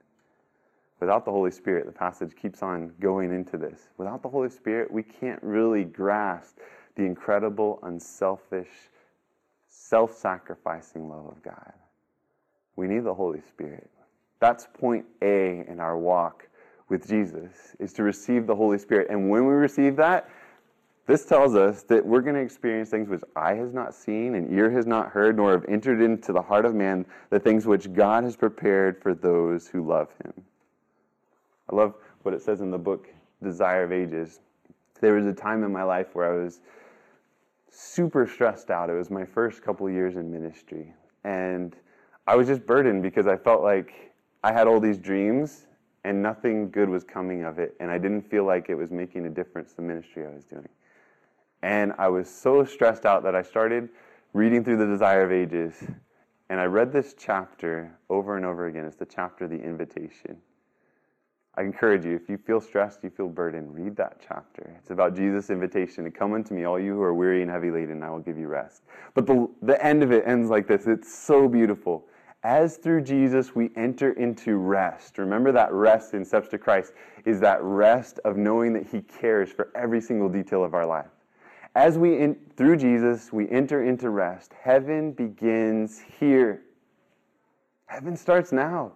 Without 0.99 1.25
the 1.25 1.31
Holy 1.31 1.51
Spirit, 1.51 1.85
the 1.85 1.91
passage 1.91 2.35
keeps 2.35 2.61
on 2.61 2.93
going 2.99 3.33
into 3.33 3.57
this. 3.57 3.89
Without 3.97 4.21
the 4.21 4.29
Holy 4.29 4.49
Spirit, 4.49 4.91
we 4.91 5.03
can't 5.03 5.41
really 5.41 5.83
grasp 5.83 6.57
the 6.99 7.05
incredible, 7.05 7.79
unselfish, 7.83 8.67
self 9.67 10.15
sacrificing 10.15 11.09
love 11.09 11.27
of 11.27 11.41
God. 11.41 11.73
We 12.75 12.87
need 12.87 13.05
the 13.05 13.13
Holy 13.13 13.41
Spirit. 13.41 13.89
That's 14.39 14.67
point 14.77 15.05
A 15.21 15.65
in 15.67 15.79
our 15.79 15.97
walk 15.97 16.47
with 16.89 17.07
Jesus, 17.07 17.75
is 17.79 17.93
to 17.93 18.03
receive 18.03 18.47
the 18.47 18.55
Holy 18.55 18.77
Spirit. 18.77 19.07
And 19.09 19.29
when 19.29 19.45
we 19.45 19.53
receive 19.53 19.95
that, 19.95 20.29
this 21.05 21.25
tells 21.25 21.55
us 21.55 21.83
that 21.83 22.05
we're 22.05 22.21
going 22.21 22.35
to 22.35 22.41
experience 22.41 22.89
things 22.89 23.07
which 23.07 23.21
eye 23.35 23.55
has 23.55 23.73
not 23.73 23.95
seen 23.95 24.35
and 24.35 24.51
ear 24.53 24.69
has 24.69 24.85
not 24.85 25.09
heard, 25.09 25.37
nor 25.37 25.51
have 25.51 25.65
entered 25.69 26.01
into 26.01 26.33
the 26.33 26.41
heart 26.41 26.65
of 26.65 26.75
man, 26.75 27.05
the 27.29 27.39
things 27.39 27.65
which 27.65 27.93
God 27.93 28.23
has 28.23 28.35
prepared 28.35 29.01
for 29.01 29.13
those 29.13 29.67
who 29.67 29.87
love 29.87 30.09
him. 30.23 30.33
I 31.71 31.75
love 31.75 31.95
what 32.23 32.33
it 32.33 32.41
says 32.41 32.59
in 32.59 32.71
the 32.71 32.77
book 32.77 33.07
Desire 33.41 33.83
of 33.83 33.91
Ages. 33.91 34.41
There 35.01 35.13
was 35.13 35.25
a 35.25 35.33
time 35.33 35.63
in 35.63 35.71
my 35.71 35.83
life 35.83 36.07
where 36.13 36.31
I 36.31 36.43
was 36.43 36.59
super 37.71 38.27
stressed 38.27 38.69
out. 38.69 38.89
It 38.89 38.93
was 38.93 39.09
my 39.09 39.25
first 39.25 39.61
couple 39.61 39.89
years 39.89 40.15
in 40.15 40.31
ministry. 40.31 40.93
And 41.23 41.75
I 42.27 42.35
was 42.35 42.47
just 42.47 42.65
burdened 42.65 43.03
because 43.03 43.27
I 43.27 43.37
felt 43.37 43.63
like 43.63 44.13
I 44.43 44.53
had 44.53 44.67
all 44.67 44.79
these 44.79 44.97
dreams 44.97 45.67
and 46.03 46.21
nothing 46.21 46.71
good 46.71 46.89
was 46.89 47.03
coming 47.03 47.43
of 47.43 47.59
it. 47.59 47.75
And 47.79 47.91
I 47.91 47.97
didn't 47.97 48.29
feel 48.29 48.45
like 48.45 48.69
it 48.69 48.75
was 48.75 48.91
making 48.91 49.25
a 49.25 49.29
difference, 49.29 49.73
the 49.73 49.81
ministry 49.81 50.25
I 50.25 50.29
was 50.29 50.45
doing. 50.45 50.69
And 51.61 51.93
I 51.97 52.07
was 52.07 52.29
so 52.29 52.63
stressed 52.63 53.05
out 53.05 53.23
that 53.23 53.35
I 53.35 53.41
started 53.41 53.89
reading 54.33 54.63
through 54.63 54.77
the 54.77 54.85
Desire 54.85 55.23
of 55.23 55.31
Ages. 55.31 55.83
And 56.49 56.59
I 56.59 56.65
read 56.65 56.93
this 56.93 57.15
chapter 57.17 57.97
over 58.09 58.37
and 58.37 58.45
over 58.45 58.67
again. 58.67 58.85
It's 58.85 58.95
the 58.95 59.05
chapter, 59.05 59.47
The 59.47 59.61
Invitation. 59.61 60.37
I 61.59 61.63
encourage 61.63 62.05
you, 62.05 62.15
if 62.15 62.29
you 62.29 62.37
feel 62.37 62.61
stressed, 62.61 63.03
you 63.03 63.09
feel 63.09 63.27
burdened, 63.27 63.75
read 63.75 63.97
that 63.97 64.21
chapter. 64.25 64.73
It's 64.79 64.91
about 64.91 65.13
Jesus' 65.13 65.49
invitation 65.49 66.05
to 66.05 66.09
come 66.09 66.33
unto 66.33 66.53
me, 66.53 66.63
all 66.63 66.79
you 66.79 66.93
who 66.93 67.01
are 67.01 67.13
weary 67.13 67.41
and 67.41 67.51
heavy 67.51 67.69
laden, 67.69 68.01
I 68.01 68.09
will 68.09 68.21
give 68.21 68.37
you 68.37 68.47
rest. 68.47 68.83
But 69.13 69.27
the, 69.27 69.49
the 69.61 69.85
end 69.85 70.01
of 70.01 70.13
it 70.13 70.23
ends 70.25 70.49
like 70.49 70.69
this. 70.69 70.87
It's 70.87 71.13
so 71.13 71.49
beautiful. 71.49 72.07
As 72.43 72.77
through 72.77 73.01
Jesus 73.01 73.55
we 73.55 73.71
enter 73.75 74.13
into 74.13 74.55
rest. 74.55 75.17
Remember 75.17 75.51
that 75.51 75.73
rest 75.73 76.13
in 76.13 76.23
Steps 76.23 76.47
to 76.49 76.57
Christ 76.57 76.93
is 77.25 77.41
that 77.41 77.61
rest 77.61 78.21
of 78.23 78.37
knowing 78.37 78.71
that 78.71 78.87
He 78.87 79.01
cares 79.01 79.51
for 79.51 79.67
every 79.75 79.99
single 79.99 80.29
detail 80.29 80.63
of 80.63 80.73
our 80.73 80.85
life. 80.85 81.11
As 81.75 81.97
we, 81.97 82.19
in, 82.19 82.37
through 82.55 82.77
Jesus, 82.77 83.33
we 83.33 83.49
enter 83.49 83.83
into 83.83 84.11
rest. 84.11 84.53
Heaven 84.61 85.11
begins 85.11 85.99
here. 86.21 86.61
Heaven 87.87 88.15
starts 88.15 88.53
now. 88.53 88.93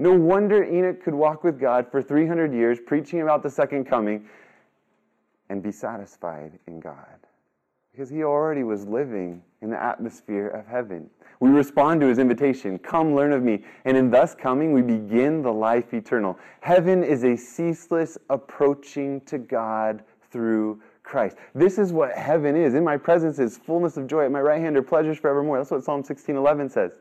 No 0.00 0.14
wonder 0.14 0.64
Enoch 0.64 1.02
could 1.02 1.14
walk 1.14 1.44
with 1.44 1.60
God 1.60 1.86
for 1.90 2.00
300 2.00 2.54
years, 2.54 2.78
preaching 2.80 3.20
about 3.20 3.42
the 3.42 3.50
second 3.50 3.84
coming, 3.84 4.24
and 5.50 5.62
be 5.62 5.70
satisfied 5.70 6.58
in 6.66 6.80
God. 6.80 7.04
Because 7.92 8.08
he 8.08 8.24
already 8.24 8.62
was 8.62 8.86
living 8.86 9.42
in 9.60 9.68
the 9.68 9.80
atmosphere 9.80 10.48
of 10.48 10.66
heaven. 10.66 11.10
We 11.40 11.50
respond 11.50 12.00
to 12.00 12.06
his 12.06 12.18
invitation 12.18 12.78
Come, 12.78 13.14
learn 13.14 13.32
of 13.32 13.42
me. 13.42 13.62
And 13.84 13.94
in 13.94 14.10
thus 14.10 14.34
coming, 14.34 14.72
we 14.72 14.80
begin 14.80 15.42
the 15.42 15.52
life 15.52 15.92
eternal. 15.92 16.38
Heaven 16.60 17.04
is 17.04 17.24
a 17.24 17.36
ceaseless 17.36 18.16
approaching 18.30 19.20
to 19.22 19.36
God 19.36 20.02
through 20.30 20.80
Christ. 21.02 21.36
This 21.54 21.76
is 21.76 21.92
what 21.92 22.12
heaven 22.12 22.56
is. 22.56 22.72
In 22.72 22.84
my 22.84 22.96
presence 22.96 23.38
is 23.38 23.58
fullness 23.58 23.98
of 23.98 24.06
joy. 24.06 24.24
At 24.24 24.32
my 24.32 24.40
right 24.40 24.62
hand 24.62 24.78
are 24.78 24.82
pleasures 24.82 25.18
forevermore. 25.18 25.58
That's 25.58 25.70
what 25.70 25.84
Psalm 25.84 26.02
16:11 26.02 26.70
says. 26.70 26.92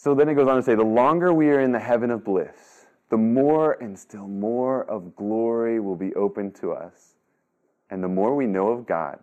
So 0.00 0.14
then 0.14 0.28
it 0.28 0.34
goes 0.34 0.46
on 0.46 0.54
to 0.54 0.62
say, 0.62 0.76
the 0.76 0.84
longer 0.84 1.32
we 1.32 1.48
are 1.48 1.58
in 1.58 1.72
the 1.72 1.80
heaven 1.80 2.12
of 2.12 2.22
bliss, 2.22 2.86
the 3.10 3.16
more 3.16 3.72
and 3.82 3.98
still 3.98 4.28
more 4.28 4.84
of 4.84 5.16
glory 5.16 5.80
will 5.80 5.96
be 5.96 6.14
open 6.14 6.52
to 6.52 6.70
us. 6.70 7.16
And 7.90 8.00
the 8.00 8.08
more 8.08 8.36
we 8.36 8.46
know 8.46 8.68
of 8.68 8.86
God, 8.86 9.18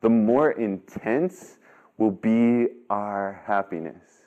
the 0.00 0.08
more 0.08 0.52
intense 0.52 1.58
will 1.98 2.12
be 2.12 2.68
our 2.88 3.42
happiness. 3.44 4.22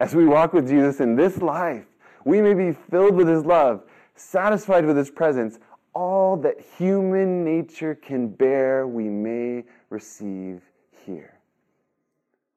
As 0.00 0.14
we 0.14 0.24
walk 0.24 0.54
with 0.54 0.66
Jesus 0.66 0.98
in 1.00 1.14
this 1.14 1.42
life, 1.42 1.84
we 2.24 2.40
may 2.40 2.54
be 2.54 2.72
filled 2.90 3.16
with 3.16 3.28
his 3.28 3.44
love, 3.44 3.82
satisfied 4.14 4.86
with 4.86 4.96
his 4.96 5.10
presence, 5.10 5.58
all 5.92 6.38
that 6.38 6.56
human 6.78 7.44
nature 7.44 7.94
can 7.94 8.28
bear, 8.28 8.88
we 8.88 9.10
may 9.10 9.64
receive 9.90 10.62
here. 11.04 11.38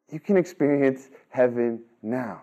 You 0.10 0.22
can 0.22 0.38
experience 0.38 1.10
heaven 1.28 1.82
now. 2.02 2.42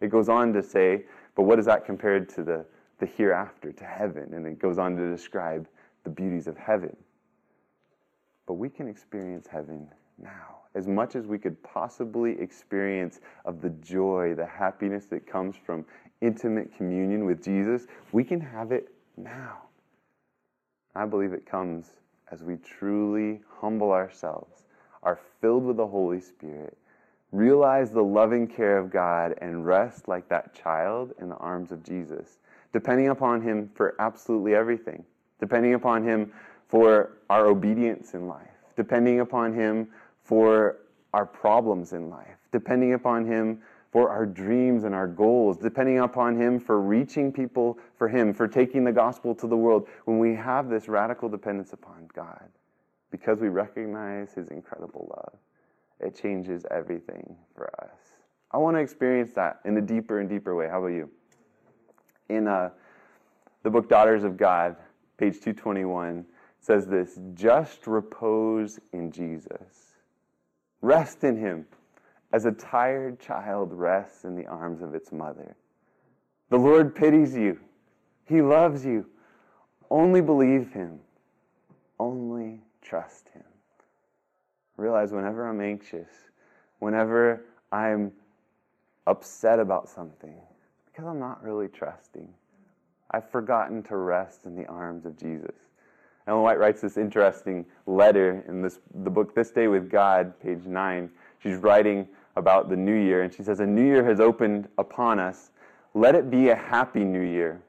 It 0.00 0.10
goes 0.10 0.28
on 0.28 0.52
to 0.54 0.62
say, 0.62 1.04
but 1.36 1.42
what 1.44 1.58
is 1.58 1.66
that 1.66 1.84
compared 1.86 2.28
to 2.30 2.42
the, 2.42 2.64
the 3.00 3.06
hereafter, 3.06 3.72
to 3.72 3.84
heaven? 3.84 4.34
And 4.34 4.46
it 4.46 4.58
goes 4.58 4.78
on 4.78 4.96
to 4.96 5.10
describe 5.10 5.68
the 6.04 6.10
beauties 6.10 6.46
of 6.46 6.56
heaven. 6.56 6.96
but 8.46 8.54
we 8.54 8.68
can 8.68 8.88
experience 8.88 9.46
heaven 9.46 9.88
now. 10.22 10.58
As 10.74 10.88
much 10.88 11.14
as 11.16 11.26
we 11.26 11.38
could 11.38 11.62
possibly 11.62 12.38
experience 12.40 13.20
of 13.44 13.60
the 13.60 13.70
joy, 13.70 14.34
the 14.34 14.46
happiness 14.46 15.06
that 15.06 15.26
comes 15.26 15.56
from 15.56 15.84
intimate 16.20 16.76
communion 16.76 17.24
with 17.24 17.42
Jesus, 17.42 17.86
we 18.12 18.24
can 18.24 18.40
have 18.40 18.72
it 18.72 18.92
now. 19.16 19.58
I 20.94 21.06
believe 21.06 21.32
it 21.32 21.46
comes 21.46 21.92
as 22.32 22.42
we 22.42 22.56
truly 22.56 23.40
humble 23.60 23.92
ourselves, 23.92 24.64
are 25.02 25.20
filled 25.40 25.64
with 25.64 25.76
the 25.76 25.86
Holy 25.86 26.20
Spirit, 26.20 26.76
realize 27.34 27.90
the 27.90 28.02
loving 28.02 28.46
care 28.46 28.78
of 28.78 28.90
God, 28.90 29.34
and 29.40 29.66
rest 29.66 30.06
like 30.06 30.28
that 30.28 30.54
child 30.54 31.12
in 31.20 31.28
the 31.28 31.36
arms 31.36 31.72
of 31.72 31.82
Jesus, 31.82 32.38
depending 32.72 33.08
upon 33.08 33.42
Him 33.42 33.68
for 33.74 33.96
absolutely 33.98 34.54
everything, 34.54 35.04
depending 35.40 35.74
upon 35.74 36.04
Him 36.04 36.32
for 36.68 37.18
our 37.28 37.46
obedience 37.46 38.14
in 38.14 38.28
life, 38.28 38.46
depending 38.76 39.18
upon 39.18 39.52
Him 39.52 39.88
for 40.22 40.76
our 41.12 41.26
problems 41.26 41.92
in 41.92 42.08
life, 42.08 42.38
depending 42.52 42.94
upon 42.94 43.26
Him 43.26 43.60
for 43.90 44.10
our 44.10 44.26
dreams 44.26 44.84
and 44.84 44.94
our 44.94 45.08
goals, 45.08 45.56
depending 45.56 45.98
upon 45.98 46.36
Him 46.40 46.60
for 46.60 46.80
reaching 46.80 47.32
people 47.32 47.78
for 47.98 48.08
Him, 48.08 48.32
for 48.32 48.46
taking 48.46 48.84
the 48.84 48.92
gospel 48.92 49.34
to 49.34 49.48
the 49.48 49.56
world, 49.56 49.88
when 50.04 50.20
we 50.20 50.36
have 50.36 50.68
this 50.68 50.86
radical 50.86 51.28
dependence 51.28 51.72
upon 51.72 52.08
God, 52.14 52.48
because 53.10 53.40
we 53.40 53.48
recognize 53.48 54.32
His 54.34 54.48
incredible 54.48 55.08
love, 55.16 55.38
it 56.04 56.14
changes 56.20 56.64
everything 56.70 57.36
for 57.54 57.70
us. 57.82 57.96
I 58.50 58.58
want 58.58 58.76
to 58.76 58.80
experience 58.80 59.32
that 59.32 59.60
in 59.64 59.76
a 59.76 59.80
deeper 59.80 60.20
and 60.20 60.28
deeper 60.28 60.54
way. 60.54 60.68
How 60.68 60.78
about 60.78 60.88
you? 60.88 61.10
In 62.28 62.46
uh, 62.46 62.70
the 63.62 63.70
book 63.70 63.88
Daughters 63.88 64.22
of 64.22 64.36
God, 64.36 64.76
page 65.18 65.34
221, 65.34 66.24
says 66.60 66.86
this 66.86 67.18
just 67.34 67.86
repose 67.86 68.78
in 68.92 69.10
Jesus, 69.10 69.96
rest 70.82 71.24
in 71.24 71.36
Him 71.36 71.66
as 72.32 72.44
a 72.44 72.52
tired 72.52 73.20
child 73.20 73.72
rests 73.72 74.24
in 74.24 74.34
the 74.34 74.46
arms 74.46 74.82
of 74.82 74.94
its 74.94 75.12
mother. 75.12 75.56
The 76.50 76.58
Lord 76.58 76.94
pities 76.94 77.34
you. 77.34 77.58
He 78.26 78.42
loves 78.42 78.84
you. 78.84 79.06
Only 79.90 80.20
believe 80.20 80.72
Him. 80.72 81.00
Only 81.98 82.60
trust 82.82 83.28
Him. 83.30 83.44
Realize 84.76 85.12
whenever 85.12 85.46
I'm 85.46 85.60
anxious, 85.60 86.08
whenever 86.80 87.44
I'm 87.70 88.12
upset 89.06 89.60
about 89.60 89.88
something, 89.88 90.34
because 90.86 91.06
I'm 91.06 91.18
not 91.18 91.42
really 91.42 91.68
trusting. 91.68 92.28
I've 93.10 93.30
forgotten 93.30 93.82
to 93.84 93.96
rest 93.96 94.44
in 94.44 94.56
the 94.56 94.66
arms 94.66 95.06
of 95.06 95.16
Jesus. 95.16 95.54
Ellen 96.26 96.42
White 96.42 96.58
writes 96.58 96.80
this 96.80 96.96
interesting 96.96 97.66
letter 97.86 98.44
in 98.48 98.62
this, 98.62 98.80
the 99.02 99.10
book 99.10 99.34
This 99.34 99.50
Day 99.50 99.68
with 99.68 99.90
God, 99.90 100.38
page 100.40 100.64
9. 100.64 101.10
She's 101.42 101.58
writing 101.58 102.08
about 102.36 102.68
the 102.68 102.76
new 102.76 102.94
year, 102.94 103.22
and 103.22 103.32
she 103.32 103.42
says, 103.42 103.60
A 103.60 103.66
new 103.66 103.84
year 103.84 104.04
has 104.04 104.20
opened 104.20 104.68
upon 104.78 105.18
us. 105.18 105.50
Let 105.92 106.14
it 106.14 106.30
be 106.30 106.48
a 106.48 106.56
happy 106.56 107.04
new 107.04 107.20
year. 107.20 107.62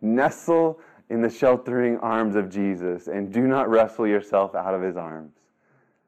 Nestle 0.00 0.78
in 1.10 1.20
the 1.20 1.28
sheltering 1.28 1.98
arms 1.98 2.36
of 2.36 2.48
Jesus, 2.48 3.08
and 3.08 3.32
do 3.32 3.46
not 3.46 3.68
wrestle 3.68 4.06
yourself 4.06 4.54
out 4.54 4.74
of 4.74 4.82
his 4.82 4.96
arms. 4.96 5.32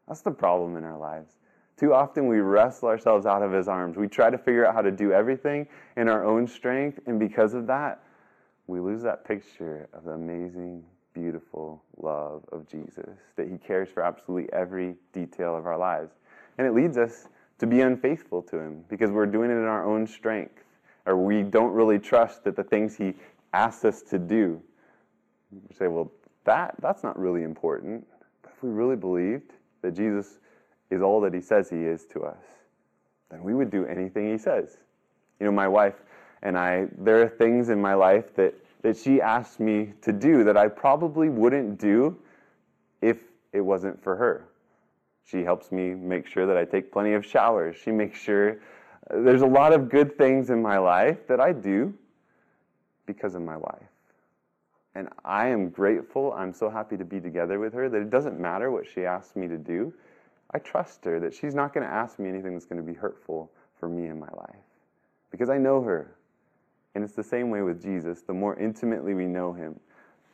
That's 0.08 0.22
the 0.22 0.30
problem 0.30 0.76
in 0.76 0.84
our 0.84 0.98
lives. 0.98 1.34
Too 1.76 1.94
often 1.94 2.26
we 2.26 2.40
wrestle 2.40 2.88
ourselves 2.88 3.26
out 3.26 3.42
of 3.42 3.52
his 3.52 3.68
arms. 3.68 3.96
We 3.96 4.08
try 4.08 4.30
to 4.30 4.38
figure 4.38 4.66
out 4.66 4.74
how 4.74 4.82
to 4.82 4.90
do 4.90 5.12
everything 5.12 5.68
in 5.96 6.08
our 6.08 6.24
own 6.24 6.48
strength, 6.48 6.98
and 7.06 7.20
because 7.20 7.54
of 7.54 7.66
that, 7.68 8.02
we 8.66 8.80
lose 8.80 9.02
that 9.02 9.24
picture 9.24 9.88
of 9.92 10.04
the 10.04 10.12
amazing, 10.12 10.82
beautiful 11.14 11.82
love 11.96 12.44
of 12.50 12.66
Jesus, 12.66 13.18
that 13.36 13.48
he 13.48 13.58
cares 13.58 13.88
for 13.88 14.02
absolutely 14.02 14.52
every 14.52 14.96
detail 15.12 15.56
of 15.56 15.66
our 15.66 15.78
lives. 15.78 16.12
And 16.58 16.66
it 16.66 16.74
leads 16.74 16.98
us 16.98 17.28
to 17.58 17.66
be 17.66 17.80
unfaithful 17.80 18.42
to 18.42 18.58
Him 18.58 18.84
because 18.88 19.10
we're 19.10 19.26
doing 19.26 19.50
it 19.50 19.54
in 19.54 19.64
our 19.64 19.84
own 19.84 20.06
strength, 20.06 20.64
or 21.06 21.16
we 21.16 21.42
don't 21.42 21.72
really 21.72 21.98
trust 21.98 22.44
that 22.44 22.56
the 22.56 22.64
things 22.64 22.96
He 22.96 23.14
asks 23.52 23.84
us 23.84 24.02
to 24.02 24.18
do. 24.18 24.60
We 25.50 25.74
say, 25.74 25.88
well, 25.88 26.10
that, 26.44 26.74
that's 26.80 27.02
not 27.02 27.18
really 27.18 27.42
important. 27.42 28.06
But 28.42 28.52
if 28.56 28.62
we 28.62 28.70
really 28.70 28.96
believed 28.96 29.52
that 29.82 29.92
Jesus 29.92 30.38
is 30.90 31.02
all 31.02 31.20
that 31.22 31.34
He 31.34 31.40
says 31.40 31.68
He 31.70 31.84
is 31.84 32.04
to 32.06 32.22
us, 32.22 32.42
then 33.30 33.42
we 33.42 33.54
would 33.54 33.70
do 33.70 33.84
anything 33.86 34.30
He 34.30 34.38
says. 34.38 34.78
You 35.40 35.46
know, 35.46 35.52
my 35.52 35.68
wife 35.68 35.94
and 36.42 36.58
I, 36.58 36.86
there 36.96 37.22
are 37.22 37.28
things 37.28 37.68
in 37.68 37.80
my 37.80 37.94
life 37.94 38.34
that, 38.36 38.54
that 38.82 38.96
she 38.96 39.20
asks 39.20 39.58
me 39.60 39.92
to 40.02 40.12
do 40.12 40.44
that 40.44 40.56
I 40.56 40.68
probably 40.68 41.28
wouldn't 41.28 41.78
do 41.78 42.16
if 43.00 43.18
it 43.52 43.60
wasn't 43.60 44.02
for 44.02 44.16
her. 44.16 44.48
She 45.24 45.42
helps 45.42 45.72
me 45.72 45.94
make 45.94 46.26
sure 46.26 46.46
that 46.46 46.56
I 46.56 46.64
take 46.64 46.90
plenty 46.90 47.12
of 47.12 47.24
showers. 47.24 47.76
She 47.76 47.90
makes 47.90 48.18
sure 48.18 48.60
uh, 49.10 49.20
there's 49.20 49.42
a 49.42 49.46
lot 49.46 49.72
of 49.72 49.90
good 49.90 50.16
things 50.16 50.50
in 50.50 50.62
my 50.62 50.78
life 50.78 51.26
that 51.26 51.40
I 51.40 51.52
do 51.52 51.92
because 53.04 53.34
of 53.34 53.42
my 53.42 53.56
wife. 53.56 53.88
And 54.98 55.08
I 55.24 55.46
am 55.46 55.68
grateful. 55.68 56.32
I'm 56.32 56.52
so 56.52 56.68
happy 56.68 56.96
to 56.96 57.04
be 57.04 57.20
together 57.20 57.60
with 57.60 57.72
her 57.72 57.88
that 57.88 58.02
it 58.02 58.10
doesn't 58.10 58.40
matter 58.40 58.72
what 58.72 58.84
she 58.84 59.06
asks 59.06 59.36
me 59.36 59.46
to 59.46 59.56
do. 59.56 59.94
I 60.50 60.58
trust 60.58 61.04
her 61.04 61.20
that 61.20 61.32
she's 61.32 61.54
not 61.54 61.72
going 61.72 61.86
to 61.86 61.92
ask 61.92 62.18
me 62.18 62.28
anything 62.28 62.54
that's 62.54 62.66
going 62.66 62.84
to 62.84 62.92
be 62.92 62.98
hurtful 62.98 63.48
for 63.78 63.88
me 63.88 64.08
in 64.08 64.18
my 64.18 64.26
life 64.36 64.56
because 65.30 65.50
I 65.50 65.56
know 65.56 65.82
her. 65.82 66.16
And 66.96 67.04
it's 67.04 67.12
the 67.12 67.22
same 67.22 67.48
way 67.48 67.62
with 67.62 67.80
Jesus. 67.80 68.22
The 68.22 68.32
more 68.32 68.56
intimately 68.56 69.14
we 69.14 69.26
know 69.26 69.52
him, 69.52 69.78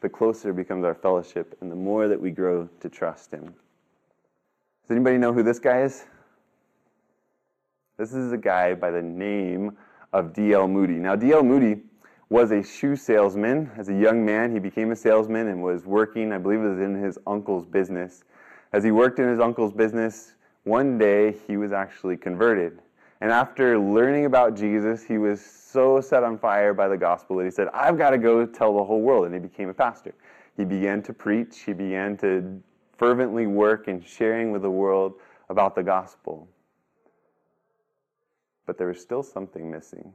the 0.00 0.08
closer 0.08 0.54
becomes 0.54 0.82
our 0.86 0.94
fellowship 0.94 1.58
and 1.60 1.70
the 1.70 1.76
more 1.76 2.08
that 2.08 2.18
we 2.18 2.30
grow 2.30 2.66
to 2.80 2.88
trust 2.88 3.32
him. 3.32 3.44
Does 3.44 4.96
anybody 4.96 5.18
know 5.18 5.34
who 5.34 5.42
this 5.42 5.58
guy 5.58 5.82
is? 5.82 6.06
This 7.98 8.14
is 8.14 8.32
a 8.32 8.38
guy 8.38 8.72
by 8.72 8.90
the 8.90 9.02
name 9.02 9.76
of 10.14 10.32
D.L. 10.32 10.68
Moody. 10.68 10.94
Now, 10.94 11.16
D.L. 11.16 11.42
Moody 11.42 11.82
was 12.28 12.50
a 12.50 12.62
shoe 12.62 12.96
salesman. 12.96 13.70
As 13.76 13.88
a 13.88 13.94
young 13.94 14.24
man, 14.24 14.52
he 14.52 14.58
became 14.58 14.90
a 14.92 14.96
salesman 14.96 15.48
and 15.48 15.62
was 15.62 15.86
working, 15.86 16.32
I 16.32 16.38
believe 16.38 16.60
it 16.60 16.68
was 16.68 16.80
in 16.80 16.94
his 16.94 17.18
uncle's 17.26 17.66
business. 17.66 18.24
As 18.72 18.82
he 18.82 18.90
worked 18.90 19.18
in 19.18 19.28
his 19.28 19.40
uncle's 19.40 19.72
business, 19.72 20.34
one 20.64 20.98
day 20.98 21.36
he 21.46 21.56
was 21.56 21.72
actually 21.72 22.16
converted. 22.16 22.80
And 23.20 23.30
after 23.30 23.78
learning 23.78 24.24
about 24.24 24.56
Jesus, 24.56 25.04
he 25.04 25.18
was 25.18 25.40
so 25.40 26.00
set 26.00 26.24
on 26.24 26.38
fire 26.38 26.74
by 26.74 26.88
the 26.88 26.96
gospel 26.96 27.36
that 27.36 27.44
he 27.44 27.50
said, 27.50 27.68
I've 27.72 27.96
got 27.96 28.10
to 28.10 28.18
go 28.18 28.44
tell 28.44 28.76
the 28.76 28.84
whole 28.84 29.00
world. 29.00 29.26
And 29.26 29.34
he 29.34 29.40
became 29.40 29.68
a 29.68 29.74
pastor. 29.74 30.14
He 30.56 30.64
began 30.64 31.02
to 31.02 31.12
preach, 31.12 31.60
he 31.60 31.72
began 31.72 32.16
to 32.18 32.60
fervently 32.96 33.46
work 33.46 33.88
in 33.88 34.02
sharing 34.02 34.52
with 34.52 34.62
the 34.62 34.70
world 34.70 35.14
about 35.48 35.74
the 35.74 35.82
gospel. 35.82 36.48
But 38.66 38.78
there 38.78 38.88
was 38.88 39.00
still 39.00 39.22
something 39.22 39.70
missing. 39.70 40.12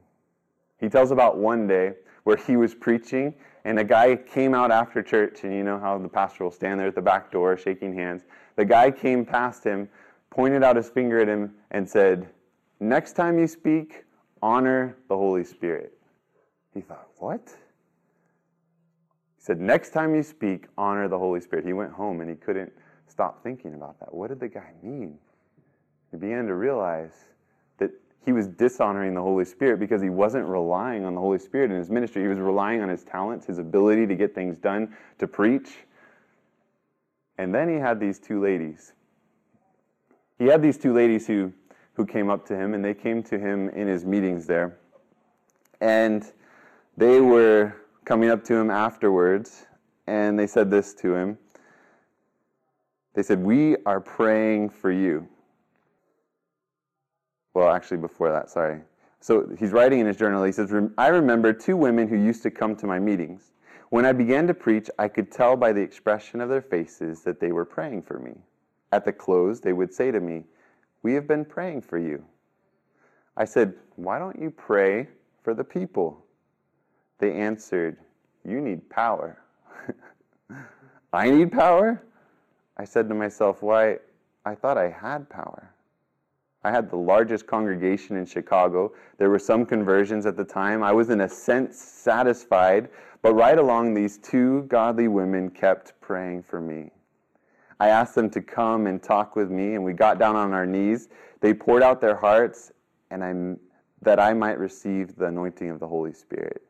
He 0.80 0.88
tells 0.88 1.10
about 1.10 1.36
one 1.36 1.66
day 1.66 1.92
where 2.24 2.36
he 2.36 2.56
was 2.56 2.74
preaching 2.74 3.34
and 3.64 3.78
a 3.78 3.84
guy 3.84 4.16
came 4.16 4.54
out 4.54 4.70
after 4.70 5.02
church, 5.02 5.44
and 5.44 5.52
you 5.52 5.62
know 5.62 5.78
how 5.78 5.98
the 5.98 6.08
pastor 6.08 6.44
will 6.44 6.50
stand 6.50 6.80
there 6.80 6.88
at 6.88 6.94
the 6.94 7.02
back 7.02 7.30
door 7.30 7.56
shaking 7.56 7.94
hands. 7.94 8.22
The 8.56 8.64
guy 8.64 8.90
came 8.90 9.24
past 9.24 9.64
him, 9.64 9.88
pointed 10.30 10.62
out 10.62 10.76
his 10.76 10.88
finger 10.88 11.20
at 11.20 11.28
him, 11.28 11.52
and 11.70 11.88
said, 11.88 12.28
Next 12.80 13.12
time 13.12 13.38
you 13.38 13.46
speak, 13.46 14.04
honor 14.40 14.96
the 15.08 15.16
Holy 15.16 15.44
Spirit. 15.44 15.92
He 16.72 16.80
thought, 16.80 17.08
What? 17.18 17.42
He 19.36 19.44
said, 19.44 19.60
Next 19.60 19.90
time 19.90 20.14
you 20.14 20.22
speak, 20.22 20.68
honor 20.78 21.08
the 21.08 21.18
Holy 21.18 21.40
Spirit. 21.40 21.66
He 21.66 21.74
went 21.74 21.92
home 21.92 22.20
and 22.20 22.30
he 22.30 22.36
couldn't 22.36 22.72
stop 23.08 23.42
thinking 23.42 23.74
about 23.74 24.00
that. 24.00 24.14
What 24.14 24.28
did 24.28 24.40
the 24.40 24.48
guy 24.48 24.72
mean? 24.82 25.18
He 26.10 26.16
began 26.16 26.46
to 26.46 26.54
realize 26.54 27.12
he 28.24 28.32
was 28.32 28.46
dishonoring 28.46 29.14
the 29.14 29.22
Holy 29.22 29.44
Spirit 29.44 29.80
because 29.80 30.02
he 30.02 30.10
wasn't 30.10 30.46
relying 30.46 31.04
on 31.04 31.14
the 31.14 31.20
Holy 31.20 31.38
Spirit 31.38 31.70
in 31.70 31.78
his 31.78 31.90
ministry. 31.90 32.22
He 32.22 32.28
was 32.28 32.38
relying 32.38 32.82
on 32.82 32.88
his 32.88 33.02
talents, 33.02 33.46
his 33.46 33.58
ability 33.58 34.06
to 34.06 34.14
get 34.14 34.34
things 34.34 34.58
done, 34.58 34.94
to 35.18 35.26
preach. 35.26 35.70
And 37.38 37.54
then 37.54 37.68
he 37.68 37.76
had 37.76 37.98
these 37.98 38.18
two 38.18 38.42
ladies. 38.42 38.92
He 40.38 40.46
had 40.46 40.60
these 40.62 40.76
two 40.76 40.92
ladies 40.92 41.26
who, 41.26 41.52
who 41.94 42.04
came 42.04 42.28
up 42.28 42.44
to 42.46 42.56
him, 42.56 42.74
and 42.74 42.84
they 42.84 42.94
came 42.94 43.22
to 43.24 43.38
him 43.38 43.70
in 43.70 43.88
his 43.88 44.04
meetings 44.04 44.46
there. 44.46 44.76
And 45.80 46.30
they 46.96 47.20
were 47.20 47.74
coming 48.04 48.28
up 48.28 48.44
to 48.44 48.54
him 48.54 48.70
afterwards, 48.70 49.66
and 50.06 50.38
they 50.38 50.46
said 50.46 50.70
this 50.70 50.92
to 50.94 51.14
him. 51.14 51.38
They 53.14 53.22
said, 53.22 53.42
We 53.42 53.76
are 53.86 54.00
praying 54.00 54.70
for 54.70 54.92
you. 54.92 55.26
Well, 57.54 57.70
actually, 57.70 57.98
before 57.98 58.30
that, 58.30 58.50
sorry. 58.50 58.80
So 59.20 59.48
he's 59.58 59.70
writing 59.72 60.00
in 60.00 60.06
his 60.06 60.16
journal, 60.16 60.42
he 60.44 60.52
says, 60.52 60.72
I 60.96 61.08
remember 61.08 61.52
two 61.52 61.76
women 61.76 62.08
who 62.08 62.16
used 62.16 62.42
to 62.44 62.50
come 62.50 62.74
to 62.76 62.86
my 62.86 62.98
meetings. 62.98 63.52
When 63.90 64.06
I 64.06 64.12
began 64.12 64.46
to 64.46 64.54
preach, 64.54 64.88
I 64.98 65.08
could 65.08 65.30
tell 65.30 65.56
by 65.56 65.72
the 65.72 65.80
expression 65.80 66.40
of 66.40 66.48
their 66.48 66.62
faces 66.62 67.22
that 67.24 67.40
they 67.40 67.52
were 67.52 67.64
praying 67.64 68.02
for 68.02 68.18
me. 68.18 68.32
At 68.92 69.04
the 69.04 69.12
close, 69.12 69.60
they 69.60 69.72
would 69.72 69.92
say 69.92 70.10
to 70.10 70.20
me, 70.20 70.44
We 71.02 71.12
have 71.14 71.26
been 71.26 71.44
praying 71.44 71.82
for 71.82 71.98
you. 71.98 72.24
I 73.36 73.44
said, 73.44 73.74
Why 73.96 74.18
don't 74.18 74.40
you 74.40 74.50
pray 74.50 75.08
for 75.42 75.54
the 75.54 75.64
people? 75.64 76.24
They 77.18 77.32
answered, 77.32 77.98
You 78.44 78.60
need 78.60 78.88
power. 78.88 79.42
I 81.12 81.30
need 81.30 81.52
power? 81.52 82.02
I 82.76 82.84
said 82.84 83.08
to 83.08 83.14
myself, 83.14 83.62
Why, 83.62 83.98
I 84.46 84.54
thought 84.54 84.78
I 84.78 84.88
had 84.88 85.28
power. 85.28 85.69
I 86.62 86.70
had 86.70 86.90
the 86.90 86.96
largest 86.96 87.46
congregation 87.46 88.16
in 88.16 88.26
Chicago. 88.26 88.92
There 89.16 89.30
were 89.30 89.38
some 89.38 89.64
conversions 89.64 90.26
at 90.26 90.36
the 90.36 90.44
time. 90.44 90.82
I 90.82 90.92
was, 90.92 91.08
in 91.08 91.22
a 91.22 91.28
sense, 91.28 91.78
satisfied, 91.78 92.90
but 93.22 93.34
right 93.34 93.58
along 93.58 93.94
these 93.94 94.18
two 94.18 94.62
godly 94.64 95.08
women 95.08 95.50
kept 95.50 95.98
praying 96.00 96.42
for 96.42 96.60
me. 96.60 96.90
I 97.78 97.88
asked 97.88 98.14
them 98.14 98.28
to 98.30 98.42
come 98.42 98.86
and 98.86 99.02
talk 99.02 99.36
with 99.36 99.50
me, 99.50 99.74
and 99.74 99.82
we 99.82 99.94
got 99.94 100.18
down 100.18 100.36
on 100.36 100.52
our 100.52 100.66
knees. 100.66 101.08
They 101.40 101.54
poured 101.54 101.82
out 101.82 101.98
their 101.98 102.16
hearts, 102.16 102.72
and 103.10 103.24
I, 103.24 103.56
that 104.02 104.20
I 104.20 104.34
might 104.34 104.58
receive 104.58 105.16
the 105.16 105.26
anointing 105.26 105.70
of 105.70 105.80
the 105.80 105.88
Holy 105.88 106.12
Spirit. 106.12 106.62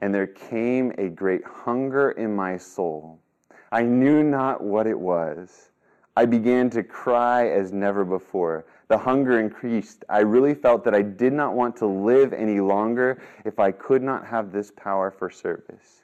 And 0.00 0.14
there 0.14 0.28
came 0.28 0.92
a 0.96 1.08
great 1.08 1.42
hunger 1.44 2.12
in 2.12 2.36
my 2.36 2.56
soul. 2.56 3.18
I 3.72 3.82
knew 3.82 4.22
not 4.22 4.62
what 4.62 4.86
it 4.86 4.98
was. 4.98 5.72
I 6.16 6.26
began 6.26 6.70
to 6.70 6.84
cry 6.84 7.48
as 7.48 7.72
never 7.72 8.04
before. 8.04 8.66
The 8.88 8.98
hunger 8.98 9.40
increased. 9.40 10.04
I 10.08 10.20
really 10.20 10.54
felt 10.54 10.84
that 10.84 10.94
I 10.94 11.02
did 11.02 11.32
not 11.32 11.54
want 11.54 11.76
to 11.76 11.86
live 11.86 12.32
any 12.32 12.60
longer 12.60 13.22
if 13.44 13.58
I 13.58 13.72
could 13.72 14.02
not 14.02 14.26
have 14.26 14.52
this 14.52 14.70
power 14.70 15.10
for 15.10 15.30
service. 15.30 16.02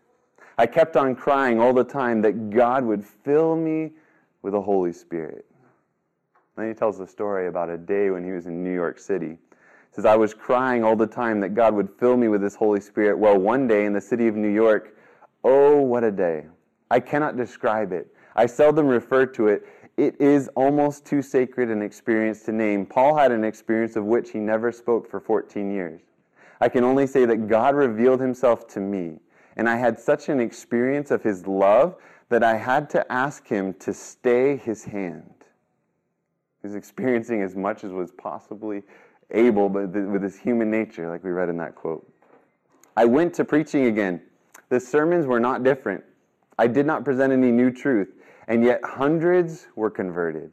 I 0.56 0.66
kept 0.66 0.96
on 0.96 1.14
crying 1.14 1.60
all 1.60 1.72
the 1.72 1.84
time 1.84 2.22
that 2.22 2.50
God 2.50 2.84
would 2.84 3.04
fill 3.04 3.56
me 3.56 3.92
with 4.42 4.52
the 4.52 4.60
Holy 4.60 4.92
Spirit. 4.92 5.46
Then 6.56 6.68
he 6.68 6.74
tells 6.74 6.98
the 6.98 7.06
story 7.06 7.46
about 7.46 7.70
a 7.70 7.78
day 7.78 8.10
when 8.10 8.24
he 8.24 8.32
was 8.32 8.46
in 8.46 8.62
New 8.62 8.74
York 8.74 8.98
City. 8.98 9.38
He 9.50 9.94
says, 9.94 10.04
I 10.04 10.16
was 10.16 10.34
crying 10.34 10.84
all 10.84 10.96
the 10.96 11.06
time 11.06 11.40
that 11.40 11.50
God 11.50 11.74
would 11.74 11.88
fill 11.98 12.16
me 12.16 12.28
with 12.28 12.40
this 12.40 12.54
Holy 12.54 12.80
Spirit. 12.80 13.18
Well, 13.18 13.38
one 13.38 13.66
day 13.66 13.86
in 13.86 13.92
the 13.92 14.00
city 14.00 14.28
of 14.28 14.36
New 14.36 14.52
York, 14.52 14.96
oh, 15.44 15.80
what 15.80 16.04
a 16.04 16.10
day. 16.10 16.44
I 16.90 17.00
cannot 17.00 17.36
describe 17.36 17.92
it. 17.92 18.12
I 18.36 18.46
seldom 18.46 18.86
refer 18.86 19.26
to 19.26 19.48
it. 19.48 19.66
It 20.01 20.18
is 20.18 20.48
almost 20.57 21.05
too 21.05 21.20
sacred 21.20 21.68
an 21.68 21.82
experience 21.82 22.42
to 22.44 22.53
name. 22.53 22.86
Paul 22.86 23.14
had 23.18 23.32
an 23.32 23.44
experience 23.44 23.96
of 23.96 24.07
which 24.07 24.30
he 24.30 24.38
never 24.38 24.72
spoke 24.72 25.07
for 25.07 25.20
14 25.20 25.70
years. 25.70 26.01
I 26.59 26.70
can 26.70 26.84
only 26.84 27.07
say 27.07 27.26
that 27.26 27.48
God 27.48 27.74
revealed 27.74 28.18
himself 28.18 28.66
to 28.68 28.80
me, 28.80 29.18
and 29.57 29.68
I 29.68 29.76
had 29.76 30.01
such 30.01 30.30
an 30.30 30.40
experience 30.40 31.11
of 31.11 31.22
his 31.22 31.46
love 31.46 31.96
that 32.30 32.42
I 32.42 32.57
had 32.57 32.88
to 32.90 33.12
ask 33.12 33.46
him 33.46 33.74
to 33.74 33.92
stay 33.92 34.57
his 34.57 34.84
hand. 34.84 35.34
He 36.62 36.68
was 36.68 36.74
experiencing 36.74 37.42
as 37.42 37.55
much 37.55 37.84
as 37.84 37.92
was 37.92 38.11
possibly 38.11 38.82
able, 39.30 39.68
but 39.68 39.90
with 39.90 40.22
his 40.22 40.38
human 40.38 40.70
nature, 40.70 41.11
like 41.11 41.22
we 41.22 41.30
read 41.30 41.51
in 41.51 41.59
that 41.59 41.74
quote. 41.74 42.11
I 42.96 43.05
went 43.05 43.34
to 43.34 43.44
preaching 43.44 43.84
again. 43.84 44.22
The 44.70 44.80
sermons 44.80 45.26
were 45.26 45.40
not 45.40 45.62
different. 45.62 46.05
I 46.59 46.68
did 46.68 46.86
not 46.86 47.05
present 47.05 47.34
any 47.34 47.51
new 47.51 47.70
truth, 47.70 48.14
and 48.51 48.64
yet 48.64 48.80
hundreds 48.84 49.68
were 49.76 49.90
converted. 49.90 50.51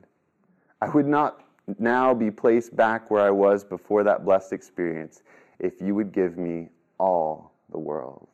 I 0.81 0.87
would 0.89 1.07
not 1.07 1.43
now 1.79 2.13
be 2.13 2.29
placed 2.29 2.75
back 2.75 3.09
where 3.09 3.23
I 3.23 3.31
was 3.31 3.63
before 3.63 4.03
that 4.03 4.23
blessed 4.23 4.53
experience 4.53 5.23
if 5.59 5.81
you 5.81 5.95
would 5.95 6.11
give 6.11 6.37
me 6.37 6.69
all 6.99 7.51
the 7.71 7.79
world. 7.79 8.29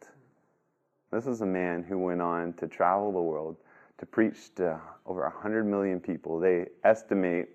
This 1.11 1.27
is 1.27 1.41
a 1.41 1.45
man 1.45 1.81
who 1.81 1.97
went 1.97 2.21
on 2.21 2.53
to 2.53 2.67
travel 2.67 3.13
the 3.13 3.21
world 3.21 3.55
to 3.99 4.05
preach 4.05 4.53
to 4.55 4.79
over 5.05 5.21
100 5.21 5.63
million 5.63 6.01
people. 6.01 6.41
They 6.41 6.65
estimate, 6.83 7.47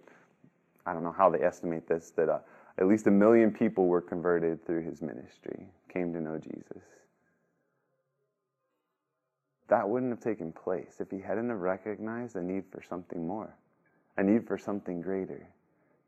I 0.86 0.94
don't 0.94 1.04
know 1.04 1.14
how 1.16 1.28
they 1.28 1.42
estimate 1.42 1.86
this, 1.86 2.10
that 2.12 2.30
uh, 2.30 2.38
at 2.78 2.86
least 2.86 3.06
a 3.06 3.10
million 3.10 3.50
people 3.50 3.86
were 3.86 4.00
converted 4.00 4.64
through 4.64 4.82
his 4.82 5.02
ministry, 5.02 5.66
came 5.92 6.14
to 6.14 6.20
know 6.22 6.38
Jesus. 6.38 6.82
That 9.68 9.88
wouldn't 9.88 10.10
have 10.10 10.20
taken 10.20 10.52
place 10.52 10.96
if 11.00 11.10
he 11.10 11.20
hadn't 11.20 11.50
have 11.50 11.60
recognized 11.60 12.36
a 12.36 12.42
need 12.42 12.64
for 12.70 12.82
something 12.82 13.26
more, 13.26 13.54
a 14.16 14.22
need 14.22 14.46
for 14.46 14.58
something 14.58 15.00
greater. 15.00 15.46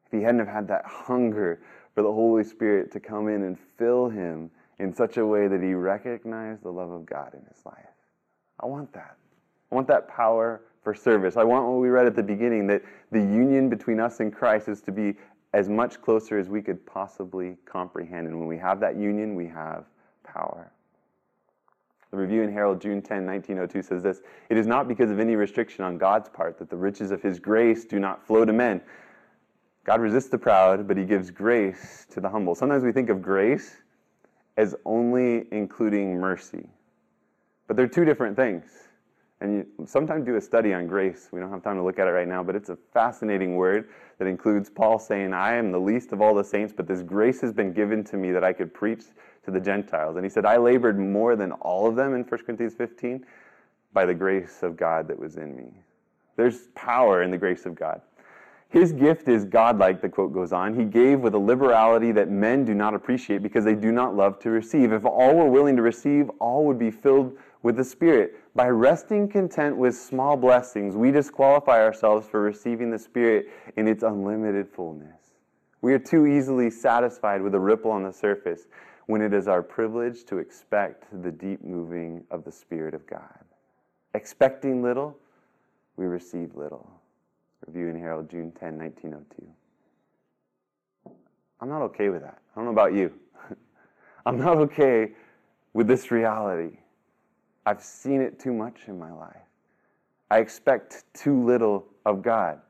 If 0.06 0.12
he 0.12 0.22
hadn't 0.22 0.40
have 0.40 0.48
had 0.48 0.68
that 0.68 0.84
hunger 0.84 1.60
for 1.94 2.02
the 2.02 2.12
Holy 2.12 2.42
Spirit 2.44 2.90
to 2.92 3.00
come 3.00 3.28
in 3.28 3.42
and 3.42 3.58
fill 3.78 4.08
him 4.08 4.50
in 4.78 4.94
such 4.94 5.18
a 5.18 5.26
way 5.26 5.46
that 5.46 5.62
he 5.62 5.74
recognized 5.74 6.62
the 6.62 6.70
love 6.70 6.90
of 6.90 7.04
God 7.04 7.34
in 7.34 7.44
his 7.52 7.64
life. 7.66 7.84
I 8.60 8.66
want 8.66 8.92
that. 8.94 9.16
I 9.70 9.74
want 9.74 9.86
that 9.88 10.08
power 10.08 10.62
for 10.82 10.94
service. 10.94 11.36
I 11.36 11.44
want 11.44 11.66
what 11.66 11.80
we 11.80 11.88
read 11.88 12.06
at 12.06 12.16
the 12.16 12.22
beginning 12.22 12.66
that 12.68 12.82
the 13.12 13.20
union 13.20 13.68
between 13.68 14.00
us 14.00 14.20
and 14.20 14.34
Christ 14.34 14.68
is 14.68 14.80
to 14.82 14.92
be 14.92 15.14
as 15.52 15.68
much 15.68 16.00
closer 16.00 16.38
as 16.38 16.48
we 16.48 16.62
could 16.62 16.84
possibly 16.86 17.56
comprehend. 17.66 18.26
And 18.26 18.38
when 18.38 18.48
we 18.48 18.56
have 18.58 18.80
that 18.80 18.96
union, 18.96 19.34
we 19.34 19.46
have 19.48 19.84
power. 20.24 20.72
The 22.10 22.16
Review 22.16 22.42
and 22.42 22.52
Herald, 22.52 22.80
June 22.80 23.00
10, 23.02 23.24
1902, 23.24 23.82
says 23.82 24.02
this 24.02 24.22
It 24.48 24.56
is 24.56 24.66
not 24.66 24.88
because 24.88 25.10
of 25.10 25.20
any 25.20 25.36
restriction 25.36 25.84
on 25.84 25.96
God's 25.96 26.28
part 26.28 26.58
that 26.58 26.68
the 26.68 26.76
riches 26.76 27.10
of 27.10 27.22
his 27.22 27.38
grace 27.38 27.84
do 27.84 28.00
not 28.00 28.26
flow 28.26 28.44
to 28.44 28.52
men. 28.52 28.80
God 29.84 30.00
resists 30.00 30.28
the 30.28 30.38
proud, 30.38 30.86
but 30.88 30.96
he 30.96 31.04
gives 31.04 31.30
grace 31.30 32.06
to 32.10 32.20
the 32.20 32.28
humble. 32.28 32.54
Sometimes 32.54 32.84
we 32.84 32.92
think 32.92 33.10
of 33.10 33.22
grace 33.22 33.76
as 34.56 34.74
only 34.84 35.46
including 35.52 36.18
mercy. 36.18 36.68
But 37.66 37.76
they're 37.76 37.88
two 37.88 38.04
different 38.04 38.36
things. 38.36 38.64
And 39.40 39.54
you 39.54 39.86
sometimes 39.86 40.26
do 40.26 40.36
a 40.36 40.40
study 40.40 40.74
on 40.74 40.86
grace. 40.86 41.28
We 41.32 41.40
don't 41.40 41.50
have 41.50 41.62
time 41.62 41.76
to 41.76 41.82
look 41.82 41.98
at 41.98 42.06
it 42.06 42.10
right 42.10 42.28
now, 42.28 42.42
but 42.42 42.54
it's 42.54 42.68
a 42.68 42.76
fascinating 42.92 43.56
word 43.56 43.88
that 44.18 44.26
includes 44.26 44.68
Paul 44.68 44.98
saying, 44.98 45.32
I 45.32 45.54
am 45.54 45.72
the 45.72 45.80
least 45.80 46.12
of 46.12 46.20
all 46.20 46.34
the 46.34 46.44
saints, 46.44 46.74
but 46.76 46.86
this 46.86 47.02
grace 47.02 47.40
has 47.40 47.52
been 47.52 47.72
given 47.72 48.04
to 48.04 48.18
me 48.18 48.32
that 48.32 48.44
I 48.44 48.52
could 48.52 48.74
preach 48.74 49.04
to 49.50 49.58
the 49.58 49.64
Gentiles. 49.64 50.16
And 50.16 50.24
he 50.24 50.30
said, 50.30 50.46
I 50.46 50.56
labored 50.56 50.98
more 50.98 51.36
than 51.36 51.52
all 51.52 51.86
of 51.86 51.96
them 51.96 52.14
in 52.14 52.22
1 52.22 52.40
Corinthians 52.44 52.74
15 52.74 53.24
by 53.92 54.06
the 54.06 54.14
grace 54.14 54.62
of 54.62 54.76
God 54.76 55.08
that 55.08 55.18
was 55.18 55.36
in 55.36 55.56
me. 55.56 55.72
There's 56.36 56.68
power 56.74 57.22
in 57.22 57.30
the 57.30 57.38
grace 57.38 57.66
of 57.66 57.74
God. 57.74 58.00
His 58.68 58.92
gift 58.92 59.26
is 59.28 59.44
godlike, 59.44 60.00
the 60.00 60.08
quote 60.08 60.32
goes 60.32 60.52
on. 60.52 60.78
He 60.78 60.84
gave 60.84 61.20
with 61.20 61.34
a 61.34 61.38
liberality 61.38 62.12
that 62.12 62.30
men 62.30 62.64
do 62.64 62.72
not 62.72 62.94
appreciate 62.94 63.42
because 63.42 63.64
they 63.64 63.74
do 63.74 63.90
not 63.90 64.14
love 64.14 64.38
to 64.40 64.50
receive. 64.50 64.92
If 64.92 65.04
all 65.04 65.34
were 65.34 65.50
willing 65.50 65.74
to 65.74 65.82
receive, 65.82 66.30
all 66.38 66.64
would 66.66 66.78
be 66.78 66.92
filled 66.92 67.36
with 67.62 67.76
the 67.76 67.84
Spirit. 67.84 68.36
By 68.54 68.68
resting 68.68 69.28
content 69.28 69.76
with 69.76 69.96
small 69.96 70.36
blessings, 70.36 70.94
we 70.94 71.10
disqualify 71.10 71.82
ourselves 71.82 72.28
for 72.28 72.40
receiving 72.40 72.90
the 72.90 72.98
Spirit 72.98 73.48
in 73.76 73.88
its 73.88 74.04
unlimited 74.04 74.68
fullness. 74.68 75.34
We 75.82 75.92
are 75.92 75.98
too 75.98 76.26
easily 76.26 76.70
satisfied 76.70 77.42
with 77.42 77.54
a 77.56 77.60
ripple 77.60 77.90
on 77.90 78.04
the 78.04 78.12
surface 78.12 78.66
when 79.10 79.20
it 79.20 79.34
is 79.34 79.48
our 79.48 79.60
privilege 79.60 80.24
to 80.24 80.38
expect 80.38 81.04
the 81.24 81.32
deep 81.32 81.64
moving 81.64 82.22
of 82.30 82.44
the 82.44 82.52
Spirit 82.52 82.94
of 82.94 83.04
God. 83.08 83.44
Expecting 84.14 84.84
little, 84.84 85.18
we 85.96 86.06
receive 86.06 86.54
little. 86.54 86.88
Review 87.66 87.88
and 87.88 87.98
Herald, 87.98 88.30
June 88.30 88.52
10, 88.52 88.78
1902. 88.78 91.12
I'm 91.60 91.68
not 91.68 91.82
okay 91.82 92.08
with 92.08 92.22
that. 92.22 92.38
I 92.54 92.54
don't 92.54 92.66
know 92.66 92.70
about 92.70 92.94
you. 92.94 93.12
I'm 94.26 94.38
not 94.38 94.58
okay 94.58 95.10
with 95.72 95.88
this 95.88 96.12
reality. 96.12 96.76
I've 97.66 97.82
seen 97.82 98.20
it 98.20 98.38
too 98.38 98.52
much 98.52 98.82
in 98.86 98.96
my 98.96 99.10
life. 99.10 99.34
I 100.30 100.38
expect 100.38 101.02
too 101.14 101.44
little 101.44 101.84
of 102.06 102.22
God. 102.22 102.60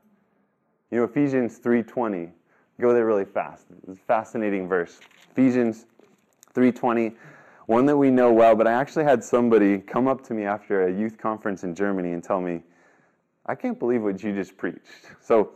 You 0.89 0.97
know, 0.97 1.03
Ephesians 1.03 1.59
3:20. 1.59 2.31
Go 2.79 2.93
there 2.93 3.05
really 3.05 3.25
fast. 3.25 3.67
It's 3.87 3.89
a 3.89 4.05
fascinating 4.07 4.67
verse. 4.67 4.99
Ephesians 5.29 5.85
3:20, 6.53 7.15
one 7.67 7.85
that 7.85 7.97
we 7.97 8.09
know 8.11 8.31
well, 8.31 8.55
but 8.55 8.67
I 8.67 8.73
actually 8.73 9.05
had 9.05 9.23
somebody 9.23 9.77
come 9.77 10.07
up 10.07 10.21
to 10.27 10.33
me 10.33 10.43
after 10.43 10.87
a 10.87 10.91
youth 10.91 11.17
conference 11.17 11.63
in 11.63 11.73
Germany 11.75 12.13
and 12.13 12.23
tell 12.23 12.41
me, 12.41 12.63
I 13.45 13.55
can't 13.55 13.79
believe 13.79 14.03
what 14.03 14.21
you 14.23 14.33
just 14.33 14.57
preached. 14.57 14.79
So, 15.21 15.51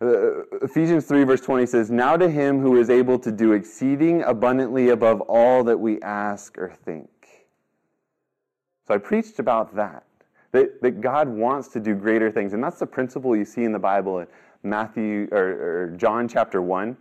uh, 0.00 0.44
Ephesians 0.62 1.06
3, 1.06 1.24
verse 1.24 1.40
20 1.40 1.66
says, 1.66 1.90
Now 1.90 2.16
to 2.16 2.30
him 2.30 2.60
who 2.60 2.78
is 2.78 2.88
able 2.88 3.18
to 3.18 3.32
do 3.32 3.52
exceeding 3.52 4.22
abundantly 4.22 4.90
above 4.90 5.20
all 5.22 5.64
that 5.64 5.78
we 5.78 6.00
ask 6.02 6.56
or 6.56 6.72
think. 6.84 7.08
So 8.86 8.94
I 8.94 8.98
preached 8.98 9.38
about 9.38 9.74
that, 9.76 10.04
that, 10.52 10.80
that 10.82 11.00
God 11.00 11.28
wants 11.28 11.68
to 11.68 11.80
do 11.80 11.94
greater 11.94 12.30
things. 12.30 12.54
And 12.54 12.62
that's 12.62 12.78
the 12.78 12.86
principle 12.86 13.36
you 13.36 13.44
see 13.44 13.64
in 13.64 13.72
the 13.72 13.78
Bible 13.78 14.20
in 14.20 14.26
Matthew 14.62 15.28
or, 15.30 15.38
or 15.38 15.94
John 15.96 16.28
chapter 16.28 16.62
1, 16.62 16.96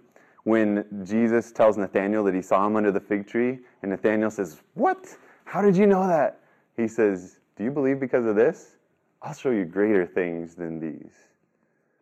when 0.48 0.86
Jesus 1.04 1.52
tells 1.52 1.76
Nathanael 1.76 2.24
that 2.24 2.34
he 2.34 2.42
saw 2.42 2.66
him 2.66 2.78
under 2.78 2.90
the 2.90 3.02
fig 3.02 3.28
tree. 3.28 3.60
And 3.82 3.92
Nathanael 3.92 4.32
says, 4.32 4.62
What? 4.76 5.06
How 5.44 5.62
did 5.62 5.76
you 5.76 5.86
know 5.86 6.08
that? 6.08 6.40
He 6.78 6.88
says, 6.88 7.42
Do 7.58 7.66
you 7.66 7.72
believe 7.72 8.00
because 8.00 8.26
of 8.26 8.38
this? 8.38 8.78
I'll 9.22 9.34
show 9.34 9.50
you 9.50 9.66
greater 9.66 10.06
things 10.06 10.56
than 10.56 10.80
these. 10.80 11.12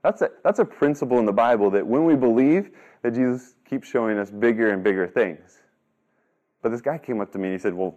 That's 0.04 0.22
a, 0.22 0.30
that's 0.44 0.60
a 0.60 0.66
principle 0.66 1.18
in 1.18 1.26
the 1.26 1.34
Bible 1.34 1.72
that 1.72 1.88
when 1.88 2.06
we 2.06 2.16
believe 2.16 2.70
that 3.02 3.16
Jesus 3.16 3.56
keeps 3.68 3.88
showing 3.88 4.20
us 4.20 4.30
bigger 4.30 4.70
and 4.70 4.84
bigger 4.84 5.08
things. 5.08 5.62
But 6.62 6.70
this 6.70 6.82
guy 6.82 7.00
came 7.00 7.22
up 7.22 7.32
to 7.32 7.40
me 7.40 7.46
and 7.46 7.54
he 7.54 7.60
said, 7.60 7.74
Well, 7.74 7.96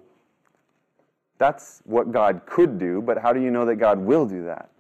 that's 1.37 1.83
what 1.85 2.11
God 2.11 2.47
could 2.47 2.79
do, 2.79 3.03
but 3.03 3.19
how 3.19 3.35
do 3.35 3.43
you 3.43 3.51
know 3.51 3.67
that 3.67 3.77
God 3.77 3.99
will 3.99 4.25
do 4.25 4.47
that? 4.47 4.71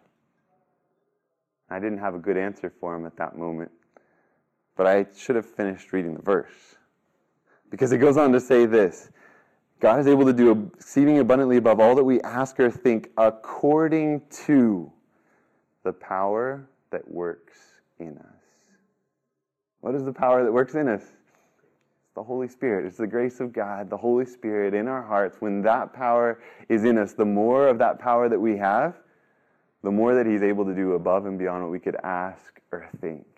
I 1.68 1.78
didn't 1.78 1.98
have 1.98 2.14
a 2.14 2.18
good 2.18 2.38
answer 2.38 2.72
for 2.80 2.96
him 2.96 3.04
at 3.04 3.18
that 3.18 3.36
moment, 3.36 3.70
but 4.78 4.86
I 4.86 5.06
should 5.14 5.36
have 5.36 5.44
finished 5.44 5.92
reading 5.92 6.14
the 6.14 6.22
verse. 6.22 6.76
Because 7.68 7.92
it 7.92 7.98
goes 7.98 8.16
on 8.16 8.32
to 8.32 8.40
say 8.40 8.64
this 8.64 9.10
God 9.80 10.00
is 10.00 10.06
able 10.06 10.24
to 10.24 10.32
do 10.32 10.70
exceeding 10.76 11.18
abundantly 11.18 11.58
above 11.58 11.80
all 11.80 11.94
that 11.96 12.04
we 12.04 12.20
ask 12.22 12.58
or 12.58 12.70
think 12.70 13.10
according 13.18 14.22
to 14.46 14.90
the 15.82 15.92
power 15.92 16.66
that 16.90 17.06
works 17.10 17.58
in 17.98 18.16
us. 18.18 18.24
What 19.80 19.94
is 19.94 20.04
the 20.04 20.12
power 20.12 20.44
that 20.44 20.52
works 20.52 20.74
in 20.74 20.88
us? 20.88 21.02
It's 21.02 22.14
the 22.14 22.22
Holy 22.22 22.48
Spirit. 22.48 22.86
It's 22.86 22.96
the 22.96 23.06
grace 23.06 23.40
of 23.40 23.52
God, 23.52 23.90
the 23.90 23.96
Holy 23.96 24.26
Spirit 24.26 24.74
in 24.74 24.86
our 24.86 25.02
hearts. 25.02 25.40
When 25.40 25.60
that 25.62 25.92
power 25.92 26.40
is 26.68 26.84
in 26.84 26.98
us, 26.98 27.14
the 27.14 27.24
more 27.24 27.68
of 27.68 27.78
that 27.78 27.98
power 27.98 28.28
that 28.28 28.40
we 28.40 28.56
have, 28.58 28.94
the 29.82 29.90
more 29.90 30.14
that 30.14 30.26
He's 30.26 30.42
able 30.42 30.64
to 30.64 30.74
do 30.74 30.92
above 30.92 31.26
and 31.26 31.38
beyond 31.38 31.62
what 31.62 31.72
we 31.72 31.80
could 31.80 31.96
ask 32.04 32.60
or 32.70 32.88
think. 33.00 33.37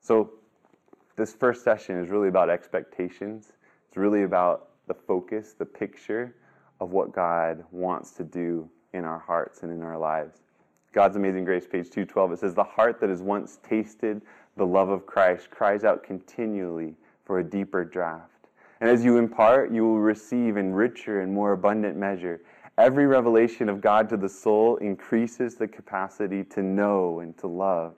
So, 0.00 0.30
this 1.16 1.34
first 1.34 1.62
session 1.62 1.98
is 1.98 2.08
really 2.08 2.28
about 2.28 2.48
expectations. 2.48 3.52
It's 3.88 3.96
really 3.96 4.22
about 4.22 4.68
the 4.86 4.94
focus, 4.94 5.52
the 5.52 5.66
picture 5.66 6.34
of 6.80 6.92
what 6.92 7.12
God 7.12 7.64
wants 7.70 8.12
to 8.12 8.24
do 8.24 8.68
in 8.94 9.04
our 9.04 9.18
hearts 9.18 9.62
and 9.62 9.70
in 9.70 9.82
our 9.82 9.98
lives. 9.98 10.40
God's 10.92 11.16
Amazing 11.16 11.44
Grace, 11.44 11.66
page 11.66 11.90
212, 11.90 12.32
it 12.32 12.38
says, 12.38 12.54
The 12.54 12.64
heart 12.64 13.00
that 13.00 13.10
has 13.10 13.22
once 13.22 13.58
tasted 13.62 14.22
the 14.56 14.66
love 14.66 14.88
of 14.88 15.06
Christ 15.06 15.50
cries 15.50 15.84
out 15.84 16.02
continually 16.02 16.96
for 17.24 17.38
a 17.38 17.44
deeper 17.44 17.84
draft. 17.84 18.48
And 18.80 18.88
as 18.88 19.04
you 19.04 19.18
impart, 19.18 19.70
you 19.70 19.84
will 19.84 20.00
receive 20.00 20.56
in 20.56 20.72
richer 20.72 21.20
and 21.20 21.32
more 21.32 21.52
abundant 21.52 21.96
measure. 21.96 22.40
Every 22.78 23.06
revelation 23.06 23.68
of 23.68 23.80
God 23.80 24.08
to 24.08 24.16
the 24.16 24.28
soul 24.28 24.76
increases 24.78 25.54
the 25.54 25.68
capacity 25.68 26.42
to 26.44 26.62
know 26.62 27.20
and 27.20 27.36
to 27.38 27.46
love. 27.46 27.94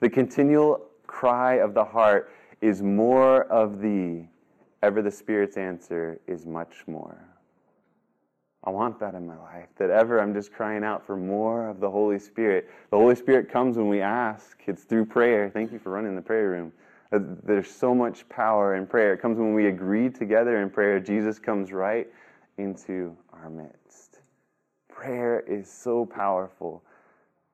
The 0.00 0.10
continual 0.10 0.85
cry 1.06 1.54
of 1.54 1.74
the 1.74 1.84
heart 1.84 2.30
is 2.60 2.82
more 2.82 3.44
of 3.44 3.80
thee. 3.80 4.28
Ever 4.82 5.02
the 5.02 5.10
Spirit's 5.10 5.56
answer 5.56 6.20
is 6.26 6.46
much 6.46 6.84
more. 6.86 7.26
I 8.64 8.70
want 8.70 8.98
that 8.98 9.14
in 9.14 9.26
my 9.26 9.38
life. 9.38 9.68
That 9.78 9.90
ever 9.90 10.20
I'm 10.20 10.34
just 10.34 10.52
crying 10.52 10.82
out 10.82 11.06
for 11.06 11.16
more 11.16 11.68
of 11.68 11.78
the 11.78 11.90
Holy 11.90 12.18
Spirit. 12.18 12.68
The 12.90 12.96
Holy 12.96 13.14
Spirit 13.14 13.50
comes 13.50 13.76
when 13.76 13.88
we 13.88 14.00
ask, 14.00 14.60
it's 14.66 14.82
through 14.82 15.06
prayer. 15.06 15.48
Thank 15.48 15.72
you 15.72 15.78
for 15.78 15.90
running 15.90 16.16
the 16.16 16.22
prayer 16.22 16.50
room. 16.50 16.72
Uh, 17.12 17.20
there's 17.44 17.70
so 17.70 17.94
much 17.94 18.28
power 18.28 18.74
in 18.74 18.86
prayer. 18.86 19.14
It 19.14 19.22
comes 19.22 19.38
when 19.38 19.54
we 19.54 19.68
agree 19.68 20.10
together 20.10 20.60
in 20.62 20.70
prayer. 20.70 20.98
Jesus 20.98 21.38
comes 21.38 21.72
right 21.72 22.08
into 22.58 23.16
our 23.32 23.48
midst. 23.48 24.20
Prayer 24.88 25.40
is 25.46 25.70
so 25.70 26.04
powerful. 26.04 26.82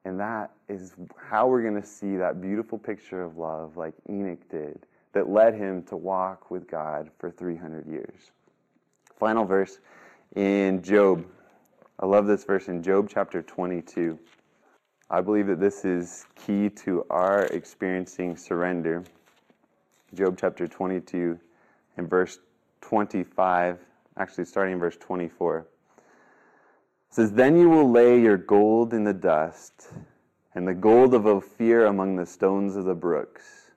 And 0.05 0.19
that 0.19 0.51
is 0.69 0.95
how 1.17 1.47
we're 1.47 1.63
going 1.63 1.81
to 1.81 1.87
see 1.87 2.17
that 2.17 2.41
beautiful 2.41 2.79
picture 2.79 3.23
of 3.23 3.39
love, 3.39 3.77
like 3.77 3.95
Enoch 4.11 4.49
did, 4.51 4.87
that 5.13 5.29
led 5.29 5.55
him 5.55 5.83
to 5.85 5.97
walk 5.97 6.51
with 6.51 6.69
God 6.69 7.11
for 7.19 7.31
300 7.31 7.87
years. 7.87 8.33
Final 9.19 9.45
verse 9.45 9.79
in 10.35 10.83
Job. 10.83 11.25
I 12.01 12.07
love 12.07 12.27
this 12.27 12.45
verse 12.45 12.67
in 12.69 12.83
Job 12.83 13.09
chapter 13.13 13.43
22. 13.43 14.19
I 15.09 15.21
believe 15.21 15.47
that 15.47 15.61
this 15.61 15.85
is 15.85 16.27
key 16.35 16.69
to 16.71 17.05
our 17.11 17.45
experiencing 17.47 18.37
surrender. 18.37 19.05
Job 20.15 20.37
chapter 20.41 20.67
22 20.67 21.39
and 21.97 22.11
verse 22.11 22.39
25, 22.81 23.79
actually 24.17 24.47
starting 24.47 24.75
in 24.75 24.81
verse 24.81 24.97
24. 24.97 25.67
Says, 27.13 27.33
Then 27.33 27.59
you 27.59 27.69
will 27.69 27.91
lay 27.91 28.19
your 28.19 28.39
gold 28.39 28.95
in 28.95 29.05
the 29.05 29.13
dust, 29.13 29.91
and 30.55 30.67
the 30.67 30.73
gold 30.73 31.13
of 31.13 31.27
Ophir 31.27 31.85
among 31.85 32.17
the 32.17 32.25
stones 32.25 32.75
of 32.75 32.87
the 32.87 32.95
brooks. 32.95 33.71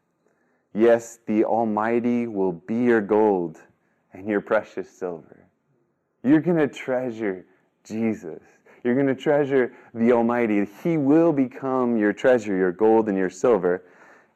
Yes, 0.74 1.20
the 1.26 1.44
Almighty 1.44 2.28
will 2.28 2.54
be 2.54 2.76
your 2.76 3.02
gold 3.02 3.62
and 4.14 4.26
your 4.26 4.40
precious 4.40 4.90
silver. 4.90 5.50
You're 6.24 6.40
going 6.40 6.58
to 6.58 6.70
treasure 6.70 7.46
Jesus. 7.84 8.42
You're 8.86 8.96
going 8.96 9.14
to 9.14 9.22
treasure 9.22 9.74
the 9.94 10.14
Almighty. 10.14 10.66
He 10.82 10.96
will 10.96 11.34
become 11.34 11.98
your 11.98 12.14
treasure, 12.14 12.56
your 12.56 12.72
gold 12.72 13.10
and 13.10 13.18
your 13.18 13.30
silver. 13.30 13.84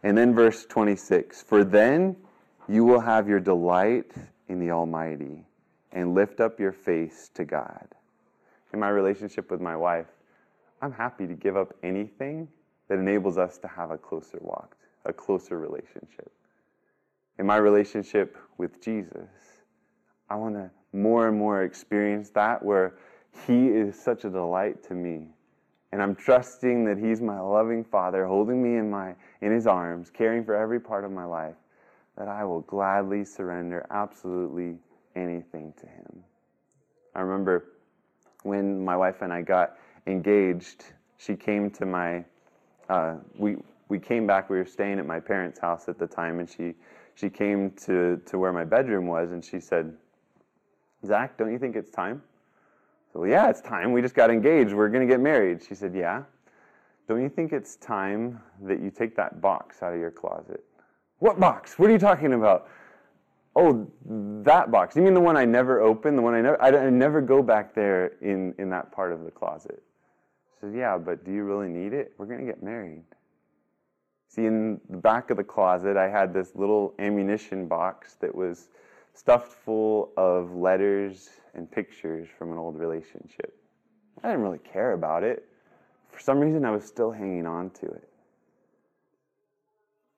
And 0.04 0.18
then 0.18 0.36
verse 0.36 0.66
26 0.66 1.42
For 1.42 1.64
then 1.64 2.18
you 2.68 2.84
will 2.84 3.00
have 3.00 3.30
your 3.30 3.40
delight 3.40 4.12
in 4.50 4.60
the 4.60 4.72
Almighty 4.72 5.46
and 5.94 6.14
lift 6.14 6.42
up 6.42 6.60
your 6.60 6.74
face 6.74 7.30
to 7.36 7.46
God. 7.46 7.88
In 8.74 8.80
my 8.80 8.90
relationship 8.90 9.50
with 9.50 9.62
my 9.62 9.76
wife, 9.76 10.08
I'm 10.82 10.92
happy 10.92 11.28
to 11.28 11.34
give 11.34 11.58
up 11.58 11.74
anything 11.84 12.48
that 12.88 13.00
enables 13.00 13.38
us 13.38 13.58
to 13.60 13.68
have 13.68 13.92
a 13.92 13.98
closer 13.98 14.40
walk, 14.42 14.76
a 15.06 15.14
closer 15.14 15.60
relationship. 15.60 16.32
In 17.38 17.46
my 17.46 17.58
relationship 17.58 18.38
with 18.58 18.82
Jesus, 18.82 19.30
I 20.30 20.36
want 20.36 20.56
to 20.56 20.70
more 20.92 21.28
and 21.28 21.38
more 21.38 21.64
experience 21.64 22.30
that 22.32 22.64
where 22.64 22.98
He 23.48 23.68
is 23.68 24.00
such 24.00 24.26
a 24.26 24.30
delight 24.30 24.84
to 24.84 24.94
me. 24.94 25.28
And 25.92 26.02
I'm 26.02 26.16
trusting 26.16 26.86
that 26.86 26.98
He's 26.98 27.22
my 27.22 27.40
loving 27.40 27.84
Father, 27.84 28.26
holding 28.26 28.62
me 28.62 28.78
in, 28.78 28.90
my, 28.90 29.16
in 29.42 29.52
His 29.52 29.68
arms, 29.68 30.10
caring 30.10 30.44
for 30.44 30.56
every 30.56 30.80
part 30.80 31.04
of 31.04 31.12
my 31.12 31.26
life, 31.26 31.56
that 32.18 32.28
I 32.28 32.44
will 32.44 32.62
gladly 32.62 33.24
surrender 33.24 33.86
absolutely 33.90 34.78
anything 35.16 35.74
to 35.80 35.88
Him. 35.88 36.24
I 37.16 37.22
remember 37.22 37.66
when 38.44 38.84
my 38.84 38.96
wife 38.96 39.22
and 39.22 39.32
I 39.32 39.42
got 39.42 39.78
engaged, 40.08 40.86
she 41.18 41.36
came 41.36 41.70
to 41.72 41.86
my, 41.86 42.24
uh, 42.90 43.16
we, 43.38 43.58
we 43.90 44.00
came 44.00 44.26
back, 44.26 44.50
we 44.50 44.58
were 44.58 44.66
staying 44.66 45.00
at 45.00 45.06
my 45.06 45.20
parents' 45.20 45.60
house 45.60 45.90
at 45.90 45.98
the 45.98 46.08
time, 46.08 46.40
and 46.40 46.50
she, 46.50 46.74
she 47.16 47.30
came 47.30 47.72
to, 47.86 48.22
to 48.26 48.38
where 48.38 48.54
my 48.54 48.66
bedroom 48.66 49.08
was, 49.08 49.32
and 49.32 49.44
she 49.44 49.60
said, 49.60 49.94
Zach, 51.06 51.38
don't 51.38 51.52
you 51.52 51.60
think 51.60 51.76
it's 51.76 51.90
time? 51.90 52.22
So, 53.14 53.24
yeah, 53.24 53.50
it's 53.50 53.62
time. 53.62 53.92
We 53.92 54.02
just 54.02 54.16
got 54.16 54.30
engaged. 54.30 54.74
We're 54.74 54.90
going 54.90 55.08
to 55.08 55.12
get 55.12 55.20
married. 55.20 55.64
She 55.68 55.76
said, 55.76 55.96
Yeah. 55.96 56.24
Don't 57.08 57.24
you 57.24 57.30
think 57.30 57.54
it's 57.54 57.76
time 57.78 58.40
that 58.62 58.80
you 58.80 58.92
take 58.92 59.16
that 59.16 59.42
box 59.42 59.82
out 59.82 59.94
of 59.94 60.00
your 60.00 60.12
closet? 60.12 60.64
What 61.18 61.40
box? 61.40 61.80
What 61.80 61.90
are 61.90 61.94
you 61.94 61.98
talking 61.98 62.34
about? 62.34 62.70
Oh, 63.60 63.92
that 64.46 64.72
box. 64.72 64.96
You 64.96 65.02
mean 65.02 65.14
the 65.14 65.20
one 65.20 65.36
I 65.36 65.44
never 65.44 65.82
open? 65.82 66.16
The 66.16 66.22
one 66.22 66.34
I 66.34 66.40
never, 66.40 66.62
I, 66.62 66.70
I 66.70 66.90
never 66.90 67.20
go 67.20 67.44
back 67.44 67.76
there 67.76 68.14
in, 68.22 68.56
in 68.58 68.70
that 68.70 68.90
part 68.94 69.12
of 69.12 69.26
the 69.26 69.32
closet. 69.32 69.84
She 70.54 70.62
said, 70.62 70.74
Yeah, 70.74 70.98
but 70.98 71.26
do 71.26 71.34
you 71.34 71.44
really 71.44 71.68
need 71.68 71.92
it? 71.92 72.14
We're 72.18 72.26
going 72.26 72.40
to 72.40 72.46
get 72.46 72.64
married. 72.64 73.04
See, 74.30 74.46
in 74.46 74.80
the 74.90 74.98
back 74.98 75.30
of 75.30 75.36
the 75.36 75.44
closet, 75.44 75.98
I 75.98 76.08
had 76.08 76.34
this 76.34 76.56
little 76.56 76.94
ammunition 77.00 77.68
box 77.68 78.14
that 78.22 78.34
was 78.34 78.70
stuffed 79.14 79.52
full 79.52 80.14
of 80.16 80.54
letters 80.54 81.30
and 81.54 81.70
pictures 81.70 82.30
from 82.38 82.54
an 82.54 82.58
old 82.58 82.80
relationship. 82.80 83.54
I 84.24 84.30
didn't 84.30 84.44
really 84.44 84.60
care 84.60 84.94
about 84.94 85.24
it. 85.24 85.50
For 86.12 86.22
some 86.22 86.40
reason, 86.40 86.64
I 86.64 86.72
was 86.72 86.86
still 86.86 87.12
hanging 87.12 87.46
on 87.46 87.72
to 87.72 87.88
it. 87.88 88.08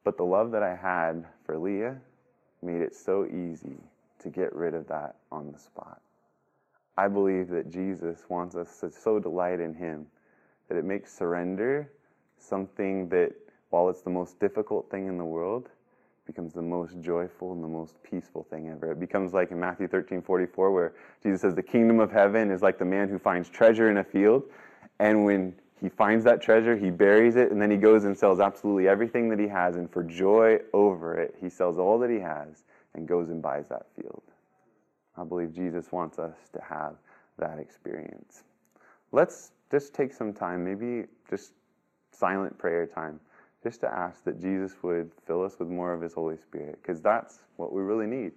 But 0.03 0.17
the 0.17 0.25
love 0.25 0.51
that 0.51 0.61
I 0.61 0.75
had 0.75 1.25
for 1.43 1.57
Leah 1.57 1.97
made 2.61 2.81
it 2.81 2.95
so 2.95 3.25
easy 3.25 3.77
to 4.19 4.29
get 4.29 4.53
rid 4.55 4.73
of 4.73 4.87
that 4.87 5.15
on 5.31 5.51
the 5.51 5.57
spot. 5.57 6.01
I 6.97 7.07
believe 7.07 7.49
that 7.49 7.71
Jesus 7.71 8.25
wants 8.29 8.55
us 8.55 8.79
to 8.79 8.91
so 8.91 9.19
delight 9.19 9.59
in 9.59 9.73
Him 9.73 10.05
that 10.67 10.77
it 10.77 10.85
makes 10.85 11.13
surrender 11.13 11.91
something 12.37 13.09
that, 13.09 13.33
while 13.69 13.89
it's 13.89 14.01
the 14.01 14.09
most 14.09 14.39
difficult 14.39 14.89
thing 14.89 15.07
in 15.07 15.17
the 15.17 15.25
world, 15.25 15.69
becomes 16.25 16.53
the 16.53 16.61
most 16.61 16.99
joyful 17.01 17.53
and 17.53 17.63
the 17.63 17.67
most 17.67 18.01
peaceful 18.03 18.45
thing 18.49 18.69
ever. 18.69 18.91
It 18.91 18.99
becomes 18.99 19.33
like 19.33 19.51
in 19.51 19.59
Matthew 19.59 19.87
13 19.87 20.21
44, 20.21 20.71
where 20.71 20.93
Jesus 21.23 21.41
says, 21.41 21.55
The 21.55 21.63
kingdom 21.63 21.99
of 21.99 22.11
heaven 22.11 22.51
is 22.51 22.61
like 22.61 22.77
the 22.77 22.85
man 22.85 23.09
who 23.09 23.17
finds 23.17 23.49
treasure 23.49 23.89
in 23.89 23.97
a 23.97 24.03
field. 24.03 24.43
And 24.99 25.25
when 25.25 25.55
he 25.81 25.89
finds 25.89 26.23
that 26.25 26.41
treasure, 26.41 26.77
he 26.77 26.91
buries 26.91 27.35
it, 27.35 27.51
and 27.51 27.59
then 27.59 27.71
he 27.71 27.77
goes 27.77 28.03
and 28.05 28.15
sells 28.15 28.39
absolutely 28.39 28.87
everything 28.87 29.29
that 29.29 29.39
he 29.39 29.47
has. 29.47 29.75
And 29.75 29.91
for 29.91 30.03
joy 30.03 30.59
over 30.73 31.17
it, 31.17 31.35
he 31.41 31.49
sells 31.49 31.79
all 31.79 31.97
that 31.99 32.09
he 32.09 32.19
has 32.19 32.63
and 32.93 33.07
goes 33.07 33.29
and 33.29 33.41
buys 33.41 33.67
that 33.69 33.87
field. 33.95 34.21
I 35.17 35.23
believe 35.23 35.53
Jesus 35.53 35.91
wants 35.91 36.19
us 36.19 36.35
to 36.53 36.61
have 36.61 36.95
that 37.39 37.57
experience. 37.57 38.43
Let's 39.11 39.51
just 39.71 39.93
take 39.93 40.13
some 40.13 40.33
time, 40.33 40.63
maybe 40.63 41.07
just 41.29 41.53
silent 42.11 42.57
prayer 42.57 42.85
time 42.85 43.19
just 43.63 43.81
to 43.81 43.87
ask 43.91 44.23
that 44.23 44.39
Jesus 44.39 44.73
would 44.83 45.11
fill 45.25 45.43
us 45.43 45.57
with 45.59 45.67
more 45.67 45.93
of 45.93 46.01
His 46.01 46.13
Holy 46.13 46.37
Spirit, 46.37 46.79
because 46.81 47.01
that's 47.01 47.39
what 47.57 47.73
we 47.73 47.81
really 47.81 48.07
need. 48.07 48.31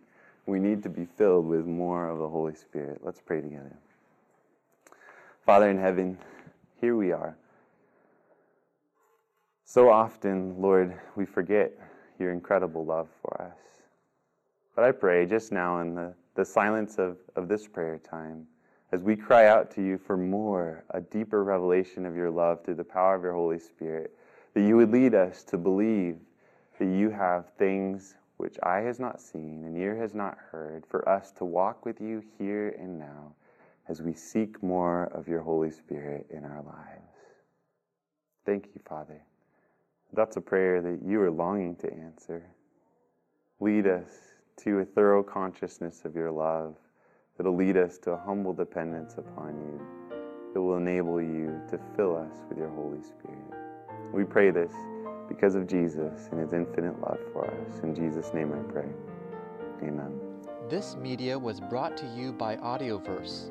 We 0.46 0.58
need 0.58 0.82
to 0.82 0.88
be 0.88 1.04
filled 1.04 1.46
with 1.46 1.66
more 1.66 2.08
of 2.08 2.18
the 2.18 2.28
Holy 2.28 2.54
Spirit. 2.54 3.00
Let's 3.02 3.20
pray 3.20 3.40
together. 3.40 3.74
Father 5.46 5.70
in 5.70 5.78
heaven, 5.78 6.18
here 6.84 6.96
we 6.96 7.12
are. 7.12 7.34
So 9.64 9.88
often, 9.88 10.60
Lord, 10.60 10.94
we 11.16 11.24
forget 11.24 11.72
your 12.18 12.30
incredible 12.30 12.84
love 12.84 13.08
for 13.22 13.40
us. 13.40 13.56
But 14.76 14.84
I 14.84 14.92
pray 14.92 15.24
just 15.24 15.50
now 15.50 15.80
in 15.80 15.94
the, 15.94 16.12
the 16.34 16.44
silence 16.44 16.98
of, 16.98 17.16
of 17.36 17.48
this 17.48 17.66
prayer 17.66 17.96
time, 17.96 18.46
as 18.92 19.02
we 19.02 19.16
cry 19.16 19.46
out 19.46 19.70
to 19.76 19.82
you 19.82 19.96
for 19.96 20.18
more, 20.18 20.84
a 20.90 21.00
deeper 21.00 21.42
revelation 21.42 22.04
of 22.04 22.14
your 22.14 22.30
love 22.30 22.62
through 22.62 22.74
the 22.74 22.84
power 22.84 23.14
of 23.14 23.22
your 23.22 23.32
Holy 23.32 23.58
Spirit 23.58 24.14
that 24.52 24.60
you 24.60 24.76
would 24.76 24.92
lead 24.92 25.14
us 25.14 25.42
to 25.44 25.56
believe 25.56 26.18
that 26.78 26.84
you 26.84 27.08
have 27.08 27.48
things 27.56 28.14
which 28.36 28.58
eye 28.62 28.82
has 28.82 29.00
not 29.00 29.22
seen 29.22 29.64
and 29.64 29.78
ear 29.78 29.96
has 29.96 30.14
not 30.14 30.36
heard, 30.50 30.84
for 30.84 31.08
us 31.08 31.32
to 31.32 31.46
walk 31.46 31.86
with 31.86 31.98
you 31.98 32.22
here 32.36 32.76
and 32.78 32.98
now 32.98 33.32
as 33.88 34.02
we 34.02 34.14
seek 34.14 34.62
more 34.62 35.04
of 35.14 35.28
your 35.28 35.40
Holy 35.40 35.70
Spirit 35.70 36.26
in 36.30 36.44
our 36.44 36.62
lives. 36.62 37.04
Thank 38.46 38.66
you, 38.74 38.80
Father. 38.88 39.20
That's 40.12 40.36
a 40.36 40.40
prayer 40.40 40.80
that 40.82 41.00
you 41.04 41.20
are 41.20 41.30
longing 41.30 41.76
to 41.76 41.92
answer. 41.92 42.42
Lead 43.60 43.86
us 43.86 44.10
to 44.58 44.78
a 44.78 44.84
thorough 44.84 45.22
consciousness 45.22 46.02
of 46.04 46.14
your 46.14 46.30
love 46.30 46.76
that'll 47.36 47.56
lead 47.56 47.76
us 47.76 47.98
to 47.98 48.12
a 48.12 48.16
humble 48.16 48.52
dependence 48.52 49.14
upon 49.18 49.56
you, 49.56 49.80
that 50.52 50.60
will 50.60 50.76
enable 50.76 51.20
you 51.20 51.60
to 51.68 51.78
fill 51.96 52.16
us 52.16 52.32
with 52.48 52.58
your 52.58 52.70
Holy 52.70 53.02
Spirit. 53.02 54.12
We 54.12 54.24
pray 54.24 54.50
this 54.50 54.72
because 55.28 55.54
of 55.54 55.66
Jesus 55.66 56.28
and 56.30 56.40
his 56.40 56.52
infinite 56.52 57.00
love 57.00 57.18
for 57.32 57.46
us. 57.46 57.80
In 57.82 57.94
Jesus' 57.94 58.32
name 58.32 58.52
I 58.52 58.72
pray. 58.72 58.88
Amen. 59.82 60.20
This 60.68 60.96
media 60.96 61.38
was 61.38 61.60
brought 61.60 61.96
to 61.98 62.06
you 62.06 62.32
by 62.32 62.56
Audioverse, 62.56 63.50